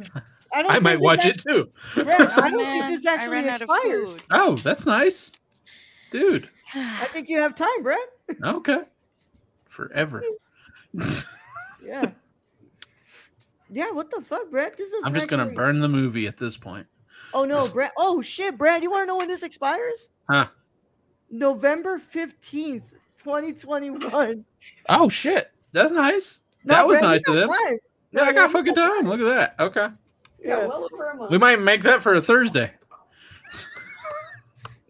I, 0.59 0.62
don't 0.62 0.72
I 0.72 0.78
might 0.80 1.00
watch 1.00 1.24
it 1.24 1.38
too. 1.40 1.70
Brad, 1.94 2.20
I 2.20 2.48
Oh, 2.48 2.50
don't 2.50 2.70
think 2.70 2.86
this 2.86 3.06
actually 3.06 3.28
ran 3.28 3.48
out 3.48 3.61
of 3.62 3.70
expires. 3.70 4.16
Oh, 4.30 4.56
that's 4.56 4.86
nice, 4.86 5.30
dude. 6.11 6.48
I 6.74 7.09
think 7.12 7.28
you 7.28 7.38
have 7.38 7.54
time, 7.54 7.82
Brad. 7.82 7.98
Okay, 8.42 8.78
forever. 9.68 10.22
Yeah. 11.84 12.11
Yeah, 13.70 13.90
what 13.92 14.11
the 14.11 14.20
fuck, 14.20 14.50
Brad? 14.50 14.76
This 14.76 14.88
is 14.92 15.04
I'm 15.04 15.14
just 15.14 15.28
gonna 15.28 15.50
burn 15.52 15.80
the 15.80 15.88
movie 15.88 16.26
at 16.26 16.36
this 16.38 16.56
point. 16.56 16.86
Oh 17.32 17.44
no, 17.44 17.68
Brad. 17.68 17.92
Oh 17.96 18.20
shit, 18.20 18.59
Brad. 18.59 18.82
You 18.82 18.90
want 18.90 19.02
to 19.02 19.06
know 19.06 19.16
when 19.16 19.28
this 19.28 19.42
expires? 19.42 20.09
Huh? 20.28 20.48
November 21.30 21.98
fifteenth, 21.98 22.94
twenty 23.16 23.52
twenty 23.52 23.90
one. 23.90 24.44
Oh 24.88 25.09
shit, 25.09 25.50
that's 25.72 25.92
nice. 25.92 26.40
that 26.64 26.86
was 26.86 27.00
nice 27.00 27.22
of 27.28 27.34
them. 27.34 27.50
Yeah, 28.11 28.22
I 28.22 28.32
got 28.32 28.50
fucking 28.50 28.74
time. 28.74 29.06
Look 29.09 29.20
at 29.20 29.24
that. 29.34 29.54
Okay, 29.62 29.88
Yeah, 30.41 30.59
Yeah. 30.61 30.66
well 30.66 30.89
over 30.93 31.11
a 31.11 31.16
month. 31.16 31.30
we 31.30 31.39
might 31.39 31.61
make 31.61 31.82
that 31.82 32.03
for 32.03 32.14
a 32.14 32.22
Thursday. 32.22 32.72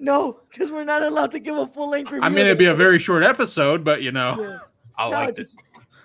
No, 0.01 0.41
because 0.51 0.71
we're 0.71 0.85
not 0.85 1.03
allowed 1.03 1.33
to 1.33 1.41
give 1.41 1.57
a 1.57 1.67
full 1.67 1.91
length 1.91 2.13
review. 2.13 2.25
I 2.25 2.29
mean, 2.29 2.47
it'd 2.47 2.57
be 2.57 2.67
a 2.67 2.75
very 2.75 3.01
short 3.01 3.25
episode, 3.25 3.83
but 3.83 4.01
you 4.01 4.13
know, 4.13 4.37
Yeah. 4.39 4.59
I 4.97 5.11
No, 5.11 5.17
liked 5.17 5.39
it. 5.41 5.43
just, 5.43 5.59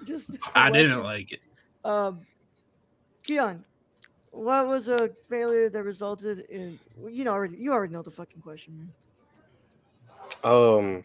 Just 0.04 0.32
I 0.56 0.72
didn't 0.72 0.98
it. 1.00 1.04
like 1.04 1.32
it. 1.34 1.42
Um, 1.86 2.22
Keon, 3.24 3.64
what 4.32 4.68
was 4.68 4.88
a 4.88 5.12
failure 5.30 5.70
that 5.70 5.84
resulted 5.84 6.40
in? 6.50 6.80
You 7.08 7.24
know, 7.24 7.32
already 7.34 7.58
you 7.58 7.72
already 7.72 7.94
know 7.94 8.02
the 8.02 8.10
fucking 8.12 8.42
question, 8.42 8.92
man. 10.44 10.54
Um, 10.54 11.04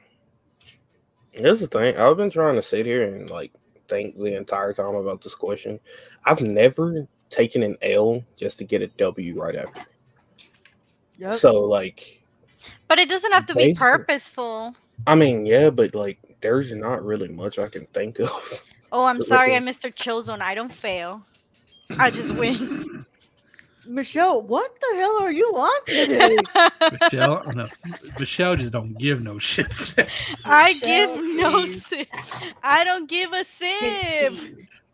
here's 1.33 1.61
the 1.61 1.67
thing. 1.67 1.97
I've 1.99 2.17
been 2.17 2.31
trying 2.31 2.55
to 2.57 2.63
sit 2.63 2.87
here 2.87 3.05
and 3.15 3.29
like 3.29 3.53
think 3.89 4.17
the 4.19 4.35
entire 4.35 4.73
time 4.73 4.95
about 4.95 5.21
this 5.21 5.35
question. 5.35 5.79
I've 6.25 6.41
never 6.41 7.07
taken 7.31 7.63
an 7.63 7.77
L 7.83 8.23
just 8.37 8.59
to 8.59 8.65
get 8.65 8.83
a 8.83 8.87
W 8.89 9.41
right 9.41 9.57
after. 9.57 9.83
Yep. 11.19 11.35
So 11.35 11.61
like, 11.65 12.23
But 12.87 12.99
it 12.99 13.09
doesn't 13.09 13.33
have 13.33 13.47
to 13.47 13.55
be 13.55 13.75
purposeful. 13.75 14.75
I 15.07 15.15
mean, 15.15 15.47
yeah, 15.47 15.71
but 15.71 15.95
like, 15.95 16.19
there's 16.41 16.73
not 16.73 17.05
really 17.05 17.29
much 17.29 17.59
I 17.59 17.69
can 17.69 17.87
think 17.87 18.19
of. 18.21 18.63
Oh, 18.93 19.05
I'm 19.05 19.23
sorry, 19.33 19.51
I 19.51 19.55
looking- 19.55 19.65
missed 19.67 19.87
chill 19.97 20.23
zone. 20.23 20.43
I 20.43 20.55
don't 20.55 20.73
fail. 20.73 21.23
I 21.99 22.11
just 22.11 22.33
win. 22.35 23.05
Michelle, 23.87 24.43
what 24.43 24.71
the 24.81 24.97
hell 24.97 25.23
are 25.23 25.33
you 25.33 25.47
on 25.47 25.85
today? 25.87 26.37
Michelle, 27.01 27.43
no, 27.57 27.67
Michelle 28.19 28.55
just 28.57 28.71
don't 28.71 28.93
give 28.99 29.23
no 29.23 29.35
shits. 29.37 29.95
I 30.45 30.73
Michelle 30.75 31.17
give 31.17 31.25
no 31.37 31.59
is 31.61 31.87
sip. 31.87 32.07
I 32.63 32.85
don't 32.85 33.09
give 33.09 33.33
a 33.33 33.45
sip. 33.47 34.35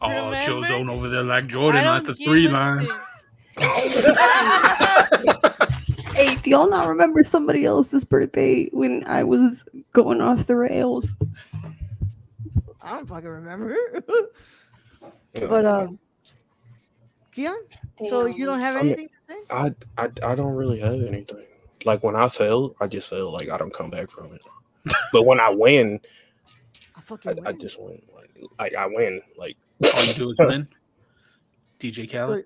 Oh, 0.04 0.30
Remember? 0.30 0.44
chill 0.44 0.66
zone 0.66 0.88
over 0.88 1.08
there 1.08 1.22
like 1.22 1.46
Jordan 1.46 1.84
don't 1.84 1.96
at 1.96 2.04
the 2.04 2.14
three 2.14 2.48
line. 2.48 2.88
Hey, 6.14 6.36
do 6.36 6.50
y'all 6.50 6.70
not 6.70 6.86
remember 6.86 7.24
somebody 7.24 7.64
else's 7.64 8.04
birthday 8.04 8.68
when 8.72 9.02
I 9.04 9.24
was 9.24 9.64
going 9.92 10.20
off 10.20 10.46
the 10.46 10.54
rails? 10.54 11.16
I 12.80 12.94
don't 12.96 13.08
fucking 13.08 13.28
remember. 13.28 13.74
But 15.34 15.64
um, 15.64 15.98
Keon, 17.32 17.56
so 18.08 18.26
you 18.26 18.46
don't 18.46 18.60
have 18.60 18.76
I 18.76 18.82
mean- 18.82 18.92
anything 18.92 19.08
to 19.08 19.34
say? 19.34 19.40
I, 19.50 19.74
I 19.98 20.08
I 20.22 20.34
don't 20.36 20.54
really 20.54 20.78
have 20.78 21.02
anything. 21.02 21.42
Like 21.84 22.04
when 22.04 22.14
I 22.14 22.28
fail, 22.28 22.76
I 22.80 22.86
just 22.86 23.10
feel 23.10 23.32
like 23.32 23.48
I 23.50 23.58
don't 23.58 23.74
come 23.74 23.90
back 23.90 24.08
from 24.08 24.32
it. 24.34 24.46
But 25.12 25.26
when 25.26 25.40
I 25.40 25.50
win, 25.50 25.98
I 26.94 26.94
I, 26.98 27.00
fucking 27.02 27.44
I 27.44 27.50
win. 27.50 27.58
just 27.60 27.80
win. 27.80 28.00
Like, 28.14 28.30
like 28.60 28.74
I 28.76 28.86
win. 28.86 29.20
Like 29.36 29.56
All 29.82 30.04
you 30.04 30.14
do 30.14 30.30
is 30.30 30.36
win. 30.38 30.68
DJ 31.80 32.10
Khaled. 32.10 32.44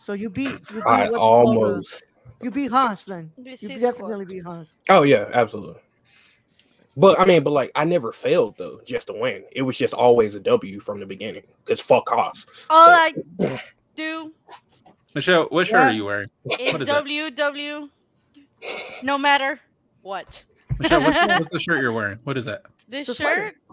So 0.00 0.12
you 0.12 0.30
beat. 0.30 0.50
You 0.70 0.76
beat 0.76 0.86
I 0.86 1.02
what 1.04 1.10
you 1.10 1.16
call 1.16 1.48
uh, 1.48 1.54
almost. 1.68 2.02
You 2.40 2.50
beat 2.50 2.70
Haas 2.70 3.04
then. 3.04 3.30
This 3.36 3.62
You 3.62 3.78
definitely 3.78 4.24
cooked. 4.24 4.30
beat 4.30 4.44
Haas. 4.44 4.68
Oh 4.88 5.02
yeah, 5.02 5.28
absolutely. 5.32 5.80
But 6.96 7.18
I 7.20 7.24
mean, 7.26 7.42
but 7.44 7.50
like 7.50 7.70
I 7.74 7.84
never 7.84 8.12
failed 8.12 8.56
though, 8.58 8.80
just 8.86 9.08
to 9.08 9.12
win. 9.12 9.44
It 9.52 9.62
was 9.62 9.76
just 9.76 9.94
always 9.94 10.34
a 10.34 10.40
W 10.40 10.80
from 10.80 11.00
the 11.00 11.06
beginning. 11.06 11.42
Cause 11.64 11.80
fuck 11.80 12.06
cost. 12.06 12.46
All 12.70 12.86
So- 12.86 12.92
I 12.92 13.62
do 13.96 14.32
Michelle, 15.14 15.44
what 15.50 15.66
shirt 15.66 15.74
Yeah. 15.76 15.88
are 15.88 15.92
you 15.92 16.04
wearing? 16.04 16.28
It's 16.44 16.72
What 16.72 16.82
is 16.82 16.88
that? 16.88 17.04
WW. 17.04 17.88
No 19.02 19.18
matter 19.18 19.58
what. 20.02 20.44
Michelle, 20.78 21.02
what's, 21.02 21.18
what's 21.38 21.50
the 21.50 21.58
shirt 21.58 21.80
you're 21.80 21.92
wearing? 21.92 22.18
What 22.24 22.36
is 22.38 22.44
that? 22.44 22.62
This 22.88 23.08
It's 23.08 23.18
a 23.20 23.22
sweater. 23.22 23.46
shirt. 23.48 23.67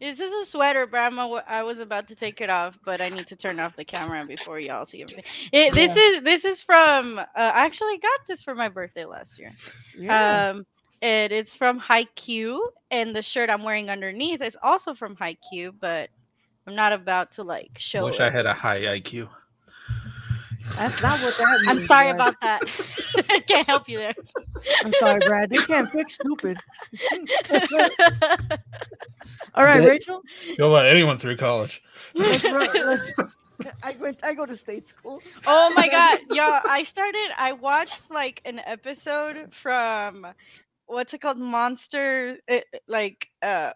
This 0.00 0.20
is 0.20 0.32
a 0.32 0.46
sweater, 0.46 0.86
but 0.86 0.98
I'm 0.98 1.18
a, 1.18 1.42
I 1.46 1.62
was 1.64 1.80
about 1.80 2.06
to 2.08 2.14
take 2.14 2.40
it 2.40 2.50
off, 2.50 2.78
but 2.84 3.00
I 3.00 3.08
need 3.08 3.26
to 3.26 3.36
turn 3.36 3.58
off 3.58 3.74
the 3.74 3.84
camera 3.84 4.24
before 4.24 4.60
y'all 4.60 4.86
see 4.86 5.02
everything. 5.02 5.24
It, 5.52 5.74
this 5.74 5.96
is 5.96 6.22
this 6.22 6.44
is 6.44 6.62
from. 6.62 7.18
Uh, 7.18 7.24
I 7.34 7.64
actually 7.64 7.98
got 7.98 8.20
this 8.28 8.42
for 8.42 8.54
my 8.54 8.68
birthday 8.68 9.04
last 9.04 9.38
year. 9.38 9.50
Yeah. 9.98 10.50
Um, 10.50 10.66
and 11.02 11.32
it's 11.32 11.52
from 11.52 11.80
Haikyuu, 11.80 12.60
and 12.90 13.14
the 13.14 13.22
shirt 13.22 13.50
I'm 13.50 13.62
wearing 13.64 13.90
underneath 13.90 14.40
is 14.40 14.56
also 14.62 14.94
from 14.94 15.16
Haikyuu, 15.16 15.74
but 15.80 16.10
I'm 16.66 16.76
not 16.76 16.92
about 16.92 17.32
to 17.32 17.42
like 17.42 17.72
show. 17.78 18.00
I 18.00 18.04
wish 18.04 18.14
it. 18.16 18.22
I 18.22 18.30
had 18.30 18.46
a 18.46 18.54
high 18.54 18.80
IQ. 18.80 19.28
That's 20.76 21.02
not 21.02 21.18
what 21.20 21.36
that 21.38 21.58
means. 21.66 21.68
I'm 21.68 21.78
sorry 21.80 22.12
Brad. 22.12 22.14
about 22.14 22.40
that. 22.42 22.60
I 23.30 23.40
can't 23.48 23.66
help 23.66 23.88
you 23.88 23.98
there. 23.98 24.14
I'm 24.84 24.92
sorry, 24.94 25.20
Brad. 25.20 25.50
They 25.50 25.56
can't 25.58 25.90
fix 25.90 26.14
stupid. 26.14 26.58
All 29.54 29.64
right, 29.64 29.80
That- 29.80 29.88
Rachel. 29.88 30.22
You'll 30.58 30.70
let 30.70 30.86
anyone 30.86 31.18
through 31.18 31.36
college. 31.36 31.82
Let's 32.14 32.44
let's, 32.44 33.12
I 33.82 33.96
went. 34.00 34.20
I 34.22 34.34
go 34.34 34.46
to 34.46 34.56
state 34.56 34.86
school. 34.86 35.20
oh 35.46 35.72
my 35.74 35.88
god, 35.88 36.20
y'all! 36.30 36.60
I 36.68 36.82
started. 36.84 37.30
I 37.36 37.52
watched 37.52 38.10
like 38.10 38.40
an 38.44 38.60
episode 38.60 39.52
from 39.52 40.26
what's 40.86 41.12
it 41.14 41.20
called, 41.20 41.38
Monster, 41.38 42.38
uh, 42.48 42.60
like 42.86 43.28
uh, 43.42 43.72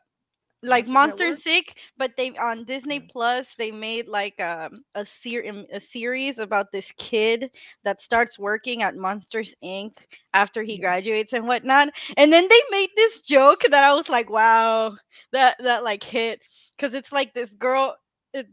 like 0.62 0.86
Monster 0.88 1.32
Network? 1.32 1.34
Sick, 1.34 1.76
but 1.96 2.12
they 2.16 2.30
on 2.36 2.64
Disney 2.64 3.00
Plus 3.00 3.54
they 3.56 3.70
made 3.70 4.08
like 4.08 4.40
um, 4.40 4.84
a 4.94 5.04
ser- 5.06 5.44
um, 5.48 5.66
a 5.72 5.80
series 5.80 6.38
about 6.38 6.72
this 6.72 6.92
kid 6.92 7.50
that 7.84 8.00
starts 8.00 8.38
working 8.38 8.82
at 8.82 8.96
Monsters 8.96 9.54
Inc. 9.64 9.92
after 10.34 10.62
he 10.62 10.78
Yeah. 10.78 10.80
graduates 10.80 11.32
and 11.32 11.46
whatnot, 11.46 11.88
and 12.16 12.32
then 12.32 12.46
they 12.48 12.60
made 12.70 12.90
this 12.96 13.20
joke 13.20 13.62
that 13.70 13.84
I 13.84 13.94
was 13.94 14.08
like, 14.08 14.30
wow, 14.30 14.92
that 15.32 15.56
that 15.60 15.84
like 15.84 16.02
hit 16.02 16.40
because 16.76 16.94
it's 16.94 17.12
like 17.12 17.32
this 17.34 17.54
girl 17.54 17.96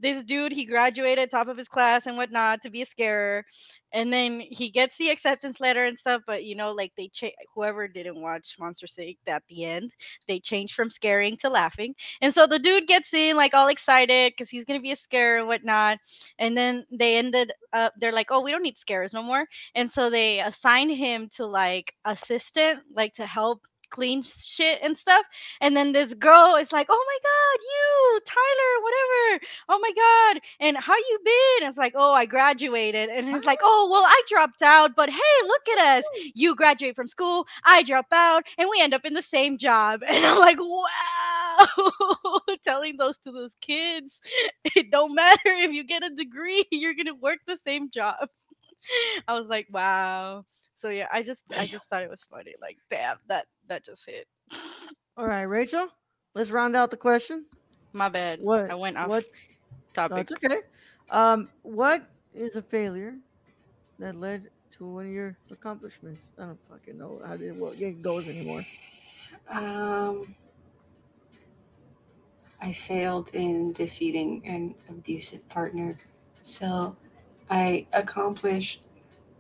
this 0.02 0.24
dude 0.24 0.52
he 0.52 0.66
graduated 0.66 1.30
top 1.32 1.48
of 1.48 1.58
his 1.58 1.68
class 1.68 2.06
and 2.06 2.18
whatnot 2.18 2.62
to 2.62 2.70
be 2.70 2.82
a 2.82 2.86
scarer 2.86 3.46
and 3.94 4.12
then 4.12 4.40
he 4.40 4.70
gets 4.70 4.98
the 4.98 5.10
acceptance 5.10 5.60
letter 5.60 5.86
and 5.86 5.98
stuff 5.98 6.22
but 6.28 6.44
you 6.44 6.56
know 6.56 6.72
like 6.72 6.92
they 6.98 7.08
cha- 7.08 7.30
whoever 7.56 7.88
didn't 7.88 8.20
watch 8.22 8.56
monster 8.60 8.88
Inc. 8.88 9.18
at 9.28 9.44
the 9.50 9.66
end 9.66 9.94
they 10.28 10.40
changed 10.40 10.74
from 10.76 10.90
scaring 10.90 11.38
to 11.38 11.50
laughing 11.50 11.96
and 12.22 12.34
so 12.34 12.46
the 12.48 12.60
dude 12.60 12.88
gets 12.88 13.14
in 13.14 13.36
like 13.36 13.54
all 13.54 13.68
excited 13.68 14.34
because 14.34 14.50
he's 14.50 14.66
gonna 14.66 14.80
be 14.80 14.92
a 14.92 14.96
scarer 14.96 15.40
and 15.40 15.48
whatnot 15.48 15.98
and 16.40 16.58
then 16.58 16.86
they 16.92 17.18
ended 17.18 17.52
up 17.74 17.94
they're 18.00 18.12
like 18.12 18.32
oh 18.32 18.42
we 18.42 18.52
don't 18.52 18.64
need 18.64 18.78
scares 18.80 19.14
no 19.14 19.24
more 19.24 19.46
and 19.76 19.90
so 19.90 20.10
they 20.10 20.40
assigned 20.42 20.92
him 20.92 21.30
to 21.36 21.46
like 21.46 21.94
assistant 22.06 22.80
like 22.96 23.14
to 23.14 23.26
help 23.26 23.62
clean 23.90 24.22
shit 24.24 24.80
and 24.82 24.96
stuff 24.98 25.26
and 25.62 25.76
then 25.76 25.92
this 25.92 26.14
girl 26.14 26.56
is 26.56 26.72
like, 26.72 26.88
"Oh 26.90 27.06
my 27.08 27.18
God, 27.24 27.64
you, 27.64 28.20
Tyler, 28.26 28.84
whatever. 28.84 29.46
Oh 29.70 29.80
my 29.80 29.92
God, 29.96 30.42
and 30.60 30.78
how 30.78 30.96
you 30.96 31.20
been?" 31.24 31.68
It's 31.70 31.78
like, 31.78 31.94
"Oh, 31.96 32.14
I 32.14 32.26
graduated," 32.26 33.10
and 33.10 33.30
it's 33.36 33.46
like, 33.46 33.60
"Oh, 33.64 33.90
well, 33.92 34.04
I 34.06 34.22
dropped 34.28 34.62
out, 34.62 34.96
but 34.96 35.10
hey, 35.10 35.48
look 35.48 35.70
at 35.78 36.00
us. 36.00 36.06
You 36.34 36.56
graduate 36.56 36.96
from 36.96 37.08
school, 37.08 37.48
I 37.66 37.84
drop 37.84 38.08
out, 38.12 38.46
and 38.58 38.70
we 38.70 38.82
end 38.82 38.94
up 38.94 39.06
in 39.06 39.14
the 39.14 39.22
same 39.22 39.58
job." 39.58 40.02
And 40.10 40.26
I'm 40.26 40.40
like, 40.40 40.58
"Wow!" 40.60 42.40
Telling 42.64 42.98
those 42.98 43.18
to 43.26 43.32
those 43.32 43.56
kids, 43.62 44.22
it 44.76 44.92
don't 44.92 45.16
matter 45.16 45.40
if 45.46 45.72
you 45.72 45.84
get 45.84 46.04
a 46.04 46.10
degree, 46.10 46.66
you're 46.72 46.96
gonna 46.96 47.16
work 47.16 47.40
the 47.48 47.58
same 47.58 47.90
job. 47.90 48.30
I 49.28 49.40
was 49.40 49.48
like, 49.48 49.68
"Wow." 49.72 50.46
So 50.80 50.88
yeah, 50.88 51.08
I 51.12 51.24
just 51.24 51.44
I 51.52 51.66
just 51.66 51.90
thought 51.90 52.04
it 52.04 52.10
was 52.10 52.24
funny. 52.24 52.54
Like, 52.62 52.78
damn, 52.90 53.18
that 53.28 53.48
that 53.68 53.84
just 53.84 54.06
hit. 54.06 54.28
All 55.18 55.28
right, 55.28 55.44
Rachel. 55.44 55.90
Let's 56.34 56.52
round 56.52 56.74
out 56.74 56.90
the 56.90 56.96
question. 56.96 57.44
My 57.92 58.08
bad. 58.08 58.40
What? 58.42 58.72
I 58.72 58.76
went 58.76 58.96
off 58.96 59.10
What? 59.10 59.26
Topic. 59.94 60.20
it's 60.20 60.32
okay. 60.32 60.62
Um, 61.10 61.50
what 61.64 62.08
is 62.34 62.56
a 62.56 62.62
failure 62.62 63.16
that 63.98 64.16
led 64.16 64.52
to 64.78 64.86
one 64.86 65.08
of 65.08 65.12
your 65.12 65.36
accomplishments? 65.52 66.22
I 66.38 66.46
don't 66.46 66.62
fucking 66.70 66.98
know 66.98 67.20
how 67.26 67.34
it, 67.34 67.54
well, 67.58 67.74
it 67.78 68.02
goes 68.02 68.30
anymore. 68.30 68.66
Um, 69.50 70.34
I 72.62 72.72
failed 72.72 73.32
in 73.34 73.74
defeating 73.74 74.44
an 74.46 74.76
abusive 74.88 75.50
partner, 75.50 75.98
so 76.42 76.96
I 77.50 77.86
accomplished 77.92 78.80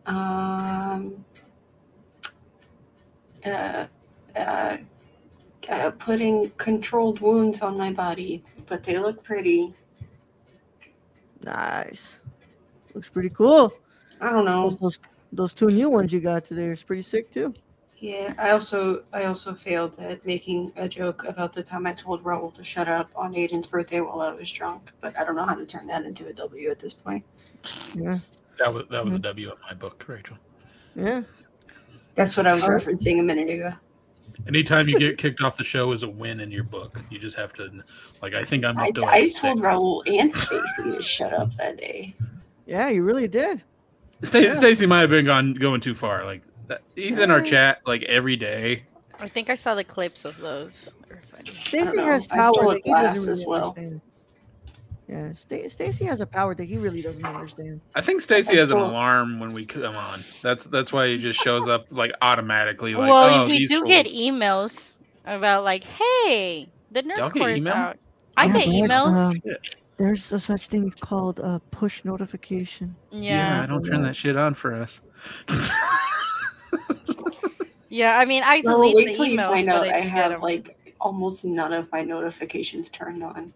um, 0.09 1.23
uh, 3.45 3.85
uh, 4.35 4.77
uh, 5.69 5.91
putting 5.91 6.49
controlled 6.57 7.19
wounds 7.19 7.61
on 7.61 7.77
my 7.77 7.93
body, 7.93 8.43
but 8.65 8.83
they 8.83 8.97
look 8.97 9.23
pretty. 9.23 9.73
Nice. 11.43 12.21
Looks 12.93 13.09
pretty 13.09 13.29
cool. 13.29 13.71
I 14.19 14.31
don't 14.31 14.45
know. 14.45 14.63
Those, 14.63 14.79
those, 14.79 14.99
those 15.31 15.53
two 15.53 15.69
new 15.69 15.89
ones 15.89 16.11
you 16.11 16.19
got 16.19 16.43
today 16.43 16.65
is 16.65 16.83
pretty 16.83 17.03
sick 17.03 17.29
too. 17.29 17.53
Yeah, 17.99 18.33
I 18.39 18.51
also 18.51 19.03
I 19.11 19.25
also 19.25 19.53
failed 19.53 19.99
at 19.99 20.25
making 20.25 20.71
a 20.77 20.87
joke 20.87 21.25
about 21.25 21.51
the 21.51 21.61
time 21.61 21.85
I 21.85 21.91
told 21.91 22.23
Raul 22.23 22.53
to 22.53 22.63
shut 22.63 22.87
up 22.87 23.09
on 23.13 23.33
Aiden's 23.33 23.67
birthday 23.67 23.99
while 23.99 24.21
I 24.21 24.31
was 24.31 24.49
drunk, 24.49 24.91
but 25.01 25.17
I 25.19 25.25
don't 25.25 25.35
know 25.35 25.43
how 25.43 25.55
to 25.55 25.65
turn 25.65 25.85
that 25.87 26.05
into 26.05 26.25
a 26.27 26.33
W 26.33 26.69
at 26.69 26.79
this 26.79 26.93
point. 26.93 27.25
Yeah, 27.93 28.19
That 28.59 28.73
was 28.73 28.83
that 28.89 29.03
was 29.03 29.15
a 29.15 29.17
mm-hmm. 29.17 29.23
W 29.23 29.49
in 29.51 29.55
my 29.67 29.73
book, 29.73 30.03
Rachel. 30.07 30.37
yeah. 30.95 31.23
That's 32.15 32.35
what 32.35 32.45
I 32.47 32.53
was 32.53 32.63
Oh. 32.63 32.67
referencing 32.69 33.19
a 33.19 33.23
minute 33.23 33.49
ago. 33.49 33.71
Anytime 34.47 34.87
you 34.89 34.97
get 34.99 35.17
kicked 35.17 35.41
off 35.41 35.57
the 35.57 35.63
show 35.63 35.91
is 35.91 36.03
a 36.03 36.09
win 36.09 36.39
in 36.39 36.49
your 36.51 36.63
book. 36.63 36.97
You 37.09 37.19
just 37.19 37.35
have 37.37 37.51
to, 37.53 37.69
like, 38.21 38.33
I 38.33 38.43
think 38.43 38.63
I'm 38.65 38.77
up 38.77 38.83
I, 38.85 38.91
to. 38.91 39.05
I 39.05 39.29
told 39.29 39.61
Raul 39.61 40.01
and 40.07 40.33
Stacy 40.33 40.83
to 40.83 41.01
shut 41.01 41.33
up 41.33 41.53
that 41.57 41.77
day. 41.77 42.15
Yeah, 42.65 42.89
you 42.89 43.03
really 43.03 43.27
did. 43.27 43.63
Sta- 44.23 44.39
Yeah. 44.39 44.53
Stacy 44.55 44.85
might 44.85 45.01
have 45.01 45.09
been 45.09 45.25
gone 45.25 45.53
going 45.53 45.81
too 45.81 45.93
far. 45.95 46.25
Like, 46.25 46.41
that, 46.67 46.81
he's 46.95 47.17
in 47.19 47.31
our 47.31 47.41
chat 47.41 47.79
like 47.85 48.03
every 48.03 48.35
day. 48.37 48.83
I 49.19 49.27
think 49.27 49.49
I 49.49 49.55
saw 49.55 49.75
the 49.75 49.83
clips 49.83 50.23
of 50.25 50.37
those. 50.37 50.89
Stacy 51.63 51.97
know. 51.97 52.05
has 52.05 52.25
I 52.31 52.37
power 52.37 52.53
stole 52.53 52.71
a 52.71 52.73
that 52.75 52.81
he 52.85 52.91
glass 52.91 53.15
doesn't 53.15 53.31
as 53.31 53.45
well. 53.45 53.69
understand. 53.69 54.01
Yeah, 55.09 55.33
Sta- 55.33 55.67
Stacy 55.69 56.05
has 56.05 56.19
a 56.21 56.27
power 56.27 56.53
that 56.53 56.65
he 56.65 56.77
really 56.77 57.01
doesn't 57.01 57.25
understand. 57.25 57.81
I 57.95 58.01
think 58.01 58.21
Stacy 58.21 58.53
I 58.53 58.59
has 58.59 58.71
an 58.71 58.77
alarm 58.77 59.39
when 59.39 59.53
we 59.53 59.65
come 59.65 59.95
on. 59.95 60.19
That's 60.43 60.65
that's 60.65 60.93
why 60.93 61.07
he 61.07 61.17
just 61.17 61.39
shows 61.39 61.67
up 61.67 61.85
like 61.89 62.11
automatically. 62.21 62.93
Like, 62.93 63.09
well, 63.09 63.41
oh, 63.41 63.45
we 63.47 63.57
these 63.59 63.69
do 63.69 63.85
get 63.87 64.05
emails 64.05 64.97
about 65.25 65.63
like, 65.63 65.83
hey, 65.83 66.67
the 66.91 67.03
Y'all 67.17 67.29
get 67.29 67.33
Nerd 67.33 67.39
Corps 67.39 67.49
is 67.49 67.61
email? 67.61 67.73
out. 67.73 67.97
I 68.37 68.45
Yeah, 68.45 68.53
get 68.53 68.65
but, 68.67 68.73
emails. 68.73 69.15
um, 69.15 69.37
there's 69.97 70.31
a 70.31 70.37
such 70.39 70.67
thing 70.67 70.93
called 70.99 71.39
a 71.39 71.59
push 71.71 72.05
notification. 72.05 72.95
Yeah, 73.11 73.57
yeah. 73.57 73.63
I 73.63 73.65
don't 73.65 73.83
turn 73.83 74.03
that 74.03 74.15
shit 74.15 74.37
on 74.37 74.53
for 74.53 74.75
us. 74.75 75.01
Yeah, 77.91 78.19
I 78.19 78.25
mean, 78.25 78.43
I 78.45 78.59
No, 78.61 78.73
delete 78.73 78.95
wait 78.95 79.07
the 79.07 79.13
till 79.15 79.25
you 79.25 79.39
emails, 79.39 79.47
find 79.47 79.67
out 79.69 79.87
I, 79.87 79.97
I 79.97 80.01
do 80.01 80.03
get 80.03 80.09
have 80.11 80.31
'em. 80.33 80.41
like 80.41 80.77
almost 81.01 81.43
none 81.43 81.73
of 81.73 81.91
my 81.91 82.03
notifications 82.03 82.91
turned 82.91 83.23
on. 83.23 83.51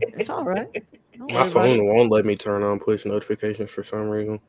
It's 0.00 0.30
all 0.30 0.44
right. 0.44 0.72
Don't 1.16 1.32
My 1.32 1.42
worry 1.42 1.50
about 1.50 1.66
it. 1.66 1.76
phone 1.76 1.86
won't 1.86 2.10
let 2.10 2.24
me 2.24 2.36
turn 2.36 2.62
on 2.62 2.78
push 2.78 3.04
notifications 3.04 3.70
for 3.70 3.84
some 3.84 4.08
reason. 4.08 4.40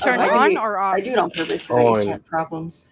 turn 0.00 0.20
Oh, 0.20 0.30
on 0.38 0.56
or 0.56 0.78
off. 0.78 0.94
I 0.96 1.00
do 1.00 1.10
it 1.12 1.18
on 1.18 1.30
purpose 1.30 1.62
because 1.62 1.70
I 1.76 1.82
used 1.82 2.02
to 2.04 2.12
have 2.12 2.26
problems. 2.26 2.88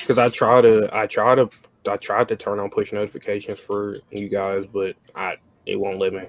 Because 0.00 0.18
I 0.18 0.28
try 0.28 0.60
to, 0.60 0.88
I 0.92 1.06
try 1.06 1.34
to, 1.34 1.48
I 1.88 1.96
tried 1.96 2.28
to 2.28 2.36
turn 2.36 2.58
on 2.58 2.70
push 2.70 2.92
notifications 2.92 3.58
for 3.58 3.94
you 4.10 4.28
guys, 4.28 4.64
but 4.72 4.96
I 5.14 5.36
it 5.66 5.78
won't 5.78 5.98
let 5.98 6.12
me. 6.12 6.20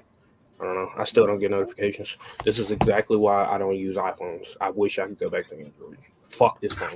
I 0.60 0.64
don't 0.64 0.74
know. 0.76 0.90
I 0.96 1.04
still 1.04 1.26
don't 1.26 1.40
get 1.40 1.50
notifications. 1.50 2.16
This 2.44 2.58
is 2.60 2.70
exactly 2.70 3.16
why 3.16 3.44
I 3.46 3.58
don't 3.58 3.76
use 3.76 3.96
iPhones. 3.96 4.56
I 4.60 4.70
wish 4.70 4.98
I 4.98 5.06
could 5.06 5.18
go 5.18 5.28
back 5.28 5.48
to 5.48 5.54
Android. 5.56 5.98
Fuck 6.22 6.60
this 6.60 6.72
phone. 6.72 6.94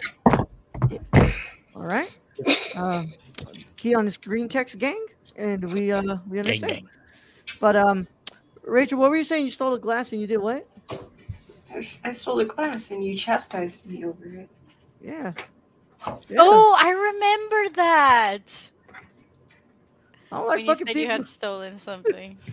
All 1.74 1.82
right. 1.82 2.16
Um, 2.76 3.12
key 3.76 3.94
on 3.96 4.04
this 4.04 4.16
green 4.16 4.48
text 4.48 4.78
gang, 4.78 5.04
and 5.36 5.70
we 5.72 5.90
uh 5.92 6.02
we 6.28 6.36
Gang, 6.36 6.38
understand. 6.38 6.72
gang. 6.72 6.88
But 7.60 7.76
um, 7.76 8.06
Rachel, 8.64 8.98
what 8.98 9.10
were 9.10 9.16
you 9.16 9.24
saying? 9.24 9.44
You 9.44 9.50
stole 9.50 9.74
a 9.74 9.78
glass 9.78 10.12
and 10.12 10.20
you 10.20 10.26
did 10.26 10.38
what? 10.38 10.66
I, 11.70 11.78
I 12.04 12.12
stole 12.12 12.36
the 12.36 12.44
glass 12.44 12.90
and 12.90 13.04
you 13.04 13.16
chastised 13.16 13.86
me 13.86 14.04
over 14.04 14.26
it. 14.26 14.48
Yeah. 15.00 15.32
Yeah. 16.28 16.38
Oh, 16.38 16.76
I 16.78 16.90
remember 16.90 17.74
that. 17.76 18.70
I 20.30 20.36
don't 20.36 20.46
when 20.46 20.60
you 20.60 20.66
fucking 20.66 20.86
said 20.86 20.96
you 20.96 21.06
had 21.06 21.26
stolen 21.26 21.78
something. 21.78 22.36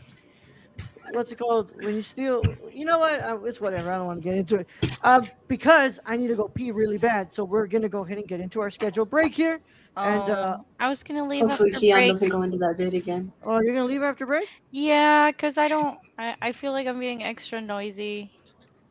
What's 1.12 1.32
it 1.32 1.38
called? 1.38 1.72
When 1.84 1.96
you 1.96 2.02
steal. 2.02 2.44
You 2.74 2.86
know 2.86 3.00
what? 3.00 3.20
Uh, 3.22 3.38
it's 3.44 3.62
whatever. 3.62 3.92
I 3.92 3.98
don't 3.98 4.08
want 4.08 4.20
to 4.20 4.24
get 4.24 4.36
into 4.36 4.58
it. 4.58 4.68
Um, 5.04 5.28
because 5.48 6.00
I 6.06 6.18
need 6.18 6.30
to 6.30 6.36
go 6.36 6.48
pee 6.48 6.72
really 6.72 6.98
bad. 6.98 7.32
So 7.32 7.44
we're 7.44 7.68
gonna 7.68 7.90
go 7.90 8.04
ahead 8.04 8.18
and 8.18 8.28
get 8.28 8.40
into 8.40 8.60
our 8.62 8.72
scheduled 8.72 9.10
break 9.10 9.34
here. 9.34 9.60
And, 9.98 10.30
uh, 10.30 10.58
Oh, 10.60 10.66
I 10.80 10.90
was 10.90 11.04
gonna 11.04 11.26
leave 11.26 11.48
Hopefully, 11.48 11.70
after 11.72 11.80
Keon 11.80 12.00
break. 12.00 12.12
doesn't 12.12 12.30
go 12.30 12.42
into 12.42 12.58
that 12.58 12.78
bit 12.78 12.94
again. 12.94 13.32
Oh, 13.44 13.62
you're 13.62 13.74
gonna 13.74 13.86
leave 13.86 14.04
after 14.04 14.26
break? 14.26 14.50
Yeah, 14.72 15.32
cause 15.32 15.58
I 15.58 15.68
don't. 15.68 15.98
I, 16.18 16.36
I 16.42 16.52
feel 16.52 16.72
like 16.74 16.88
I'm 16.88 17.00
being 17.00 17.24
extra 17.24 17.62
noisy. 17.62 18.32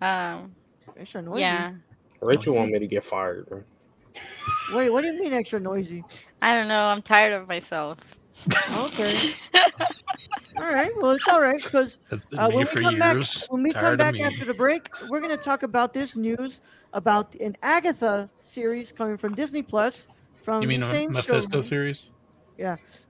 Um. 0.00 0.54
Extra 0.98 1.22
noisy. 1.22 1.40
Yeah. 1.40 1.72
Rachel 2.22 2.54
want 2.54 2.70
me 2.70 2.78
to 2.78 2.86
get 2.86 3.04
fired, 3.04 3.46
bro. 3.48 3.62
Wait, 4.72 4.90
what 4.90 5.02
do 5.02 5.08
you 5.08 5.22
mean 5.22 5.32
extra 5.32 5.60
noisy? 5.60 6.04
I 6.40 6.54
don't 6.54 6.68
know. 6.68 6.86
I'm 6.86 7.02
tired 7.02 7.32
of 7.32 7.48
myself. 7.48 7.98
Okay. 8.76 9.32
all 10.56 10.72
right. 10.72 10.90
Well, 10.96 11.12
it's 11.12 11.28
all 11.28 11.40
right 11.40 11.62
because 11.62 11.98
That's 12.10 12.24
been 12.24 12.38
Uh, 12.38 12.48
me 12.48 12.56
when 12.56 12.66
we 12.74 12.82
come 12.82 12.98
back, 12.98 13.16
when 13.48 13.62
we 13.62 13.72
come 13.72 13.96
back 13.96 14.18
after 14.20 14.44
the 14.44 14.54
break, 14.54 14.88
we're 15.08 15.20
going 15.20 15.36
to 15.36 15.42
talk 15.42 15.62
about 15.62 15.92
this 15.92 16.16
news 16.16 16.60
about 16.92 17.34
an 17.36 17.56
Agatha 17.62 18.30
series 18.38 18.92
coming 18.92 19.16
from 19.16 19.34
Disney 19.34 19.62
Plus 19.62 20.06
from 20.44 20.62
you 20.62 20.68
mean 20.68 20.80
the 20.80 20.90
same 20.90 21.12
Mephisto 21.12 21.62
showrunner, 21.62 21.68
series? 21.68 22.02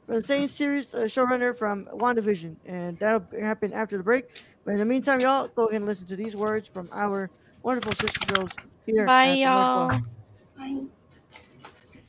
from 0.07 0.15
the 0.15 0.23
same 0.23 0.49
series 0.49 0.95
uh, 0.95 1.01
showrunner 1.01 1.57
from 1.57 1.87
WandaVision, 1.87 2.57
and 2.65 2.99
that'll 2.99 3.27
happen 3.41 3.73
after 3.73 3.97
the 3.97 4.03
break. 4.03 4.25
But 4.65 4.73
in 4.73 4.77
the 4.79 4.85
meantime, 4.85 5.21
y'all 5.21 5.49
go 5.49 5.65
ahead 5.65 5.77
and 5.81 5.87
listen 5.87 6.07
to 6.09 6.17
these 6.17 6.37
words 6.37 6.69
from 6.69 6.89
our 6.93 7.31
wonderful 7.63 7.93
sister 7.93 8.33
girls 8.33 8.51
here. 8.87 9.05
Bye, 9.07 9.29
at 9.29 9.39
y'all. 9.39 9.89
Bar. 9.89 10.03
Fine. 10.57 10.91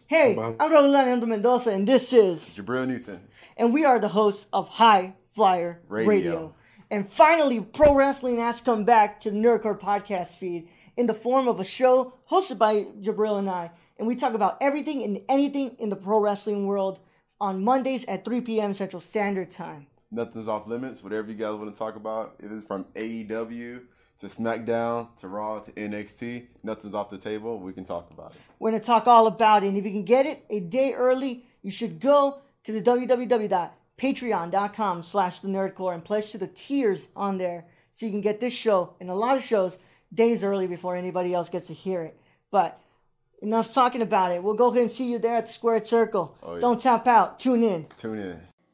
Hey, 0.07 0.36
Bye. 0.36 0.53
I'm 0.59 0.71
Raul 0.71 0.86
Alejandro 0.86 1.28
Mendoza, 1.28 1.71
and 1.71 1.88
this 1.88 2.13
is 2.13 2.53
Jabril 2.55 2.88
Newton. 2.88 3.21
and 3.57 3.73
we 3.73 3.84
are 3.86 3.97
the 3.99 4.09
hosts 4.09 4.47
of 4.53 4.69
High 4.69 5.15
Flyer 5.34 5.82
Radio. 5.88 6.07
Radio. 6.07 6.55
And 6.91 7.09
finally, 7.09 7.59
pro 7.61 7.95
wrestling 7.95 8.38
has 8.38 8.61
come 8.61 8.86
back 8.86 9.19
to 9.21 9.32
the 9.32 9.38
Nerd 9.38 9.63
Corps 9.63 9.78
podcast 9.78 10.36
feed 10.36 10.69
in 10.95 11.07
the 11.07 11.13
form 11.13 11.47
of 11.47 11.59
a 11.59 11.65
show 11.65 12.13
hosted 12.30 12.59
by 12.59 12.86
Jabril 13.01 13.39
and 13.39 13.49
I. 13.49 13.71
And 13.97 14.07
we 14.07 14.15
talk 14.15 14.33
about 14.33 14.57
everything 14.61 15.03
and 15.03 15.21
anything 15.29 15.75
in 15.79 15.89
the 15.89 15.95
pro 15.95 16.19
wrestling 16.19 16.67
world 16.67 16.99
on 17.39 17.63
Mondays 17.63 18.03
at 18.05 18.25
3 18.25 18.41
p.m. 18.41 18.73
Central 18.73 18.99
Standard 18.99 19.49
Time. 19.49 19.87
Nothing's 20.11 20.47
off 20.47 20.67
limits. 20.67 21.03
Whatever 21.03 21.31
you 21.31 21.35
guys 21.35 21.55
want 21.55 21.73
to 21.73 21.77
talk 21.77 21.95
about, 21.95 22.35
if 22.39 22.51
it's 22.51 22.65
from 22.65 22.85
AEW 22.95 23.81
to 24.19 24.27
SmackDown 24.27 25.15
to 25.17 25.27
Raw 25.27 25.59
to 25.59 25.71
NXT, 25.71 26.45
nothing's 26.63 26.93
off 26.93 27.09
the 27.09 27.17
table. 27.17 27.59
We 27.59 27.73
can 27.73 27.83
talk 27.83 28.09
about 28.11 28.31
it. 28.31 28.37
We're 28.59 28.71
going 28.71 28.81
to 28.81 28.85
talk 28.85 29.07
all 29.07 29.27
about 29.27 29.63
it. 29.63 29.67
And 29.67 29.77
if 29.77 29.83
you 29.85 29.91
can 29.91 30.05
get 30.05 30.25
it 30.25 30.45
a 30.49 30.61
day 30.61 30.93
early, 30.93 31.45
you 31.61 31.71
should 31.71 31.99
go 31.99 32.41
to 32.63 32.71
the 32.71 32.81
www.patreon.com 32.81 35.03
slash 35.03 35.39
the 35.39 35.47
nerdcorps 35.47 35.93
and 35.93 36.05
pledge 36.05 36.31
to 36.31 36.37
the 36.37 36.47
tiers 36.47 37.07
on 37.15 37.37
there 37.37 37.65
so 37.91 38.05
you 38.05 38.11
can 38.11 38.21
get 38.21 38.39
this 38.39 38.53
show 38.53 38.95
and 38.99 39.09
a 39.09 39.15
lot 39.15 39.37
of 39.37 39.43
shows 39.43 39.77
days 40.13 40.43
early 40.43 40.67
before 40.67 40.95
anybody 40.95 41.33
else 41.33 41.49
gets 41.49 41.65
to 41.67 41.73
hear 41.73 42.03
it. 42.03 42.19
But 42.51 42.79
enough 43.41 43.73
talking 43.73 44.01
about 44.01 44.31
it. 44.31 44.43
We'll 44.43 44.53
go 44.53 44.67
ahead 44.67 44.81
and 44.81 44.91
see 44.91 45.11
you 45.11 45.19
there 45.19 45.36
at 45.36 45.47
the 45.47 45.53
squared 45.53 45.88
circle. 45.88 46.38
Oh, 46.43 46.55
yeah. 46.55 46.61
Don't 46.61 46.81
tap 46.81 47.07
out. 47.07 47.39
Tune 47.39 47.63
in. 47.63 47.88
Tune 47.99 48.19
in. 48.19 48.41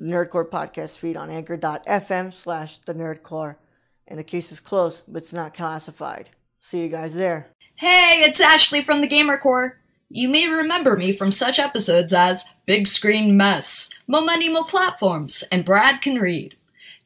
Nerd 0.00 0.30
Corps 0.30 0.44
podcast 0.44 0.96
feed 0.96 1.16
on 1.16 1.30
anchor.fm 1.30 2.32
slash 2.32 2.78
the 2.78 2.94
nerdcorps. 2.94 3.56
And 4.06 4.18
the 4.18 4.24
case 4.24 4.52
is 4.52 4.60
closed, 4.60 5.02
but 5.06 5.22
it's 5.22 5.32
not 5.32 5.54
classified. 5.54 6.30
See 6.60 6.82
you 6.82 6.88
guys 6.88 7.14
there. 7.14 7.48
Hey, 7.74 8.22
it's 8.24 8.40
Ashley 8.40 8.80
from 8.80 9.00
the 9.00 9.06
Gamer 9.06 9.38
Core. 9.38 9.78
You 10.08 10.28
may 10.28 10.48
remember 10.48 10.96
me 10.96 11.12
from 11.12 11.32
such 11.32 11.58
episodes 11.58 12.14
as 12.14 12.46
Big 12.64 12.88
Screen 12.88 13.36
Mess, 13.36 13.90
Momenimo 14.10 14.66
Platforms, 14.66 15.44
and 15.52 15.64
Brad 15.64 16.00
Can 16.00 16.14
Read. 16.14 16.56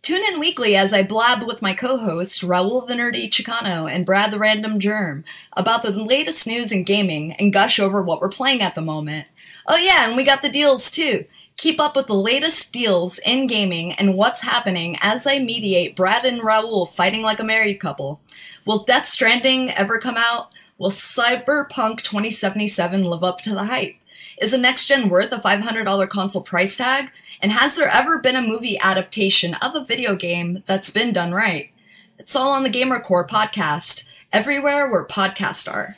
Tune 0.03 0.23
in 0.33 0.41
weekly 0.41 0.75
as 0.77 0.93
I 0.93 1.03
blab 1.03 1.45
with 1.45 1.63
my 1.63 1.75
co-hosts 1.75 2.43
Raul 2.43 2.87
the 2.87 2.95
Nerdy 2.95 3.29
Chicano 3.29 3.91
and 3.91 4.07
Brad 4.07 4.33
the 4.33 4.39
Random 4.39 4.81
Germ 4.81 5.25
about 5.53 5.83
the 5.83 5.91
latest 5.91 6.47
news 6.47 6.73
in 6.73 6.85
gaming 6.85 7.33
and 7.35 7.53
gush 7.53 7.79
over 7.79 8.03
what 8.03 8.21
we're 8.21 8.29
playing 8.29 8.63
at 8.63 8.75
the 8.75 8.83
moment. 8.83 9.27
Oh, 9.67 9.77
yeah, 9.77 10.07
and 10.07 10.17
we 10.17 10.25
got 10.25 10.43
the 10.43 10.49
deals 10.49 10.91
too. 10.91 11.25
Keep 11.57 11.81
up 11.81 11.95
with 11.95 12.07
the 12.07 12.15
latest 12.15 12.73
deals 12.73 13.19
in 13.19 13.47
gaming 13.47 13.93
and 13.93 14.17
what's 14.17 14.43
happening 14.43 14.97
as 15.01 15.27
I 15.27 15.39
mediate 15.39 15.95
Brad 15.95 16.25
and 16.25 16.41
Raul 16.41 16.91
fighting 16.91 17.23
like 17.23 17.41
a 17.41 17.45
married 17.45 17.79
couple. 17.79 18.21
Will 18.67 18.85
Death 18.85 19.07
Stranding 19.07 19.71
ever 19.71 19.99
come 19.99 20.17
out? 20.17 20.51
Will 20.79 20.91
Cyberpunk 20.91 22.03
2077 22.03 23.05
live 23.05 23.23
up 23.23 23.41
to 23.43 23.51
the 23.55 23.65
hype? 23.65 23.95
Is 24.41 24.53
a 24.53 24.59
next 24.59 24.87
gen 24.87 25.09
worth 25.09 25.31
a 25.31 25.39
$500 25.39 26.09
console 26.09 26.43
price 26.43 26.77
tag? 26.77 27.11
And 27.41 27.53
has 27.53 27.77
there 27.77 27.89
ever 27.89 28.19
been 28.19 28.37
a 28.37 28.43
movie 28.43 28.79
adaptation 28.81 29.55
of 29.55 29.75
a 29.75 29.85
video 29.85 30.17
game 30.17 30.63
that's 30.67 30.91
been 30.91 31.13
done 31.13 31.33
right? 31.33 31.71
It's 32.19 32.35
all 32.35 32.53
on 32.53 32.63
the 32.63 32.71
GamerCore 32.71 33.29
podcast, 33.29 34.09
everywhere 34.33 34.91
where 34.91 35.05
podcasts 35.05 35.71
are. 35.73 35.97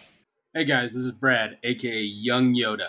Hey 0.52 0.64
guys, 0.64 0.92
this 0.94 1.04
is 1.04 1.12
Brad, 1.12 1.58
aka 1.62 2.02
Young 2.02 2.54
Yoda. 2.54 2.88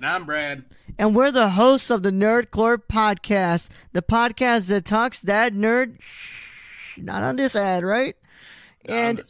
And 0.00 0.06
I'm 0.06 0.24
Brad. 0.24 0.64
And 0.96 1.14
we're 1.14 1.30
the 1.30 1.50
hosts 1.50 1.90
of 1.90 2.02
the 2.02 2.10
Nerd 2.10 2.50
Corps 2.50 2.78
podcast, 2.78 3.68
the 3.92 4.00
podcast 4.00 4.68
that 4.68 4.86
talks 4.86 5.20
that 5.20 5.52
nerd. 5.52 6.00
Shh, 6.00 6.96
not 7.02 7.22
on 7.22 7.36
this 7.36 7.54
ad, 7.54 7.84
right? 7.84 8.16
Not 8.88 8.94
and 8.94 9.22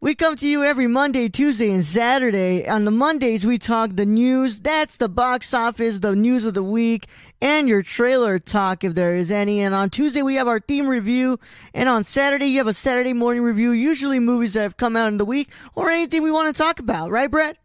we 0.00 0.16
come 0.16 0.34
to 0.34 0.48
you 0.48 0.64
every 0.64 0.88
Monday, 0.88 1.28
Tuesday, 1.28 1.72
and 1.72 1.84
Saturday. 1.84 2.66
On 2.66 2.84
the 2.84 2.90
Mondays, 2.90 3.46
we 3.46 3.56
talk 3.56 3.90
the 3.94 4.04
news. 4.04 4.58
That's 4.58 4.96
the 4.96 5.08
box 5.08 5.54
office, 5.54 6.00
the 6.00 6.16
news 6.16 6.44
of 6.44 6.54
the 6.54 6.64
week, 6.64 7.06
and 7.40 7.68
your 7.68 7.84
trailer 7.84 8.40
talk 8.40 8.82
if 8.82 8.96
there 8.96 9.14
is 9.14 9.30
any. 9.30 9.60
And 9.60 9.76
on 9.76 9.90
Tuesday, 9.90 10.22
we 10.22 10.34
have 10.34 10.48
our 10.48 10.58
theme 10.58 10.88
review. 10.88 11.38
And 11.72 11.88
on 11.88 12.02
Saturday, 12.02 12.46
you 12.46 12.58
have 12.58 12.66
a 12.66 12.74
Saturday 12.74 13.12
morning 13.12 13.44
review, 13.44 13.70
usually 13.70 14.18
movies 14.18 14.54
that 14.54 14.62
have 14.62 14.76
come 14.76 14.96
out 14.96 15.06
in 15.06 15.18
the 15.18 15.24
week 15.24 15.50
or 15.76 15.88
anything 15.88 16.24
we 16.24 16.32
want 16.32 16.52
to 16.52 16.60
talk 16.60 16.80
about. 16.80 17.12
Right, 17.12 17.30
Brett? 17.30 17.58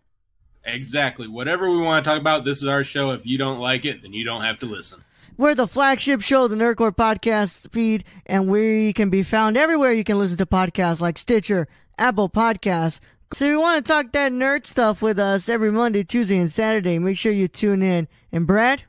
Exactly. 0.63 1.27
Whatever 1.27 1.71
we 1.71 1.77
want 1.77 2.03
to 2.03 2.09
talk 2.09 2.19
about, 2.19 2.45
this 2.45 2.61
is 2.61 2.67
our 2.67 2.83
show. 2.83 3.11
If 3.11 3.25
you 3.25 3.37
don't 3.37 3.59
like 3.59 3.85
it, 3.85 4.01
then 4.01 4.13
you 4.13 4.23
don't 4.23 4.43
have 4.43 4.59
to 4.59 4.65
listen. 4.65 5.03
We're 5.37 5.55
the 5.55 5.67
flagship 5.67 6.21
show, 6.21 6.47
the 6.47 6.55
Nerd 6.55 6.75
Corps 6.75 6.91
podcast 6.91 7.71
feed, 7.71 8.03
and 8.25 8.47
we 8.47 8.93
can 8.93 9.09
be 9.09 9.23
found 9.23 9.57
everywhere 9.57 9.91
you 9.91 10.03
can 10.03 10.19
listen 10.19 10.37
to 10.37 10.45
podcasts 10.45 11.01
like 11.01 11.17
Stitcher, 11.17 11.67
Apple 11.97 12.29
Podcasts. 12.29 12.99
So 13.33 13.45
if 13.45 13.51
you 13.51 13.59
want 13.61 13.83
to 13.83 13.91
talk 13.91 14.11
that 14.11 14.33
nerd 14.33 14.65
stuff 14.65 15.01
with 15.01 15.17
us 15.17 15.47
every 15.47 15.71
Monday, 15.71 16.03
Tuesday, 16.03 16.37
and 16.37 16.51
Saturday, 16.51 16.99
make 16.99 17.17
sure 17.17 17.31
you 17.31 17.47
tune 17.47 17.81
in. 17.81 18.07
And 18.31 18.45
Brad? 18.45 18.83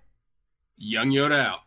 Young 0.77 1.11
Yoda 1.11 1.39
out. 1.39 1.61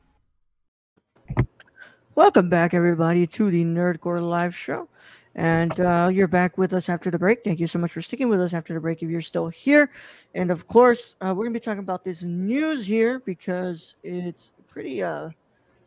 Welcome 2.14 2.50
back, 2.50 2.74
everybody, 2.74 3.28
to 3.28 3.50
the 3.50 3.64
Nerd 3.64 4.02
Corps 4.02 4.22
Live 4.22 4.56
Show. 4.56 4.90
And 5.36 5.78
uh, 5.82 6.10
you're 6.14 6.30
back 6.30 6.58
with 6.58 6.72
us 6.74 6.88
after 6.88 7.12
the 7.12 7.20
break. 7.20 7.44
Thank 7.44 7.60
you 7.60 7.68
so 7.68 7.78
much 7.78 7.92
for 7.92 8.02
sticking 8.02 8.30
with 8.30 8.40
us 8.40 8.54
after 8.54 8.74
the 8.74 8.80
break 8.80 9.04
if 9.04 9.10
you're 9.10 9.22
still 9.22 9.50
here. 9.50 9.92
And 10.34 10.50
of 10.50 10.66
course, 10.68 11.16
uh, 11.20 11.34
we're 11.36 11.44
going 11.44 11.54
to 11.54 11.60
be 11.60 11.64
talking 11.64 11.80
about 11.80 12.06
this 12.06 12.24
news 12.24 12.86
here 12.86 13.20
because 13.20 13.96
it's 14.02 14.54
pretty 14.68 15.04
uh, 15.04 15.30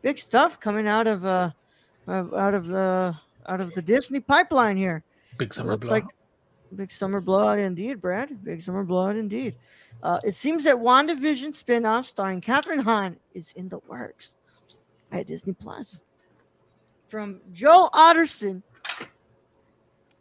big 0.03 0.19
stuff 0.19 0.59
coming 0.59 0.87
out 0.87 1.07
of 1.07 1.25
uh, 1.25 1.49
out 2.07 2.53
of 2.53 2.71
uh, 2.71 3.13
out 3.47 3.59
of 3.59 3.73
the 3.73 3.81
Disney 3.81 4.19
pipeline 4.19 4.77
here. 4.77 5.03
Big 5.39 5.51
summer 5.51 5.77
blowout. 5.77 6.03
like 6.03 6.05
big 6.75 6.91
summer 6.91 7.19
blowout 7.19 7.57
indeed, 7.57 7.99
Brad. 7.99 8.43
Big 8.43 8.61
summer 8.61 8.83
blood 8.83 9.15
indeed. 9.15 9.55
Uh, 10.03 10.19
it 10.23 10.33
seems 10.33 10.63
that 10.63 10.75
WandaVision 10.75 11.53
spin-off 11.53 12.05
starring 12.05 12.39
Kathryn 12.39 12.81
Hahn 12.81 13.17
is 13.33 13.51
in 13.53 13.67
the 13.67 13.79
works 13.87 14.37
at 15.11 15.27
Disney 15.27 15.53
Plus. 15.53 16.05
From 17.09 17.41
Joe 17.51 17.89
Otterson 17.93 18.61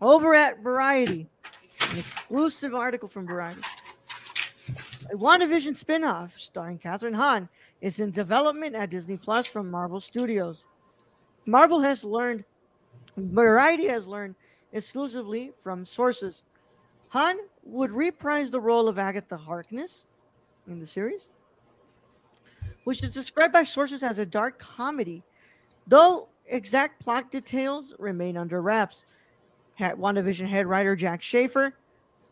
over 0.00 0.34
at 0.34 0.62
Variety, 0.62 1.28
an 1.90 1.98
exclusive 1.98 2.74
article 2.74 3.08
from 3.08 3.26
Variety. 3.26 3.62
A 5.12 5.16
WandaVision 5.16 5.74
spin-off 5.74 6.34
starring 6.38 6.78
Kathryn 6.78 7.14
Hahn 7.14 7.48
is 7.80 8.00
in 8.00 8.10
development 8.10 8.74
at 8.74 8.90
Disney 8.90 9.16
Plus 9.16 9.46
from 9.46 9.70
Marvel 9.70 10.00
Studios. 10.00 10.64
Marvel 11.46 11.80
has 11.80 12.04
learned, 12.04 12.44
Variety 13.16 13.88
has 13.88 14.06
learned 14.06 14.34
exclusively 14.72 15.50
from 15.62 15.84
sources. 15.84 16.42
Hahn 17.08 17.38
would 17.64 17.90
reprise 17.90 18.50
the 18.50 18.60
role 18.60 18.86
of 18.86 18.98
Agatha 18.98 19.36
Harkness 19.36 20.06
in 20.66 20.78
the 20.78 20.86
series, 20.86 21.30
which 22.84 23.02
is 23.02 23.12
described 23.12 23.52
by 23.52 23.62
sources 23.62 24.02
as 24.02 24.18
a 24.18 24.26
dark 24.26 24.58
comedy, 24.58 25.22
though 25.86 26.28
exact 26.46 27.00
plot 27.00 27.30
details 27.30 27.94
remain 27.98 28.36
under 28.36 28.60
wraps. 28.60 29.06
WandaVision 29.78 30.46
head 30.46 30.66
writer 30.66 30.96
Jac 30.96 31.22
Schaeffer 31.22 31.74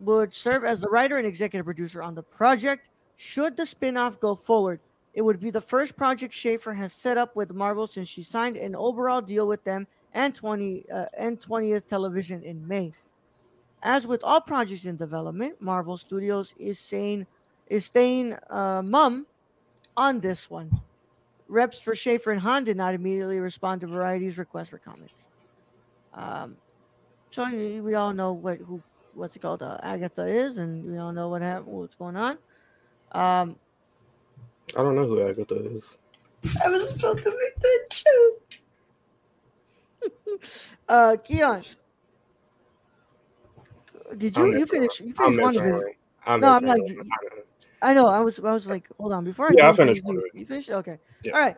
would 0.01 0.35
serve 0.35 0.65
as 0.65 0.81
the 0.81 0.89
writer 0.89 1.17
and 1.17 1.27
executive 1.27 1.65
producer 1.65 2.03
on 2.03 2.15
the 2.15 2.23
project. 2.23 2.89
Should 3.17 3.57
the 3.57 3.65
spin-off 3.65 4.21
go 4.21 4.35
forward, 4.35 4.81
it 5.15 5.23
would 5.23 5.41
be 5.41 5.51
the 5.51 5.61
first 5.61 5.97
project 5.97 6.35
Schaeffer 6.35 6.75
has 6.75 6.93
set 6.93 7.17
up 7.17 7.35
with 7.35 7.55
Marvel 7.55 7.87
since 7.87 8.09
she 8.09 8.23
signed 8.23 8.57
an 8.57 8.77
overall 8.77 9.23
deal 9.23 9.47
with 9.49 9.65
them 9.65 9.87
and 10.13 10.35
20 10.35 10.91
uh, 10.91 11.07
and 11.17 11.41
20th 11.41 11.87
Television 11.87 12.43
in 12.43 12.67
May. 12.67 12.93
As 13.83 14.07
with 14.07 14.23
all 14.25 14.41
projects 14.41 14.85
in 14.85 14.97
development, 14.97 15.61
Marvel 15.61 15.97
Studios 15.97 16.53
is 16.59 16.79
saying 16.79 17.27
is 17.69 17.85
staying 17.85 18.35
uh, 18.51 18.83
mum 18.83 19.27
on 19.97 20.21
this 20.21 20.51
one. 20.51 20.71
Reps 21.49 21.81
for 21.81 21.95
Schaeffer 21.95 22.33
and 22.33 22.41
Hahn 22.41 22.65
did 22.65 22.77
not 22.77 22.95
immediately 22.95 23.39
respond 23.39 23.81
to 23.81 23.87
Variety's 23.87 24.39
request 24.39 24.71
for 24.71 24.79
comments. 24.79 25.27
Um, 26.15 26.57
so 27.37 27.45
we 27.51 27.93
all 27.95 28.15
know 28.15 28.33
what 28.33 28.59
who 28.61 28.83
what's 29.13 29.37
it 29.37 29.41
called 29.41 29.63
uh, 29.63 29.77
Agatha 29.83 30.25
is, 30.25 30.57
and 30.57 30.83
we 30.91 30.97
all 30.97 31.13
know 31.13 31.29
what 31.29 31.43
happened, 31.43 31.67
what's 31.67 31.95
going 31.95 32.17
on. 32.17 32.39
Um, 33.13 33.57
I 34.75 34.81
don't 34.83 34.97
know 34.97 35.07
who 35.07 35.21
Agatha 35.21 35.55
is. 35.77 35.83
I 36.65 36.69
was 36.71 36.89
supposed 36.89 37.23
to 37.25 37.31
make 37.31 37.57
that 37.57 38.03
joke. 40.01 40.41
uh, 40.89 41.17
Keon, 41.23 41.61
did 44.17 44.35
you 44.35 44.47
you 44.55 44.67
finish 44.67 45.01
you 45.01 45.13
I'm 45.19 45.37
finish 45.37 45.37
messing 45.37 45.61
WandaVision? 45.61 45.73
around. 45.73 45.95
I'm 46.27 46.41
No, 46.41 46.53
I'm 46.53 46.65
not. 46.65 46.79
I 47.83 47.93
know. 47.93 48.07
I 48.09 48.21
was. 48.21 48.39
I 48.41 48.51
was 48.51 48.67
like, 48.67 48.89
hold 48.99 49.13
on. 49.13 49.25
Before 49.25 49.49
I 49.49 49.53
Yeah, 49.55 49.67
I 49.67 49.71
you 49.73 49.75
finished 49.77 50.07
finish- 50.07 50.23
WandaVision. 50.23 50.41
You 50.41 50.47
finished? 50.47 50.71
Okay. 50.71 50.99
Yeah, 51.23 51.33
All 51.35 51.41
right. 51.41 51.57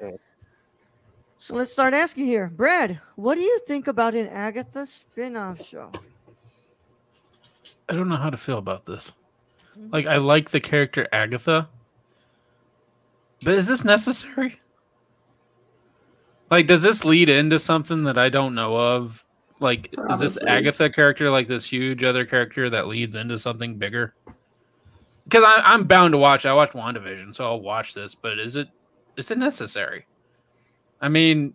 So 1.39 1.55
let's 1.55 1.73
start 1.73 1.95
asking 1.95 2.27
here, 2.27 2.49
Brad. 2.55 3.01
What 3.15 3.37
do 3.37 3.41
you 3.41 3.59
think 3.67 3.87
about 3.87 4.15
an 4.15 4.27
Agatha 4.29 4.87
spin-off 4.87 5.65
show? 5.65 5.91
I 7.89 7.95
don't 7.95 8.09
know 8.09 8.17
how 8.17 8.29
to 8.29 8.37
feel 8.37 8.59
about 8.59 8.85
this. 8.85 9.13
Like, 9.91 10.07
I 10.07 10.17
like 10.17 10.51
the 10.51 10.61
character 10.61 11.07
Agatha, 11.13 11.69
but 13.45 13.55
is 13.55 13.67
this 13.67 13.85
necessary? 13.85 14.61
Like, 16.51 16.67
does 16.67 16.83
this 16.83 17.05
lead 17.05 17.29
into 17.29 17.59
something 17.59 18.03
that 18.05 18.19
I 18.19 18.29
don't 18.29 18.55
know 18.55 18.77
of? 18.77 19.23
Like, 19.61 19.95
is 20.11 20.21
this 20.21 20.39
Agatha 20.39 20.91
character 20.91 21.31
like 21.31 21.47
this 21.47 21.65
huge 21.65 22.03
other 22.03 22.25
character 22.25 22.69
that 22.71 22.89
leads 22.89 23.15
into 23.15 23.39
something 23.39 23.77
bigger? 23.77 24.15
Because 25.25 25.45
I'm 25.47 25.85
bound 25.85 26.13
to 26.13 26.19
watch. 26.19 26.47
I 26.47 26.53
watched 26.55 26.73
WandaVision, 26.73 27.35
so 27.35 27.45
I'll 27.45 27.61
watch 27.61 27.95
this. 27.95 28.15
But 28.15 28.39
is 28.39 28.57
it 28.57 28.69
is 29.17 29.31
it 29.31 29.39
necessary? 29.39 30.07
I 31.01 31.09
mean, 31.09 31.55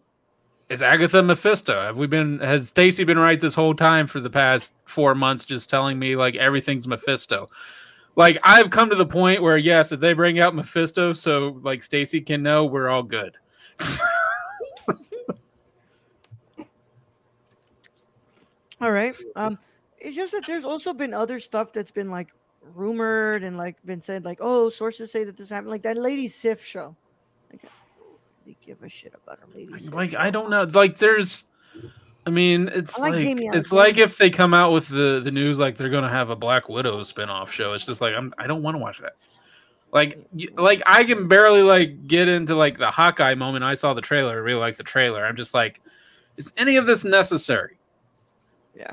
is 0.69 0.81
Agatha 0.81 1.21
Mephisto? 1.21 1.81
Have 1.81 1.97
we 1.97 2.07
been? 2.07 2.39
Has 2.39 2.69
Stacy 2.69 3.03
been 3.03 3.19
right 3.19 3.39
this 3.39 3.53
whole 3.53 3.75
time 3.75 4.07
for 4.07 4.19
the 4.19 4.29
past 4.29 4.73
four 4.85 5.13
months, 5.15 5.45
just 5.45 5.69
telling 5.69 5.99
me 5.99 6.15
like 6.15 6.35
everything's 6.35 6.87
Mephisto? 6.87 7.47
like 8.15 8.39
I've 8.43 8.69
come 8.69 8.89
to 8.89 8.95
the 8.95 9.05
point 9.05 9.41
where 9.41 9.57
yes, 9.57 9.91
if 9.91 9.99
they 9.99 10.13
bring 10.13 10.39
out 10.39 10.55
Mephisto, 10.55 11.13
so 11.13 11.59
like 11.63 11.83
Stacy 11.83 12.21
can 12.21 12.43
know, 12.43 12.65
we're 12.65 12.89
all 12.89 13.03
good. 13.03 13.35
All 18.81 18.91
right. 18.91 19.15
Um, 19.37 19.57
it's 19.97 20.15
just 20.15 20.33
that 20.33 20.45
there's 20.45 20.65
also 20.65 20.93
been 20.93 21.13
other 21.13 21.39
stuff 21.39 21.71
that's 21.71 21.91
been 21.91 22.11
like 22.11 22.33
rumored 22.75 23.43
and 23.43 23.57
like 23.57 23.77
been 23.85 24.01
said, 24.01 24.25
like, 24.25 24.39
oh, 24.41 24.67
sources 24.67 25.09
say 25.11 25.23
that 25.23 25.37
this 25.37 25.49
happened, 25.49 25.71
like 25.71 25.83
that 25.83 25.95
Lady 25.95 26.27
Sif 26.27 26.63
show. 26.63 26.93
Like, 27.49 27.61
really 28.43 28.57
give 28.65 28.81
a 28.83 28.89
shit 28.89 29.13
about 29.13 29.39
her 29.39 29.47
Lady 29.53 29.73
like 29.91 30.11
show. 30.11 30.19
I 30.19 30.29
don't 30.29 30.49
know. 30.49 30.63
Like 30.63 30.97
there's, 30.97 31.43
I 32.25 32.29
mean, 32.29 32.69
it's 32.73 32.97
I 32.97 33.01
like 33.01 33.13
like, 33.13 33.21
Jamie 33.21 33.49
it's 33.53 33.71
like 33.71 33.97
if 33.97 34.17
they 34.17 34.29
come 34.29 34.53
out 34.53 34.71
with 34.71 34.87
the 34.87 35.21
the 35.23 35.31
news 35.31 35.59
like 35.59 35.77
they're 35.77 35.89
gonna 35.89 36.09
have 36.09 36.29
a 36.29 36.35
Black 36.35 36.69
Widow 36.69 37.01
spinoff 37.01 37.49
show. 37.49 37.73
It's 37.73 37.85
just 37.85 38.01
like 38.01 38.13
I'm 38.15 38.33
I 38.37 38.47
don't 38.47 38.63
want 38.63 38.75
to 38.75 38.79
watch 38.79 38.99
that. 38.99 39.13
Like 39.91 40.25
you, 40.33 40.49
like 40.57 40.81
I 40.85 41.03
can 41.03 41.27
barely 41.27 41.61
like 41.61 42.07
get 42.07 42.27
into 42.27 42.55
like 42.55 42.77
the 42.77 42.89
Hawkeye 42.89 43.35
moment. 43.35 43.63
I 43.63 43.75
saw 43.75 43.93
the 43.93 44.01
trailer. 44.01 44.31
I 44.31 44.35
really 44.35 44.59
like 44.59 44.77
the 44.77 44.83
trailer. 44.83 45.25
I'm 45.25 45.35
just 45.35 45.53
like, 45.53 45.81
is 46.37 46.51
any 46.57 46.77
of 46.77 46.87
this 46.87 47.03
necessary? 47.03 47.77
Yeah. 48.75 48.91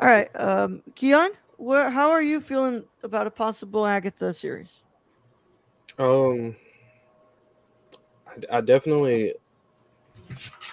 All 0.00 0.08
right, 0.08 0.28
um, 0.36 0.82
Keon, 0.94 1.30
where 1.56 1.90
how 1.90 2.10
are 2.10 2.22
you 2.22 2.40
feeling 2.40 2.84
about 3.02 3.26
a 3.26 3.30
possible 3.30 3.84
Agatha 3.84 4.32
series? 4.32 4.82
Um, 5.98 6.54
I, 8.28 8.58
I 8.58 8.60
definitely 8.60 9.34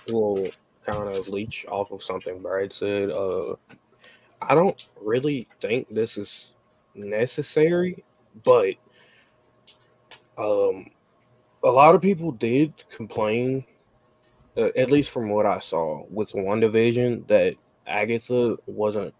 will 0.09 0.47
kind 0.85 1.09
of 1.15 1.27
leech 1.29 1.65
off 1.67 1.91
of 1.91 2.03
something 2.03 2.41
Brad 2.41 2.71
said. 2.71 3.09
Uh, 3.09 3.55
I 4.41 4.53
don't 4.53 4.87
really 5.01 5.47
think 5.61 5.93
this 5.93 6.17
is 6.17 6.53
necessary, 6.93 8.03
but 8.43 8.75
um, 10.37 10.87
a 11.63 11.69
lot 11.69 11.95
of 11.95 12.01
people 12.01 12.31
did 12.31 12.73
complain, 12.89 13.65
uh, 14.57 14.69
at 14.75 14.91
least 14.91 15.09
from 15.09 15.29
what 15.29 15.45
I 15.45 15.59
saw 15.59 16.05
with 16.09 16.33
WandaVision, 16.33 17.27
that 17.27 17.55
Agatha 17.87 18.57
wasn't 18.67 19.13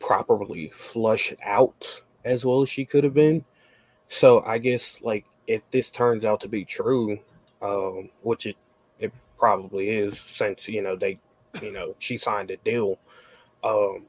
properly 0.00 0.68
flushed 0.68 1.34
out 1.42 2.02
as 2.24 2.44
well 2.44 2.62
as 2.62 2.68
she 2.68 2.84
could 2.84 3.04
have 3.04 3.14
been. 3.14 3.44
So 4.08 4.42
I 4.44 4.58
guess 4.58 4.98
like 5.02 5.24
if 5.46 5.62
this 5.70 5.90
turns 5.90 6.24
out 6.24 6.40
to 6.40 6.48
be 6.48 6.64
true, 6.64 7.18
um, 7.64 8.10
which 8.22 8.46
it 8.46 8.56
it 9.00 9.12
probably 9.38 9.88
is, 9.90 10.20
since 10.20 10.68
you 10.68 10.82
know 10.82 10.96
they, 10.96 11.18
you 11.62 11.72
know, 11.72 11.94
she 11.98 12.18
signed 12.18 12.50
a 12.50 12.56
deal, 12.58 12.98
um, 13.64 14.04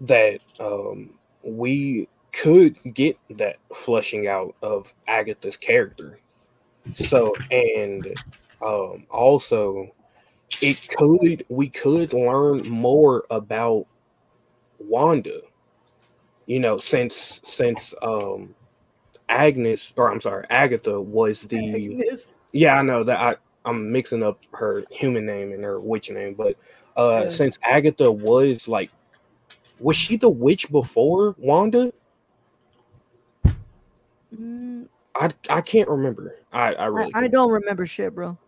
that 0.00 0.40
um 0.60 1.10
we 1.42 2.08
could 2.32 2.76
get 2.94 3.16
that 3.30 3.56
flushing 3.74 4.26
out 4.26 4.54
of 4.62 4.94
Agatha's 5.06 5.56
character. 5.56 6.18
So 6.94 7.34
and 7.50 8.14
um 8.64 9.06
also 9.10 9.94
it 10.60 10.86
could 10.88 11.44
we 11.48 11.68
could 11.68 12.12
learn 12.12 12.68
more 12.68 13.24
about 13.30 13.84
Wanda. 14.78 15.40
You 16.46 16.60
know, 16.60 16.78
since 16.78 17.40
since 17.44 17.94
um 18.02 18.54
Agnes 19.28 19.92
or 19.96 20.10
I'm 20.10 20.20
sorry, 20.20 20.46
Agatha 20.50 21.00
was 21.00 21.42
the 21.42 21.74
Agnes. 21.74 22.26
Yeah, 22.52 22.78
I 22.78 22.82
know 22.82 23.02
that 23.02 23.18
I 23.18 23.36
I'm 23.64 23.90
mixing 23.92 24.22
up 24.22 24.38
her 24.54 24.84
human 24.90 25.26
name 25.26 25.52
and 25.52 25.64
her 25.64 25.80
witch 25.80 26.10
name, 26.10 26.34
but 26.34 26.56
uh 26.96 27.24
Yeah. 27.24 27.30
since 27.30 27.58
Agatha 27.64 28.10
was 28.10 28.68
like 28.68 28.90
was 29.78 29.96
she 29.96 30.16
the 30.16 30.28
witch 30.28 30.70
before 30.70 31.34
Wanda? 31.38 31.92
Mm, 34.36 34.88
I 35.14 35.30
I 35.50 35.60
can't 35.60 35.88
remember. 35.88 36.36
I 36.52 36.74
I 36.74 36.84
I, 36.84 36.86
really 36.88 37.10
I 37.14 37.20
can't. 37.20 37.32
don't 37.32 37.50
remember 37.50 37.86
shit, 37.86 38.14
bro. 38.14 38.38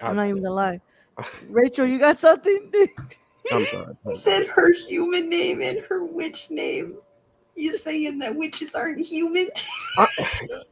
I, 0.00 0.08
I'm 0.08 0.16
not 0.16 0.26
even 0.26 0.42
gonna 0.42 0.54
lie. 0.54 0.80
Rachel, 1.48 1.86
you 1.86 1.98
got 1.98 2.18
something? 2.18 2.72
I'm 3.52 3.66
sorry. 3.66 3.94
Said 4.12 4.46
her 4.46 4.72
human 4.72 5.28
name 5.28 5.60
and 5.62 5.80
her 5.88 6.04
witch 6.04 6.50
name. 6.50 6.98
You 7.54 7.76
saying 7.76 8.18
that 8.18 8.34
witches 8.34 8.74
aren't 8.74 9.04
human? 9.04 9.48
I- 9.98 10.06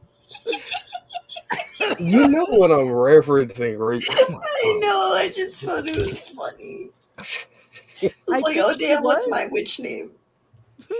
you 1.99 2.27
know 2.27 2.45
what 2.45 2.71
I'm 2.71 2.87
referencing, 2.87 3.77
right? 3.77 4.03
I 4.09 4.79
know. 4.81 5.13
I 5.17 5.31
just 5.35 5.61
thought 5.61 5.87
it 5.87 5.95
was 5.97 6.29
funny. 6.29 6.89
I 7.17 7.21
was 7.21 8.15
I 8.31 8.39
like, 8.39 8.57
oh 8.57 8.73
she 8.73 8.79
damn, 8.79 9.03
what's 9.03 9.27
my 9.27 9.45
witch 9.47 9.79
name? 9.79 10.11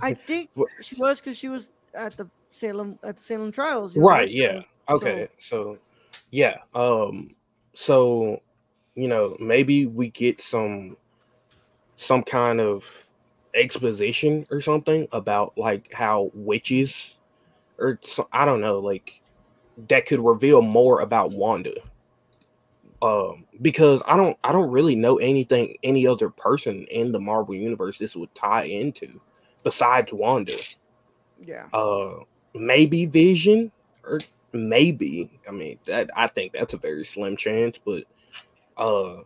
I 0.00 0.14
think 0.14 0.50
What- 0.54 0.68
she 0.82 0.96
was 0.96 1.20
because 1.20 1.36
she 1.36 1.48
was 1.48 1.70
at 1.94 2.16
the 2.16 2.28
Salem 2.50 2.98
at 3.02 3.16
the 3.16 3.22
Salem 3.22 3.52
trials. 3.52 3.94
you 3.94 4.00
know, 4.02 4.08
right 4.08 4.30
so- 4.30 4.36
yeah 4.36 4.60
so- 4.60 4.94
okay 4.96 5.28
so 5.40 5.78
yeah 6.30 6.58
um 6.74 7.34
so 7.74 8.40
you 8.94 9.08
know 9.08 9.36
maybe 9.40 9.86
we 9.86 10.08
get 10.10 10.40
some 10.40 10.96
some 11.96 12.22
kind 12.22 12.60
of 12.60 13.06
exposition 13.54 14.46
or 14.50 14.60
something 14.60 15.08
about 15.12 15.56
like 15.58 15.92
how 15.92 16.30
witches 16.34 17.17
or 17.78 17.98
so, 18.02 18.28
i 18.32 18.44
don't 18.44 18.60
know 18.60 18.78
like 18.78 19.20
that 19.88 20.06
could 20.06 20.20
reveal 20.20 20.60
more 20.62 21.00
about 21.00 21.30
wanda 21.32 21.72
um 23.02 23.44
because 23.62 24.02
i 24.06 24.16
don't 24.16 24.36
i 24.42 24.50
don't 24.50 24.70
really 24.70 24.96
know 24.96 25.18
anything 25.18 25.76
any 25.82 26.06
other 26.06 26.28
person 26.30 26.84
in 26.90 27.12
the 27.12 27.20
marvel 27.20 27.54
universe 27.54 27.98
this 27.98 28.16
would 28.16 28.34
tie 28.34 28.64
into 28.64 29.20
besides 29.62 30.12
wanda 30.12 30.56
Yeah. 31.44 31.66
uh 31.72 32.14
maybe 32.54 33.06
vision 33.06 33.70
or 34.04 34.18
maybe 34.52 35.30
i 35.48 35.52
mean 35.52 35.78
that 35.84 36.10
i 36.16 36.26
think 36.26 36.52
that's 36.52 36.74
a 36.74 36.78
very 36.78 37.04
slim 37.04 37.36
chance 37.36 37.78
but 37.84 38.02
uh 38.76 39.18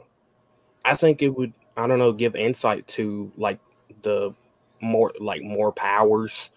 i 0.85 0.95
think 0.95 1.23
it 1.23 1.31
would 1.31 1.53
i 1.77 1.87
don't 1.87 1.99
know 1.99 2.13
give 2.13 2.37
insight 2.37 2.87
to 2.89 3.33
like 3.39 3.59
the 4.03 4.35
more 4.83 5.13
like 5.19 5.43
more 5.43 5.73
powers 5.73 6.51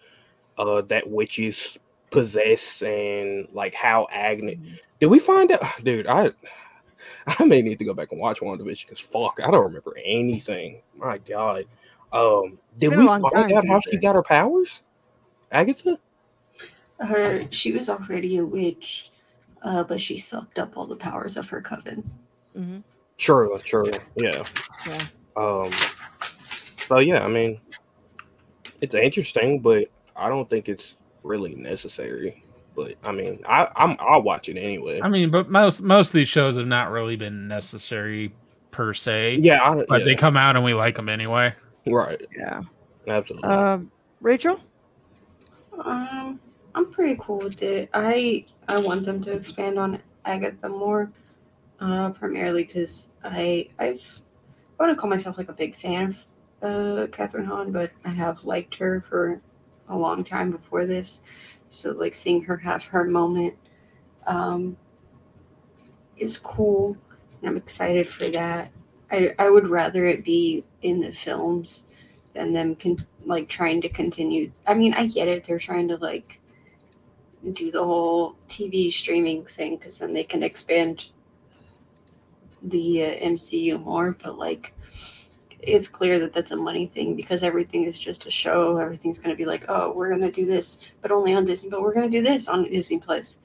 uh 0.58 0.82
that 0.82 1.08
witches 1.08 1.78
possess 2.10 2.82
and 2.82 3.48
like 3.52 3.74
how 3.74 4.06
agnes 4.10 4.58
did 5.00 5.06
we 5.06 5.18
find 5.18 5.52
out 5.52 5.62
dude 5.84 6.06
i 6.06 6.30
i 7.26 7.44
may 7.44 7.60
need 7.62 7.78
to 7.78 7.84
go 7.84 7.94
back 7.94 8.12
and 8.12 8.20
watch 8.20 8.40
one 8.40 8.58
WandaVision 8.58 8.86
because 8.86 9.00
fuck 9.00 9.38
i 9.42 9.50
don't 9.50 9.64
remember 9.64 9.96
anything 10.04 10.80
my 10.96 11.18
god 11.18 11.64
um 12.12 12.58
did 12.78 12.90
we 12.90 13.04
long 13.04 13.20
find 13.20 13.48
time, 13.48 13.58
out 13.58 13.66
how 13.66 13.80
she 13.80 13.96
got 13.96 14.14
her 14.14 14.22
powers 14.22 14.82
agatha 15.52 15.98
Her 17.00 17.46
she 17.50 17.72
was 17.72 17.90
already 17.90 18.38
a 18.38 18.46
witch, 18.46 19.10
uh, 19.62 19.84
but 19.84 20.00
she 20.00 20.16
sucked 20.16 20.58
up 20.58 20.76
all 20.76 20.86
the 20.86 20.96
powers 20.96 21.36
of 21.36 21.48
her 21.50 21.60
coven. 21.60 22.08
Mm-hmm. 22.56 22.78
True, 23.18 23.58
true. 23.62 23.90
Yeah. 24.16 24.44
Yeah. 24.86 25.02
Um 25.36 25.70
so 26.78 27.00
yeah, 27.00 27.24
I 27.24 27.28
mean 27.28 27.60
it's 28.80 28.94
interesting, 28.94 29.60
but 29.60 29.88
I 30.14 30.28
don't 30.28 30.48
think 30.48 30.68
it's 30.68 30.96
really 31.26 31.54
necessary. 31.54 32.42
But 32.74 32.94
I 33.02 33.12
mean, 33.12 33.40
I, 33.48 33.68
I'm 33.76 33.96
I'll 34.00 34.22
watch 34.22 34.48
it 34.48 34.58
anyway. 34.58 35.00
I 35.02 35.08
mean, 35.08 35.30
but 35.30 35.50
most 35.50 35.80
most 35.82 36.08
of 36.08 36.12
these 36.12 36.28
shows 36.28 36.56
have 36.56 36.66
not 36.66 36.90
really 36.90 37.16
been 37.16 37.48
necessary 37.48 38.32
per 38.70 38.92
se. 38.92 39.38
yeah, 39.40 39.62
I, 39.62 39.84
but 39.88 40.00
yeah, 40.00 40.04
they 40.04 40.14
come 40.14 40.36
out 40.36 40.56
and 40.56 40.64
we 40.64 40.74
like 40.74 40.96
them 40.96 41.08
anyway. 41.08 41.54
right. 41.86 42.20
Yeah. 42.36 42.62
Absolutely. 43.08 43.48
Um, 43.48 43.90
Rachel. 44.20 44.60
Um, 45.84 46.40
I'm 46.74 46.90
pretty 46.90 47.16
cool 47.20 47.38
with 47.38 47.62
it. 47.62 47.88
I 47.94 48.44
I 48.68 48.78
want 48.80 49.04
them 49.04 49.22
to 49.24 49.32
expand 49.32 49.78
on 49.78 50.02
Agatha 50.24 50.68
more, 50.68 51.10
uh, 51.80 52.10
primarily 52.10 52.64
because 52.64 53.10
I 53.24 53.68
I've 53.78 54.02
I 54.78 54.84
want 54.84 54.96
to 54.96 55.00
call 55.00 55.08
myself 55.08 55.38
like 55.38 55.48
a 55.48 55.54
big 55.54 55.74
fan 55.74 56.16
of 56.62 56.98
uh, 56.98 57.06
Kathryn 57.06 57.46
Hahn, 57.46 57.72
but 57.72 57.90
I 58.04 58.10
have 58.10 58.44
liked 58.44 58.74
her 58.76 59.02
for 59.08 59.40
a 59.88 59.96
long 59.96 60.24
time 60.24 60.50
before 60.50 60.86
this. 60.86 61.20
So 61.70 61.92
like 61.92 62.14
seeing 62.14 62.42
her 62.42 62.56
have 62.58 62.84
her 62.86 63.04
moment 63.04 63.54
um, 64.26 64.76
is 66.16 66.38
cool. 66.38 66.96
And 67.40 67.50
I'm 67.50 67.56
excited 67.56 68.08
for 68.08 68.28
that. 68.28 68.70
I 69.10 69.34
I 69.38 69.50
would 69.50 69.68
rather 69.68 70.04
it 70.06 70.24
be 70.24 70.64
in 70.82 71.00
the 71.00 71.12
films 71.12 71.84
than 72.34 72.52
them 72.52 72.76
con- 72.76 73.06
like 73.24 73.48
trying 73.48 73.80
to 73.82 73.88
continue. 73.88 74.52
I 74.66 74.74
mean, 74.74 74.94
I 74.94 75.06
get 75.06 75.28
it. 75.28 75.44
They're 75.44 75.58
trying 75.58 75.88
to 75.88 75.96
like 75.96 76.40
do 77.52 77.70
the 77.70 77.84
whole 77.84 78.36
TV 78.48 78.90
streaming 78.90 79.44
thing 79.44 79.76
because 79.76 79.98
then 79.98 80.12
they 80.12 80.24
can 80.24 80.42
expand 80.42 81.10
the 82.62 83.04
uh, 83.04 83.14
MCU 83.16 83.78
more. 83.78 84.16
But 84.22 84.38
like, 84.38 84.74
it's 85.60 85.88
clear 85.88 86.18
that 86.20 86.32
that's 86.32 86.50
a 86.52 86.56
money 86.56 86.86
thing 86.86 87.16
because 87.16 87.42
everything 87.42 87.84
is 87.84 87.98
just 87.98 88.26
a 88.26 88.30
show. 88.30 88.76
Everything's 88.78 89.18
going 89.18 89.30
to 89.30 89.36
be 89.36 89.46
like, 89.46 89.64
oh, 89.68 89.92
we're 89.92 90.08
going 90.10 90.20
to 90.22 90.30
do 90.30 90.46
this, 90.46 90.78
but 91.02 91.10
only 91.10 91.34
on 91.34 91.44
Disney. 91.44 91.68
But 91.70 91.82
we're 91.82 91.94
going 91.94 92.10
to 92.10 92.16
do 92.18 92.22
this 92.22 92.48
on 92.48 92.64
Disney 92.64 92.98
Plus. 92.98 93.40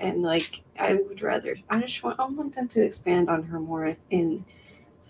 And 0.00 0.22
like, 0.22 0.62
I 0.78 0.94
would 0.94 1.22
rather. 1.22 1.56
I 1.70 1.80
just 1.80 2.02
want. 2.02 2.18
I 2.20 2.24
want 2.26 2.54
them 2.54 2.68
to 2.68 2.82
expand 2.82 3.28
on 3.30 3.42
her 3.44 3.60
more 3.60 3.96
in 4.10 4.44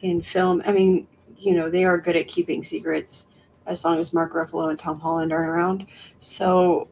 in 0.02 0.20
film. 0.22 0.62
I 0.66 0.72
mean, 0.72 1.06
you 1.38 1.54
know, 1.54 1.70
they 1.70 1.84
are 1.84 1.98
good 1.98 2.16
at 2.16 2.28
keeping 2.28 2.62
secrets. 2.62 3.26
as 3.66 3.84
long 3.84 3.98
as 3.98 4.12
Mark 4.12 4.34
Ruffalo 4.34 4.68
and 4.70 4.78
Tom 4.78 5.00
Holland 5.00 5.32
aren't 5.32 5.48
around. 5.48 5.86
So, 6.18 6.88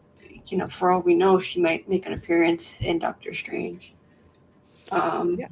you 0.46 0.56
know, 0.56 0.66
for 0.68 0.90
all 0.90 1.02
we 1.02 1.14
know, 1.14 1.38
she 1.38 1.60
might 1.60 1.88
make 1.88 2.06
an 2.06 2.14
appearance 2.14 2.80
in 2.80 2.98
Doctor 2.98 3.34
Strange. 3.34 3.94
Um, 4.90 5.36
Yeah. 5.38 5.48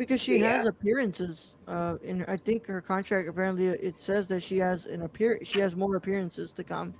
Because 0.00 0.20
she 0.20 0.38
Yeah. 0.38 0.56
has 0.56 0.66
appearances. 0.66 1.54
Uh, 1.68 1.98
in 2.02 2.24
I 2.24 2.36
think 2.38 2.66
her 2.66 2.80
contract 2.80 3.28
apparently 3.28 3.66
it 3.68 3.98
says 3.98 4.28
that 4.28 4.42
she 4.42 4.56
has 4.58 4.86
an 4.86 5.02
appear 5.02 5.38
she 5.44 5.60
has 5.60 5.76
more 5.76 5.94
appearances 5.96 6.52
to 6.54 6.64
come. 6.64 6.96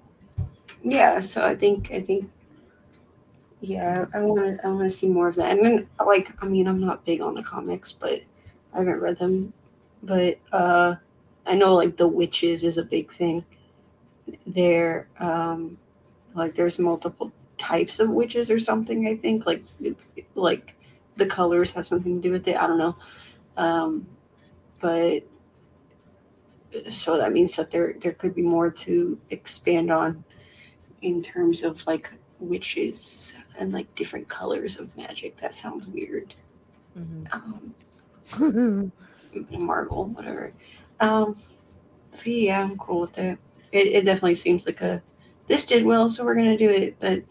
yeah 0.83 1.21
so 1.21 1.45
i 1.45 1.55
think 1.55 1.91
i 1.93 2.01
think 2.01 2.31
yeah 3.61 4.07
i 4.15 4.21
want 4.21 4.41
to 4.45 4.67
i 4.67 4.71
want 4.71 4.85
to 4.91 4.91
see 4.91 5.09
more 5.09 5.29
of 5.29 5.35
that 5.37 5.51
and 5.57 5.65
then 5.65 5.89
like 6.07 6.31
i 6.43 6.47
mean 6.49 6.67
i'm 6.67 6.81
not 6.81 7.05
big 7.05 7.21
on 7.21 7.35
the 7.35 7.43
comics 7.43 7.93
but 7.93 8.21
i 8.73 8.79
haven't 8.79 9.01
read 9.01 9.19
them 9.19 9.53
but 10.03 10.39
uh 10.53 10.95
i 11.47 11.55
know 11.55 11.75
like 11.75 11.97
the 11.97 12.09
witches 12.09 12.63
is 12.65 12.79
a 12.79 12.85
big 12.85 13.13
thing 13.13 13.45
there 14.47 15.09
um 15.19 15.79
like 16.35 16.55
there's 16.55 16.79
multiple 16.79 17.33
types 17.59 18.01
of 18.01 18.09
witches 18.09 18.51
or 18.51 18.59
something 18.59 19.07
i 19.07 19.15
think 19.17 19.45
like 19.47 19.63
like 20.35 20.75
the 21.21 21.27
colors 21.27 21.73
have 21.73 21.87
something 21.87 22.21
to 22.21 22.29
do 22.29 22.33
with 22.33 22.49
it 22.49 22.57
i 22.57 22.67
don't 22.67 22.79
know 22.79 22.97
um 23.57 24.07
but 24.81 25.23
so 26.91 27.17
that 27.17 27.33
means 27.33 27.55
that 27.57 27.71
there 27.71 27.95
there 28.01 28.13
could 28.13 28.35
be 28.35 28.43
more 28.43 28.71
to 28.71 29.19
expand 29.31 29.91
on 29.91 30.25
in 31.03 31.23
terms 31.23 31.63
of 31.63 31.87
like 31.87 32.11
witches 32.39 33.35
and 33.59 33.73
like 33.73 33.93
different 33.95 34.29
colors 34.29 34.79
of 34.79 34.95
magic. 34.97 35.37
That 35.39 35.55
sounds 35.55 35.87
weird. 35.87 36.35
Um, 37.33 37.75
Marvel, 39.51 40.07
whatever. 40.07 40.53
Um, 41.01 41.37
yeah, 42.25 42.63
I'm 42.63 42.77
cool 42.79 43.03
with 43.03 43.19
it. 43.19 43.39
it. 43.73 43.87
It 43.89 44.05
definitely 44.05 44.35
seems 44.35 44.67
like 44.67 44.81
a 44.81 45.03
this 45.47 45.67
did 45.67 45.85
well, 45.85 46.09
so 46.09 46.25
we're 46.25 46.35
gonna 46.35 46.57
do 46.57 46.71
it. 46.71 46.97
But 47.01 47.23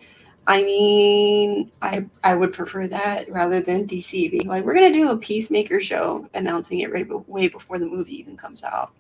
I 0.48 0.64
mean, 0.64 1.72
I 1.82 2.06
I 2.24 2.36
would 2.36 2.54
prefer 2.54 2.88
that 2.88 3.32
rather 3.32 3.62
than 3.62 3.86
DC 3.86 4.32
being 4.32 4.48
like 4.48 4.64
we're 4.64 4.74
gonna 4.74 4.92
do 4.92 5.12
a 5.12 5.18
Peacemaker 5.18 5.80
show, 5.80 6.28
announcing 6.34 6.80
it 6.80 6.92
right 6.92 7.08
way 7.30 7.48
before 7.48 7.78
the 7.78 7.86
movie 7.86 8.20
even 8.20 8.36
comes 8.36 8.64
out. 8.64 8.92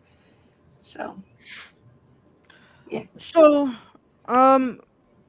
So 0.80 1.22
yeah. 2.90 3.04
So, 3.18 3.74
um, 4.26 4.80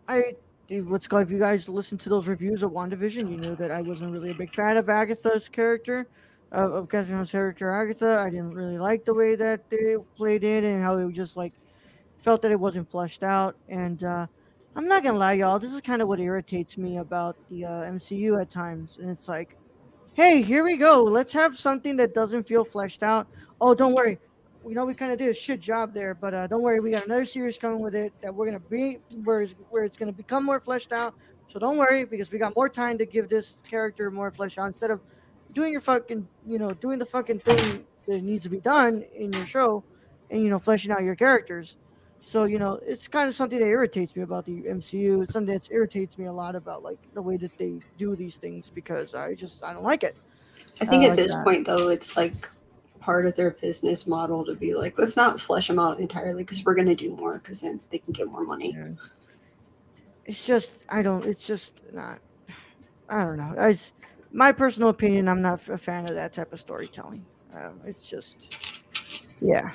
I 0.08 0.34
what's 0.70 1.06
called 1.06 1.22
if 1.24 1.30
you 1.30 1.38
guys 1.38 1.68
listen 1.68 1.98
to 1.98 2.08
those 2.08 2.26
reviews 2.26 2.62
of 2.62 2.72
WandaVision, 2.72 3.30
you 3.30 3.36
know 3.36 3.54
that 3.54 3.70
I 3.70 3.82
wasn't 3.82 4.12
really 4.12 4.30
a 4.30 4.34
big 4.34 4.54
fan 4.54 4.76
of 4.76 4.88
Agatha's 4.88 5.48
character, 5.48 6.06
of, 6.52 6.72
of 6.72 6.88
Kathryn 6.88 7.16
Hill's 7.16 7.32
character 7.32 7.70
Agatha. 7.70 8.18
I 8.18 8.30
didn't 8.30 8.54
really 8.54 8.78
like 8.78 9.04
the 9.04 9.14
way 9.14 9.36
that 9.36 9.68
they 9.70 9.96
played 10.16 10.44
it 10.44 10.64
and 10.64 10.82
how 10.82 10.96
they 10.96 11.10
just 11.12 11.36
like 11.36 11.52
felt 12.22 12.42
that 12.42 12.52
it 12.52 12.60
wasn't 12.60 12.90
fleshed 12.90 13.22
out. 13.22 13.56
And 13.68 14.02
uh, 14.04 14.26
I'm 14.80 14.88
not 14.88 15.04
gonna 15.04 15.18
lie, 15.18 15.34
y'all, 15.34 15.58
this 15.58 15.74
is 15.74 15.82
kind 15.82 16.00
of 16.00 16.08
what 16.08 16.20
irritates 16.20 16.78
me 16.78 16.96
about 16.96 17.36
the 17.50 17.66
uh, 17.66 17.82
MCU 17.82 18.40
at 18.40 18.48
times. 18.48 18.96
And 18.98 19.10
it's 19.10 19.28
like, 19.28 19.58
hey, 20.14 20.40
here 20.40 20.64
we 20.64 20.78
go. 20.78 21.04
Let's 21.04 21.34
have 21.34 21.54
something 21.54 21.98
that 21.98 22.14
doesn't 22.14 22.48
feel 22.48 22.64
fleshed 22.64 23.02
out. 23.02 23.26
Oh, 23.60 23.74
don't 23.74 23.92
worry. 23.92 24.18
We 24.62 24.72
know 24.72 24.86
we 24.86 24.94
kind 24.94 25.12
of 25.12 25.18
did 25.18 25.28
a 25.28 25.34
shit 25.34 25.60
job 25.60 25.92
there, 25.92 26.14
but 26.14 26.32
uh, 26.32 26.46
don't 26.46 26.62
worry. 26.62 26.80
We 26.80 26.92
got 26.92 27.04
another 27.04 27.26
series 27.26 27.58
coming 27.58 27.80
with 27.80 27.94
it 27.94 28.14
that 28.22 28.34
we're 28.34 28.46
gonna 28.46 28.58
be 28.58 29.00
where 29.22 29.42
it's, 29.42 29.54
where 29.68 29.84
it's 29.84 29.98
gonna 29.98 30.14
become 30.14 30.44
more 30.44 30.60
fleshed 30.60 30.94
out. 30.94 31.14
So 31.48 31.58
don't 31.58 31.76
worry 31.76 32.06
because 32.06 32.32
we 32.32 32.38
got 32.38 32.56
more 32.56 32.70
time 32.70 32.96
to 32.96 33.04
give 33.04 33.28
this 33.28 33.60
character 33.68 34.10
more 34.10 34.30
flesh 34.30 34.56
out 34.56 34.68
instead 34.68 34.90
of 34.90 35.02
doing 35.52 35.72
your 35.72 35.82
fucking 35.82 36.26
you 36.46 36.58
know 36.58 36.72
doing 36.72 36.98
the 36.98 37.04
fucking 37.04 37.40
thing 37.40 37.84
that 38.06 38.22
needs 38.22 38.44
to 38.44 38.50
be 38.50 38.60
done 38.60 39.04
in 39.14 39.30
your 39.30 39.44
show 39.44 39.84
and 40.30 40.42
you 40.42 40.48
know 40.48 40.58
fleshing 40.58 40.90
out 40.90 41.02
your 41.02 41.16
characters. 41.16 41.76
So 42.22 42.44
you 42.44 42.58
know 42.58 42.78
it's 42.86 43.08
kind 43.08 43.28
of 43.28 43.34
something 43.34 43.58
that 43.58 43.66
irritates 43.66 44.14
me 44.14 44.22
about 44.22 44.44
the 44.44 44.62
MCU. 44.62 45.22
It's 45.22 45.32
something 45.32 45.52
that 45.54 45.68
irritates 45.70 46.18
me 46.18 46.26
a 46.26 46.32
lot 46.32 46.54
about 46.54 46.82
like 46.82 46.98
the 47.14 47.22
way 47.22 47.36
that 47.38 47.56
they 47.58 47.80
do 47.98 48.14
these 48.14 48.36
things 48.36 48.70
because 48.70 49.14
I 49.14 49.34
just 49.34 49.64
I 49.64 49.72
don't 49.72 49.82
like 49.82 50.02
it. 50.02 50.16
I 50.80 50.86
think 50.86 51.04
at 51.04 51.10
like 51.10 51.16
this 51.16 51.32
that. 51.32 51.44
point, 51.44 51.66
though, 51.66 51.88
it's 51.88 52.16
like 52.16 52.48
part 53.00 53.26
of 53.26 53.34
their 53.36 53.52
business 53.52 54.06
model 54.06 54.44
to 54.44 54.54
be 54.54 54.74
like, 54.74 54.98
let's 54.98 55.16
not 55.16 55.40
flesh 55.40 55.68
them 55.68 55.78
out 55.78 55.98
entirely 55.98 56.42
because 56.42 56.64
we're 56.64 56.74
going 56.74 56.88
to 56.88 56.94
do 56.94 57.14
more 57.16 57.38
because 57.38 57.60
then 57.60 57.80
they 57.90 57.98
can 57.98 58.12
get 58.12 58.28
more 58.28 58.44
money. 58.44 58.76
it's 60.26 60.46
just 60.46 60.84
I 60.88 61.02
don't. 61.02 61.24
It's 61.24 61.46
just 61.46 61.82
not. 61.92 62.20
I 63.08 63.24
don't 63.24 63.36
know. 63.36 63.54
It's 63.56 63.92
my 64.32 64.52
personal 64.52 64.90
opinion. 64.90 65.28
I'm 65.28 65.42
not 65.42 65.66
a 65.68 65.78
fan 65.78 66.06
of 66.08 66.14
that 66.14 66.32
type 66.32 66.52
of 66.52 66.60
storytelling. 66.60 67.24
Um, 67.54 67.80
it's 67.84 68.06
just, 68.08 68.56
yeah, 69.40 69.72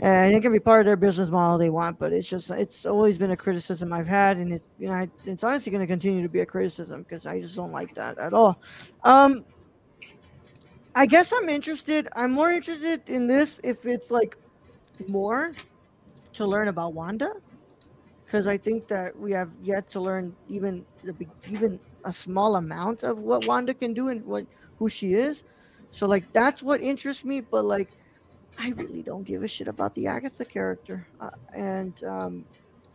and 0.00 0.34
it 0.34 0.40
can 0.42 0.52
be 0.52 0.60
part 0.60 0.80
of 0.80 0.86
their 0.86 0.96
business 0.96 1.30
model 1.30 1.58
they 1.58 1.70
want, 1.70 1.98
but 1.98 2.12
it's 2.12 2.28
just 2.28 2.50
it's 2.50 2.86
always 2.86 3.18
been 3.18 3.32
a 3.32 3.36
criticism 3.36 3.92
I've 3.92 4.06
had, 4.06 4.36
and 4.36 4.52
it's 4.52 4.68
you 4.78 4.88
know 4.88 5.08
it's 5.24 5.42
honestly 5.42 5.72
going 5.72 5.82
to 5.82 5.86
continue 5.86 6.22
to 6.22 6.28
be 6.28 6.40
a 6.40 6.46
criticism 6.46 7.02
because 7.02 7.26
I 7.26 7.40
just 7.40 7.56
don't 7.56 7.72
like 7.72 7.94
that 7.94 8.18
at 8.18 8.32
all. 8.32 8.60
Um, 9.02 9.44
I 10.94 11.06
guess 11.06 11.32
I'm 11.32 11.48
interested. 11.48 12.08
I'm 12.14 12.30
more 12.30 12.50
interested 12.50 13.08
in 13.08 13.26
this 13.26 13.60
if 13.64 13.86
it's 13.86 14.10
like 14.10 14.36
more 15.08 15.52
to 16.34 16.46
learn 16.46 16.68
about 16.68 16.94
Wanda 16.94 17.32
because 18.24 18.46
I 18.46 18.56
think 18.58 18.86
that 18.88 19.18
we 19.18 19.32
have 19.32 19.50
yet 19.60 19.88
to 19.88 20.00
learn 20.00 20.36
even 20.48 20.84
the 21.02 21.14
even 21.48 21.80
a 22.04 22.12
small 22.12 22.56
amount 22.56 23.02
of 23.02 23.18
what 23.18 23.46
Wanda 23.46 23.74
can 23.74 23.94
do 23.94 24.08
and 24.08 24.24
what 24.24 24.46
who 24.78 24.88
she 24.88 25.14
is. 25.14 25.44
So 25.90 26.06
like 26.06 26.30
that's 26.32 26.62
what 26.62 26.80
interests 26.82 27.24
me, 27.24 27.40
but 27.40 27.64
like 27.64 27.88
I 28.58 28.70
really 28.70 29.02
don't 29.02 29.24
give 29.24 29.42
a 29.42 29.48
shit 29.48 29.68
about 29.68 29.94
the 29.94 30.06
Agatha 30.06 30.44
character, 30.44 31.06
uh, 31.20 31.30
and 31.54 32.02
um, 32.04 32.44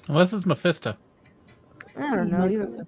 Unless 0.07 0.33
it's 0.33 0.45
Mephisto. 0.45 0.95
I 1.97 2.15
don't 2.15 2.29
know. 2.31 2.47
Even 2.47 2.85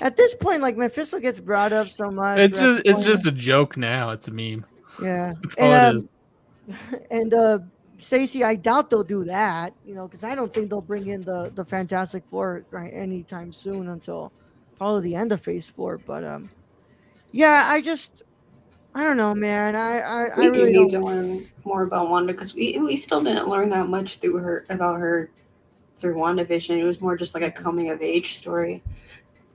at 0.00 0.16
this 0.16 0.34
point, 0.34 0.60
like 0.60 0.76
Mephisto 0.76 1.18
gets 1.20 1.40
brought 1.40 1.72
up 1.72 1.88
so 1.88 2.10
much. 2.10 2.38
It's 2.38 2.60
we're 2.60 2.76
just 2.76 2.86
it's 2.86 2.94
point- 2.94 3.06
just 3.06 3.26
a 3.26 3.32
joke 3.32 3.76
now. 3.76 4.10
It's 4.10 4.28
a 4.28 4.30
meme. 4.30 4.66
yeah. 5.02 5.34
That's 5.42 5.54
all 5.56 5.72
and, 5.72 6.08
is. 6.68 6.74
um, 6.92 7.00
and 7.10 7.34
uh, 7.34 7.58
Stacey, 7.98 8.44
I 8.44 8.54
doubt 8.56 8.90
they'll 8.90 9.04
do 9.04 9.24
that, 9.24 9.72
you 9.86 9.94
know, 9.94 10.06
because 10.06 10.24
I 10.24 10.34
don't 10.34 10.52
think 10.52 10.68
they'll 10.68 10.80
bring 10.80 11.06
in 11.06 11.22
the 11.22 11.50
the 11.54 11.64
Fantastic 11.64 12.24
Four 12.24 12.64
right 12.70 12.92
anytime 12.92 13.52
soon 13.52 13.88
until 13.88 14.32
probably 14.76 15.02
the 15.02 15.14
end 15.14 15.32
of 15.32 15.40
Phase 15.40 15.66
Four. 15.66 15.98
But 15.98 16.24
um, 16.24 16.50
yeah, 17.32 17.64
I 17.66 17.80
just 17.80 18.24
I 18.94 19.02
don't 19.04 19.16
know, 19.16 19.34
man. 19.34 19.74
I 19.74 19.98
I, 20.00 20.24
I 20.26 20.38
We 20.38 20.50
do 20.50 20.52
really 20.52 20.72
need 20.72 20.90
don't. 20.90 20.90
to 20.90 21.00
learn 21.00 21.46
more 21.64 21.82
about 21.82 22.10
Wanda 22.10 22.32
because 22.32 22.54
we 22.54 22.78
we 22.78 22.96
still 22.96 23.22
didn't 23.22 23.48
learn 23.48 23.68
that 23.70 23.88
much 23.88 24.18
through 24.18 24.38
her 24.38 24.64
about 24.70 25.00
her 25.00 25.30
through 25.96 26.14
WandaVision. 26.16 26.78
It 26.78 26.84
was 26.84 27.00
more 27.00 27.16
just 27.16 27.34
like 27.34 27.42
a 27.42 27.50
coming 27.50 27.90
of 27.90 28.00
age 28.02 28.34
story, 28.36 28.82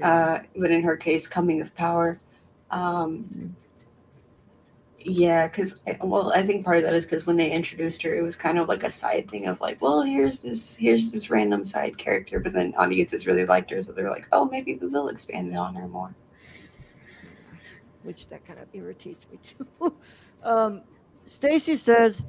uh, 0.01 0.39
but 0.57 0.71
in 0.71 0.81
her 0.83 0.97
case, 0.97 1.27
coming 1.27 1.61
of 1.61 1.73
power. 1.75 2.19
Um, 2.71 3.55
yeah, 4.99 5.47
because 5.47 5.75
well, 6.01 6.33
I 6.33 6.43
think 6.45 6.65
part 6.65 6.77
of 6.77 6.83
that 6.83 6.93
is 6.93 7.05
because 7.05 7.25
when 7.25 7.37
they 7.37 7.51
introduced 7.51 8.01
her, 8.03 8.13
it 8.13 8.21
was 8.21 8.35
kind 8.35 8.59
of 8.59 8.67
like 8.67 8.83
a 8.83 8.89
side 8.89 9.29
thing 9.31 9.47
of 9.47 9.61
like, 9.61 9.81
well, 9.81 10.01
here's 10.01 10.39
this 10.43 10.75
here's 10.75 11.11
this 11.11 11.29
random 11.29 11.63
side 11.63 11.97
character, 11.97 12.39
but 12.39 12.51
then 12.53 12.73
audiences 12.77 13.25
really 13.25 13.45
liked 13.45 13.71
her, 13.71 13.81
so 13.81 13.93
they're 13.93 14.09
like, 14.09 14.27
oh, 14.33 14.45
maybe 14.45 14.75
we 14.75 14.87
will 14.87 15.07
expand 15.07 15.55
on 15.57 15.75
her 15.75 15.87
more. 15.87 16.13
Which 18.03 18.29
that 18.29 18.45
kind 18.45 18.59
of 18.59 18.67
irritates 18.73 19.27
me 19.31 19.39
too. 19.43 19.95
um, 20.43 20.81
Stacy 21.25 21.75
says, 21.75 22.25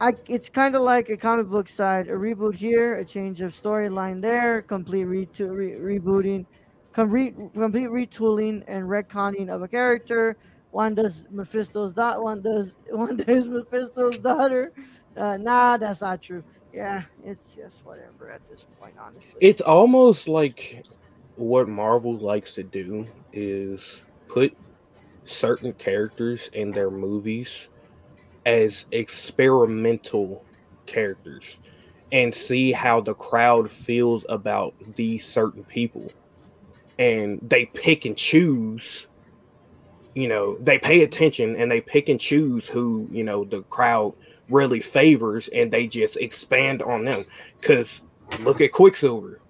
"I 0.00 0.14
it's 0.28 0.48
kind 0.48 0.74
of 0.74 0.82
like 0.82 1.08
a 1.10 1.16
comic 1.16 1.48
book 1.48 1.68
side, 1.68 2.08
a 2.08 2.12
reboot 2.12 2.54
here, 2.54 2.96
a 2.96 3.04
change 3.04 3.40
of 3.40 3.52
storyline 3.52 4.20
there, 4.20 4.62
complete 4.62 5.06
reto- 5.06 5.54
re- 5.54 5.98
rebooting, 5.98 6.46
com- 6.92 7.10
re- 7.10 7.34
complete 7.54 7.88
retooling 7.88 8.64
and 8.66 8.84
retconning 8.86 9.48
of 9.48 9.62
a 9.62 9.68
character. 9.68 10.36
Wanda's 10.72 11.26
Mephisto's 11.30 11.92
dot. 11.92 12.22
Wanda's 12.22 12.74
Wanda 12.90 13.30
is 13.30 13.46
Mephisto's 13.46 14.18
daughter. 14.18 14.72
Uh, 15.16 15.36
nah, 15.36 15.76
that's 15.76 16.00
not 16.00 16.22
true. 16.22 16.42
Yeah, 16.72 17.02
it's 17.22 17.54
just 17.54 17.84
whatever 17.84 18.30
at 18.30 18.40
this 18.48 18.64
point, 18.80 18.94
honestly. 18.98 19.38
It's 19.42 19.60
almost 19.60 20.26
like 20.26 20.86
what 21.36 21.68
Marvel 21.68 22.16
likes 22.16 22.54
to 22.54 22.62
do 22.62 23.06
is 23.32 24.10
put 24.26 24.56
certain 25.24 25.72
characters 25.74 26.50
in 26.52 26.72
their 26.72 26.90
movies 26.90 27.68
as 28.46 28.84
experimental 28.92 30.44
characters 30.86 31.58
and 32.12 32.34
see 32.34 32.72
how 32.72 33.00
the 33.00 33.14
crowd 33.14 33.70
feels 33.70 34.26
about 34.28 34.74
these 34.96 35.26
certain 35.26 35.64
people. 35.64 36.10
And 36.98 37.40
they 37.42 37.66
pick 37.66 38.04
and 38.04 38.16
choose, 38.16 39.06
you 40.14 40.28
know, 40.28 40.58
they 40.58 40.78
pay 40.78 41.02
attention 41.02 41.56
and 41.56 41.70
they 41.70 41.80
pick 41.80 42.08
and 42.08 42.20
choose 42.20 42.68
who, 42.68 43.08
you 43.10 43.24
know, 43.24 43.44
the 43.44 43.62
crowd 43.62 44.12
really 44.50 44.80
favors 44.80 45.48
and 45.48 45.72
they 45.72 45.86
just 45.86 46.16
expand 46.18 46.82
on 46.82 47.04
them. 47.04 47.24
Because 47.60 48.02
look 48.40 48.60
at 48.60 48.72
Quicksilver. 48.72 49.40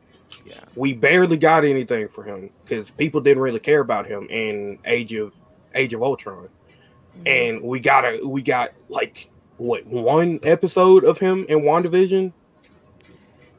Yeah. 0.47 0.61
We 0.77 0.93
barely 0.93 1.37
got 1.37 1.65
anything 1.65 2.09
for 2.09 2.23
him 2.23 2.51
because 2.63 2.91
people 2.91 3.21
didn't 3.21 3.43
really 3.43 3.61
care 3.61 3.81
about 3.81 4.07
him 4.07 4.29
in 4.31 4.79
Age 4.85 5.15
of 5.15 5.35
Age 5.75 5.95
of 5.95 6.03
Ultron. 6.03 6.49
Mm-hmm. 7.17 7.23
And 7.27 7.63
we 7.63 7.81
got 7.81 8.05
a 8.05 8.27
we 8.27 8.43
got 8.43 8.71
like 8.89 9.29
what 9.59 9.87
one 9.87 10.41
episode 10.43 11.05
of 11.05 11.19
him 11.19 11.45
in 11.49 11.61
WandaVision? 11.61 12.33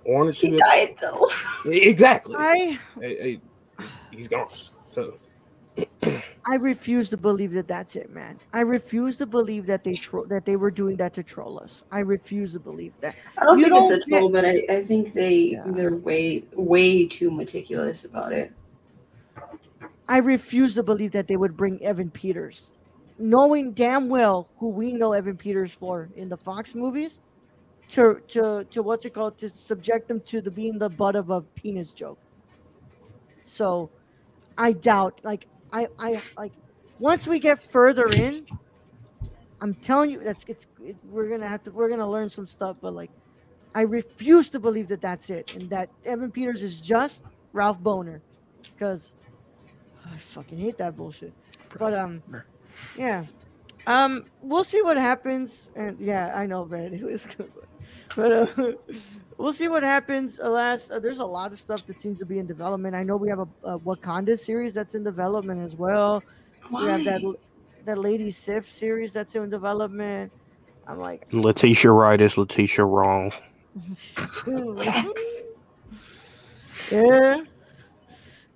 one 0.06 0.28
or 0.28 0.34
two. 0.34 0.52
He 0.52 0.58
died 0.58 0.96
though. 1.02 1.30
Exactly. 1.66 2.36
I 2.38 2.80
Hey, 3.00 3.40
hey, 3.80 3.86
he's 4.12 4.28
gone. 4.28 4.48
So 4.92 5.16
I 6.46 6.56
refuse 6.56 7.10
to 7.12 7.18
believe 7.18 7.54
that 7.54 7.68
that's 7.68 7.96
it, 7.96 8.10
man. 8.10 8.38
I 8.52 8.62
refuse 8.62 9.18
to 9.18 9.26
believe 9.26 9.66
that 9.68 9.84
they 9.84 9.96
tro- 9.96 10.26
that 10.26 10.46
they 10.46 10.58
were 10.58 10.72
doing 10.72 10.98
that 10.98 11.14
to 11.14 11.24
troll 11.24 11.58
us. 11.60 11.84
I 11.92 12.00
refuse 12.00 12.52
to 12.54 12.60
believe 12.60 12.94
that. 13.00 13.16
I 13.38 13.46
don't 13.46 13.60
You 13.60 13.66
think 13.70 13.76
it's 13.78 13.90
don't 14.08 14.16
a 14.16 14.20
troll, 14.20 14.30
but 14.30 14.46
I, 14.46 14.62
I 14.70 14.84
think 14.84 15.14
they 15.14 15.36
Yeah. 15.36 15.64
they're 15.68 15.96
way 15.96 16.44
way 16.54 17.06
too 17.08 17.32
meticulous 17.32 18.04
about 18.04 18.34
it. 18.34 18.52
I 20.08 20.18
refuse 20.18 20.74
to 20.76 20.84
believe 20.84 21.12
that 21.12 21.28
they 21.28 21.38
would 21.38 21.56
bring 21.56 21.82
Evan 21.82 22.10
Peters, 22.10 22.72
knowing 23.18 23.72
damn 23.72 24.10
well 24.10 24.50
who 24.58 24.70
we 24.70 24.92
know 24.92 25.14
Evan 25.14 25.38
Peters 25.38 25.72
for 25.72 26.10
in 26.16 26.28
the 26.28 26.38
Fox 26.38 26.76
movies, 26.76 27.20
to 27.90 28.22
to 28.28 28.66
to 28.70 28.84
what's 28.84 29.06
it 29.06 29.14
called 29.14 29.38
to 29.38 29.50
subject 29.50 30.08
them 30.08 30.20
to 30.22 30.42
the 30.42 30.52
being 30.52 30.78
the 30.78 30.90
butt 30.90 31.16
of 31.16 31.30
a 31.30 31.42
penis 31.42 31.92
joke. 31.92 32.20
So, 33.46 33.90
I 34.58 34.74
doubt. 34.74 35.20
Like 35.24 35.48
I 35.72 35.88
I 35.98 36.22
like 36.38 36.52
once 37.00 37.26
we 37.28 37.40
get 37.40 37.72
further 37.72 38.08
in, 38.10 38.46
I'm 39.62 39.74
telling 39.76 40.12
you 40.12 40.20
that's 40.20 40.44
it's 40.50 40.68
it, 40.82 40.98
we're 41.10 41.30
gonna 41.30 41.48
have 41.48 41.64
to 41.64 41.72
we're 41.72 41.90
gonna 41.90 42.10
learn 42.10 42.30
some 42.30 42.46
stuff. 42.46 42.76
But 42.82 42.94
like, 42.94 43.12
I 43.74 43.84
refuse 43.84 44.50
to 44.50 44.60
believe 44.60 44.90
that 44.90 45.02
that's 45.02 45.30
it 45.30 45.56
and 45.56 45.70
that 45.70 45.90
Evan 46.06 46.30
Peters 46.30 46.62
is 46.62 46.82
just 46.82 47.24
Ralph 47.54 47.80
Bohner, 47.80 48.20
because. 48.76 49.14
I 50.12 50.18
fucking 50.18 50.58
hate 50.58 50.78
that 50.78 50.96
bullshit. 50.96 51.34
But 51.78 51.94
um, 51.94 52.22
yeah, 52.98 53.26
um, 53.88 54.24
we'll 54.42 54.64
see 54.64 54.82
what 54.82 54.98
happens. 54.98 55.70
And 55.76 56.00
yeah, 56.00 56.32
I 56.36 56.46
know, 56.46 56.66
Brad. 56.66 56.94
It 56.94 57.04
was 57.04 57.26
good, 57.26 57.52
but 58.16 58.32
uh, 58.32 58.72
we'll 59.38 59.54
see 59.54 59.68
what 59.68 59.84
happens. 59.84 60.40
Alas, 60.42 60.90
uh, 60.92 61.00
there's 61.00 61.20
a 61.20 61.26
lot 61.26 61.52
of 61.52 61.60
stuff 61.60 61.86
that 61.88 62.00
seems 62.00 62.20
to 62.20 62.26
be 62.26 62.40
in 62.40 62.46
development. 62.46 62.96
I 62.96 63.04
know 63.04 63.18
we 63.18 63.30
have 63.30 63.40
a, 63.40 63.48
a 63.64 63.80
Wakanda 63.80 64.38
series 64.38 64.74
that's 64.74 64.96
in 64.96 65.04
development 65.04 65.62
as 65.62 65.76
well. 65.76 66.24
We 66.72 66.88
have 66.88 67.04
that 67.06 67.22
Why? 67.22 67.34
that 67.86 67.98
Lady 67.98 68.32
Sif 68.32 68.68
series 68.68 69.14
that's 69.14 69.36
in 69.36 69.50
development. 69.50 70.32
I'm 70.88 71.00
like, 71.00 71.28
Letitia 71.32 71.92
Wright 71.92 72.20
is 72.20 72.38
Letitia 72.38 72.86
wrong. 72.86 73.32
Yeah. 76.92 77.38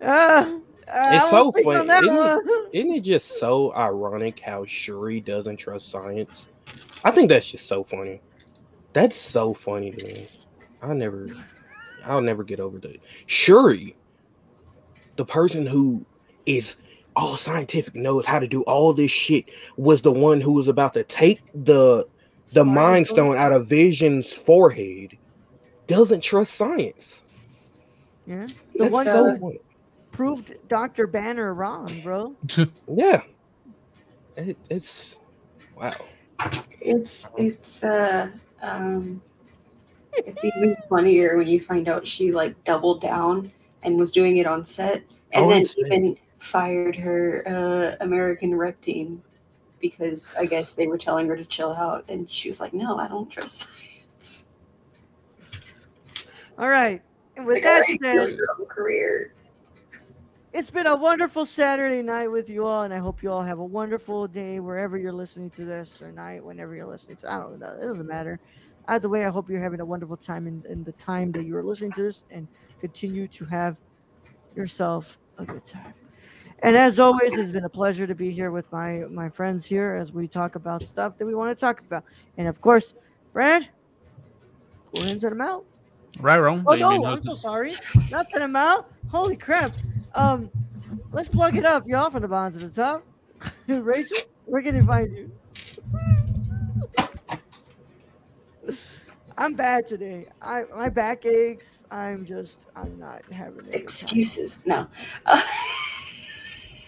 Uh, 0.01 0.05
I 0.05 0.59
It's 0.89 1.30
so 1.30 1.51
funny, 1.51 1.69
isn't 1.91 1.91
it? 1.91 2.69
Isn't 2.73 2.91
it 2.91 3.01
just 3.01 3.39
so 3.39 3.73
ironic 3.76 4.39
how 4.39 4.65
Shuri 4.65 5.19
doesn't 5.19 5.57
trust 5.57 5.89
science? 5.89 6.45
I 7.03 7.11
think 7.11 7.30
that's 7.30 7.49
just 7.51 7.68
so 7.68 7.84
funny. 7.84 8.22
That's 8.93 9.15
so 9.15 9.53
funny 9.53 9.91
to 9.91 10.05
me. 10.05 10.27
I 10.81 10.93
never, 10.93 11.27
I'll 12.05 12.22
never 12.22 12.43
get 12.43 12.59
over 12.59 12.80
that. 12.80 12.97
Shuri, 13.26 13.95
the 15.18 15.26
person 15.26 15.65
who 15.65 16.05
is 16.45 16.77
all 17.15 17.35
scientific, 17.35 17.95
knows 17.95 18.26
how 18.26 18.39
to 18.39 18.47
do 18.47 18.61
all 18.64 18.93
this 18.93 19.11
shit, 19.11 19.45
was 19.76 20.01
the 20.03 20.11
one 20.11 20.39
who 20.39 20.53
was 20.53 20.68
about 20.68 20.93
to 20.93 21.03
take 21.03 21.41
the 21.53 22.07
the 22.53 22.64
Mind 22.64 23.07
Stone? 23.07 23.35
out 23.35 23.51
of 23.51 23.68
Vision's 23.68 24.31
forehead. 24.31 25.18
Doesn't 25.88 26.22
trust 26.22 26.53
science. 26.53 27.22
Yeah, 28.26 28.45
the 28.73 28.80
That's 28.80 28.91
one 28.93 29.05
so- 29.05 29.38
funny. 29.38 29.59
Proved 30.18 30.57
Doctor 30.68 31.06
Banner 31.06 31.53
wrong, 31.53 32.02
bro. 32.03 32.35
Yeah, 32.88 33.22
it, 34.35 34.57
it's 34.69 35.19
wow. 35.77 35.94
It's 36.81 37.30
it's 37.38 37.84
uh 37.84 38.31
um 38.64 39.22
it's 40.14 40.44
even 40.44 40.76
funnier 40.89 41.38
when 41.38 41.48
you 41.48 41.60
find 41.61 41.88
out 41.88 42.07
she 42.07 42.31
like 42.31 42.61
doubled 42.64 43.02
down 43.02 43.52
and 43.84 43.98
was 43.98 44.10
doing 44.11 44.38
it 44.38 44.48
on 44.48 44.65
set 44.65 45.03
and 45.34 45.45
Oh, 45.45 45.49
then 45.49 45.61
insane. 45.61 45.85
even 45.85 46.18
fired 46.39 46.95
her 46.95 47.44
uh 47.45 48.03
American 48.03 48.56
rep 48.56 48.81
team 48.81 49.22
because 49.80 50.34
I 50.39 50.48
guess 50.48 50.73
they 50.73 50.88
were 50.88 50.98
telling 50.98 51.27
her 51.27 51.38
to 51.38 51.45
chill 51.45 51.73
out 51.73 52.06
and 52.10 52.27
she 52.30 52.49
was 52.49 52.60
like, 52.60 52.73
No, 52.73 52.98
I 52.98 53.07
don't 53.07 53.30
trust 53.30 53.68
science. 53.68 54.48
All 56.57 56.69
right. 56.69 57.03
And 57.35 57.45
with 57.45 57.57
Like, 57.57 57.64
that 57.64 57.84
alright, 57.84 57.99
said, 58.02 58.35
your 58.35 58.48
own 58.60 58.65
career. 58.65 59.34
It's 60.53 60.69
been 60.69 60.87
a 60.87 60.95
wonderful 60.95 61.45
Saturday 61.45 62.01
night 62.01 62.27
with 62.27 62.49
you 62.49 62.65
all, 62.65 62.83
and 62.83 62.93
I 62.93 62.97
hope 62.97 63.21
you 63.21 63.31
all 63.31 63.41
have 63.41 63.59
a 63.59 63.65
wonderful 63.65 64.27
day 64.27 64.59
wherever 64.59 64.97
you're 64.97 65.13
listening 65.13 65.49
to 65.51 65.65
this 65.65 66.01
or 66.01 66.11
night, 66.11 66.43
whenever 66.43 66.75
you're 66.75 66.87
listening 66.87 67.17
to. 67.17 67.31
I 67.31 67.39
don't 67.39 67.59
know. 67.59 67.73
It 67.77 67.81
doesn't 67.81 68.07
matter. 68.07 68.39
Either 68.87 69.09
way, 69.09 69.25
I 69.25 69.29
hope 69.29 69.49
you're 69.49 69.61
having 69.61 69.81
a 69.81 69.85
wonderful 69.85 70.15
time 70.15 70.47
in, 70.47 70.63
in 70.69 70.83
the 70.83 70.93
time 70.93 71.31
that 71.33 71.45
you're 71.45 71.63
listening 71.63 71.91
to 71.93 72.03
this, 72.03 72.23
and 72.31 72.47
continue 72.79 73.27
to 73.27 73.45
have 73.45 73.77
yourself 74.55 75.17
a 75.37 75.45
good 75.45 75.65
time. 75.65 75.93
And 76.63 76.75
as 76.75 76.99
always, 76.99 77.33
it's 77.33 77.51
been 77.51 77.65
a 77.65 77.69
pleasure 77.69 78.07
to 78.07 78.15
be 78.15 78.31
here 78.31 78.49
with 78.49 78.71
my 78.71 79.03
my 79.11 79.29
friends 79.29 79.65
here 79.65 79.93
as 79.93 80.11
we 80.11 80.27
talk 80.27 80.55
about 80.55 80.81
stuff 80.81 81.17
that 81.17 81.25
we 81.25 81.35
want 81.35 81.55
to 81.55 81.59
talk 81.59 81.81
about. 81.81 82.03
And 82.37 82.47
of 82.47 82.59
course, 82.61 82.95
Brad, 83.33 83.67
we'll 84.91 85.03
end 85.03 85.21
them 85.21 85.41
out. 85.41 85.65
Right, 86.19 86.39
wrong. 86.39 86.63
Oh 86.65 86.73
no, 86.73 87.05
I'm 87.05 87.21
so 87.21 87.35
sorry. 87.35 87.75
Not 88.09 88.25
that 88.33 88.41
I'm 88.41 88.55
out. 88.55 88.89
Holy 89.11 89.35
crap. 89.35 89.71
Um, 90.18 90.49
let's 91.11 91.30
plug 91.30 91.56
it 91.57 91.64
up, 91.64 91.88
y'all, 91.88 92.10
from 92.10 92.23
the 92.23 92.27
bottom 92.27 92.60
to 92.60 92.68
the 92.68 92.73
top. 92.73 93.06
Rachel, 93.68 94.18
where 94.45 94.64
can 94.64 94.73
they 94.80 94.85
find 94.85 95.15
you? 95.15 95.31
I'm 99.38 99.53
bad 99.53 99.85
today. 99.85 100.26
I 100.41 100.64
my 100.76 100.89
back 100.89 101.23
aches. 101.26 101.84
I'm 101.91 102.26
just 102.26 102.65
I'm 102.76 102.98
not 102.98 103.22
having 103.31 103.60
a 103.60 103.64
time. 103.64 103.73
Excuses. 103.73 104.60
No. 104.65 104.88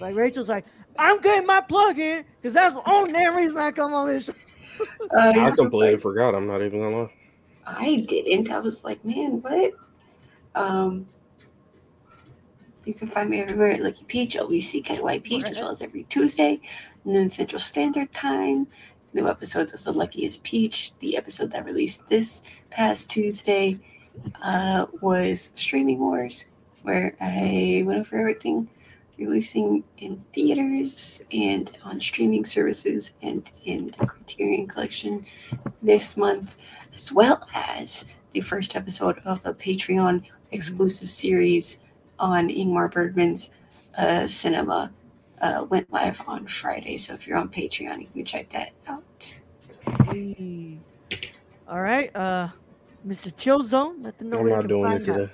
Like 0.02 0.16
Rachel's 0.16 0.48
like, 0.48 0.66
I'm 0.98 1.20
getting 1.20 1.46
my 1.46 1.60
plug 1.60 2.00
in 2.00 2.24
because 2.42 2.54
that's 2.54 2.74
the 2.74 2.90
only 2.90 3.12
damn 3.12 3.36
reason 3.36 3.58
I 3.58 3.72
come 3.72 3.94
on 3.94 4.08
this. 4.08 4.26
show." 4.26 4.34
Uh, 5.12 5.34
I 5.38 5.52
completely 5.52 5.98
forgot. 5.98 6.34
I'm 6.34 6.48
not 6.48 6.62
even 6.62 6.80
gonna 6.80 7.02
lie. 7.02 7.14
I 7.68 7.98
didn't. 8.08 8.50
I 8.50 8.60
was 8.60 8.82
like, 8.86 9.04
man, 9.04 9.42
what? 9.42 9.74
Um, 10.56 11.06
you 12.90 12.96
can 12.96 13.08
find 13.08 13.30
me 13.30 13.40
everywhere 13.40 13.70
at 13.70 13.82
Lucky 13.82 14.04
Peach, 14.06 14.36
LBC 14.36 14.84
KY 14.84 15.20
Peach, 15.20 15.46
as 15.46 15.58
well 15.58 15.70
as 15.70 15.84
every 15.84 16.06
Tuesday, 16.06 16.60
noon 17.06 17.30
Central 17.30 17.60
Standard 17.60 18.12
Time. 18.12 18.66
New 19.14 19.30
episodes 19.30 19.76
of 19.76 19.84
The 19.84 19.92
Luckiest 19.92 20.44
Peach. 20.44 20.98
The 20.98 21.16
episode 21.16 21.52
that 21.52 21.66
released 21.66 22.10
this 22.10 22.42
past 22.72 23.08
Tuesday 23.08 23.80
uh, 24.44 24.88
was 25.02 25.52
Streaming 25.54 26.00
Wars, 26.00 26.48
where 26.82 27.16
I 27.22 27.84
went 27.86 28.00
over 28.00 28.18
everything 28.18 28.68
releasing 29.20 29.84
in 30.00 30.24
theaters 30.34 31.22
and 31.32 31.70
on 31.86 32.00
streaming 32.00 32.44
services 32.44 33.14
and 33.22 33.52
in 33.66 33.94
the 34.00 34.08
Criterion 34.08 34.66
Collection 34.66 35.26
this 35.84 36.18
month 36.18 36.56
as 36.94 37.12
well 37.12 37.46
as 37.54 38.06
the 38.32 38.42
first 38.42 38.76
episode 38.76 39.20
of 39.26 39.46
a 39.46 39.54
Patreon 39.54 40.24
exclusive 40.52 41.12
series 41.12 41.80
on 42.20 42.50
Ingmar 42.50 42.92
Bergman's 42.92 43.50
uh, 43.98 44.28
cinema. 44.28 44.92
Uh, 45.42 45.66
went 45.70 45.90
live 45.94 46.22
on 46.28 46.46
Friday, 46.48 46.98
so 46.98 47.14
if 47.14 47.26
you're 47.26 47.38
on 47.38 47.48
Patreon, 47.48 48.02
you 48.02 48.08
can 48.14 48.26
check 48.26 48.50
that 48.50 48.74
out. 48.90 49.38
Hey. 50.08 50.78
All 51.66 51.80
right, 51.80 52.14
uh, 52.14 52.50
Mr. 53.08 53.32
Chill 53.38 53.64
Zone, 53.64 54.02
let 54.04 54.18
them 54.18 54.32
know 54.32 54.40
I'm 54.40 54.44
where 54.44 54.56
not 54.58 54.64
you 54.64 54.68
doing 54.68 54.84
can 54.84 54.92
it 54.92 55.06
find 55.06 55.06
today. 55.06 55.32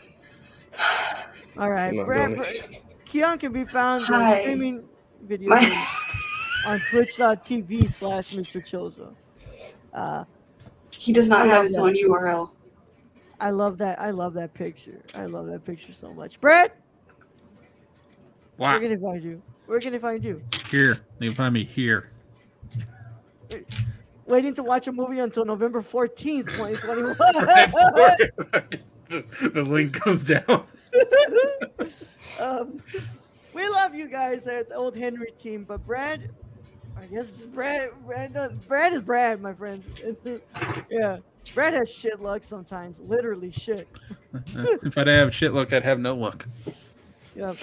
All 1.58 1.72
right, 1.72 1.88
I'm 1.88 1.96
not 1.96 2.06
Brad, 2.06 2.28
doing 2.36 2.38
Brad, 2.40 2.56
it. 2.72 2.84
Keon 3.06 3.38
can 3.40 3.52
be 3.52 3.66
found 3.66 4.06
on 4.06 4.22
Hi. 4.22 4.42
streaming 4.42 4.88
videos 5.28 5.48
My- 5.48 5.88
on 6.74 6.80
twitch.tv 6.92 7.92
slash 7.92 8.34
Mr. 8.36 8.62
Chilzo. 8.62 9.16
Uh, 9.92 10.24
he 10.96 11.14
does 11.14 11.30
not 11.30 11.48
have 11.48 11.64
his 11.64 11.78
own 11.80 11.96
URL. 11.96 12.52
I 13.40 13.50
love 13.50 13.78
that. 13.80 14.00
I 14.00 14.12
love 14.12 14.34
that 14.36 14.54
picture. 14.54 15.02
I 15.16 15.26
love 15.26 15.48
that 15.48 15.66
picture 15.66 15.94
so 15.94 16.14
much. 16.14 16.40
Brad, 16.40 16.72
Wow. 18.58 18.72
where 18.72 18.80
can 18.80 18.90
they 18.90 18.98
find 18.98 19.24
you? 19.24 19.42
Where 19.66 19.80
can 19.80 19.92
they 19.94 20.00
find 20.00 20.24
you? 20.24 20.42
Here. 20.70 20.98
You 21.20 21.30
can 21.30 21.36
find 21.36 21.54
me 21.54 21.66
here. 21.66 22.10
Waiting 24.26 24.54
to 24.56 24.64
watch 24.64 24.88
a 24.88 24.92
movie 24.92 25.20
until 25.20 25.46
November 25.46 25.82
14th, 25.82 26.50
2021. 26.50 27.16
the 29.54 29.62
link 29.62 30.00
goes 30.04 30.24
down. 30.24 30.66
um, 32.40 32.82
we 33.54 33.68
love 33.68 33.94
you 33.94 34.08
guys 34.08 34.48
at 34.48 34.70
the 34.70 34.76
old 34.76 34.96
Henry 34.96 35.32
team, 35.38 35.64
but 35.64 35.86
Brad, 35.86 36.32
I 36.98 37.06
guess 37.06 37.30
Brad, 37.30 37.92
Brad, 38.06 38.68
Brad 38.68 38.94
is 38.94 39.02
Brad, 39.02 39.42
my 39.42 39.54
friend. 39.54 39.84
yeah, 40.90 41.18
Brad 41.54 41.74
has 41.74 41.94
shit 41.94 42.20
luck 42.20 42.44
sometimes, 42.44 43.00
literally 43.00 43.52
shit. 43.52 43.88
if 44.34 44.98
I'd 44.98 45.08
have 45.08 45.34
shit 45.34 45.54
luck, 45.54 45.74
I'd 45.74 45.84
have 45.84 46.00
no 46.00 46.16
luck. 46.16 46.46
Yep. 47.36 47.58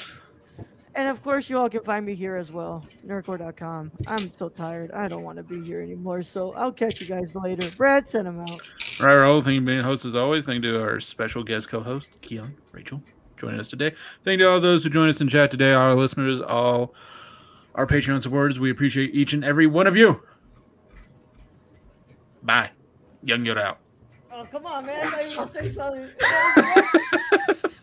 And 0.94 1.08
of 1.08 1.22
course, 1.22 1.48
you 1.48 1.58
all 1.58 1.70
can 1.70 1.82
find 1.82 2.04
me 2.04 2.14
here 2.14 2.36
as 2.36 2.52
well, 2.52 2.84
nerdcorps.com. 3.06 3.92
I'm 4.06 4.30
so 4.36 4.50
tired. 4.50 4.90
I 4.92 5.08
don't 5.08 5.22
want 5.22 5.38
to 5.38 5.42
be 5.42 5.64
here 5.64 5.80
anymore. 5.80 6.22
So 6.22 6.52
I'll 6.52 6.72
catch 6.72 7.00
you 7.00 7.06
guys 7.06 7.34
later. 7.34 7.70
Brad, 7.76 8.06
send 8.06 8.26
them 8.26 8.40
out. 8.40 8.50
All 8.50 9.06
right, 9.06 9.14
Raul. 9.14 9.42
Thank 9.42 9.54
you 9.54 9.60
being 9.62 9.82
host 9.82 10.04
as 10.04 10.14
always. 10.14 10.44
Thank 10.44 10.62
you 10.64 10.72
to 10.72 10.82
our 10.82 11.00
special 11.00 11.42
guest 11.42 11.70
co 11.70 11.80
host, 11.80 12.20
Keon, 12.20 12.54
Rachel, 12.72 13.02
joining 13.38 13.58
us 13.58 13.68
today. 13.68 13.94
Thank 14.24 14.40
you 14.40 14.46
to 14.46 14.50
all 14.50 14.60
those 14.60 14.84
who 14.84 14.90
joined 14.90 15.14
us 15.14 15.20
in 15.20 15.28
chat 15.28 15.50
today, 15.50 15.72
our 15.72 15.94
listeners, 15.94 16.42
all 16.42 16.94
our 17.74 17.86
Patreon 17.86 18.22
supporters. 18.22 18.60
We 18.60 18.70
appreciate 18.70 19.14
each 19.14 19.32
and 19.32 19.44
every 19.44 19.66
one 19.66 19.86
of 19.86 19.96
you. 19.96 20.20
Bye. 22.42 22.70
Young 23.22 23.44
you're 23.44 23.58
out. 23.58 23.78
Oh, 24.32 24.44
come 24.44 24.66
on, 24.66 24.86
man. 24.86 25.12
I 25.14 25.18
was 25.18 25.50
say 25.50 25.72
something. 25.72 26.08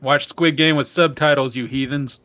Watch 0.00 0.28
Squid 0.28 0.56
Game 0.56 0.76
with 0.76 0.86
subtitles, 0.86 1.56
you 1.56 1.66
heathens. 1.66 2.18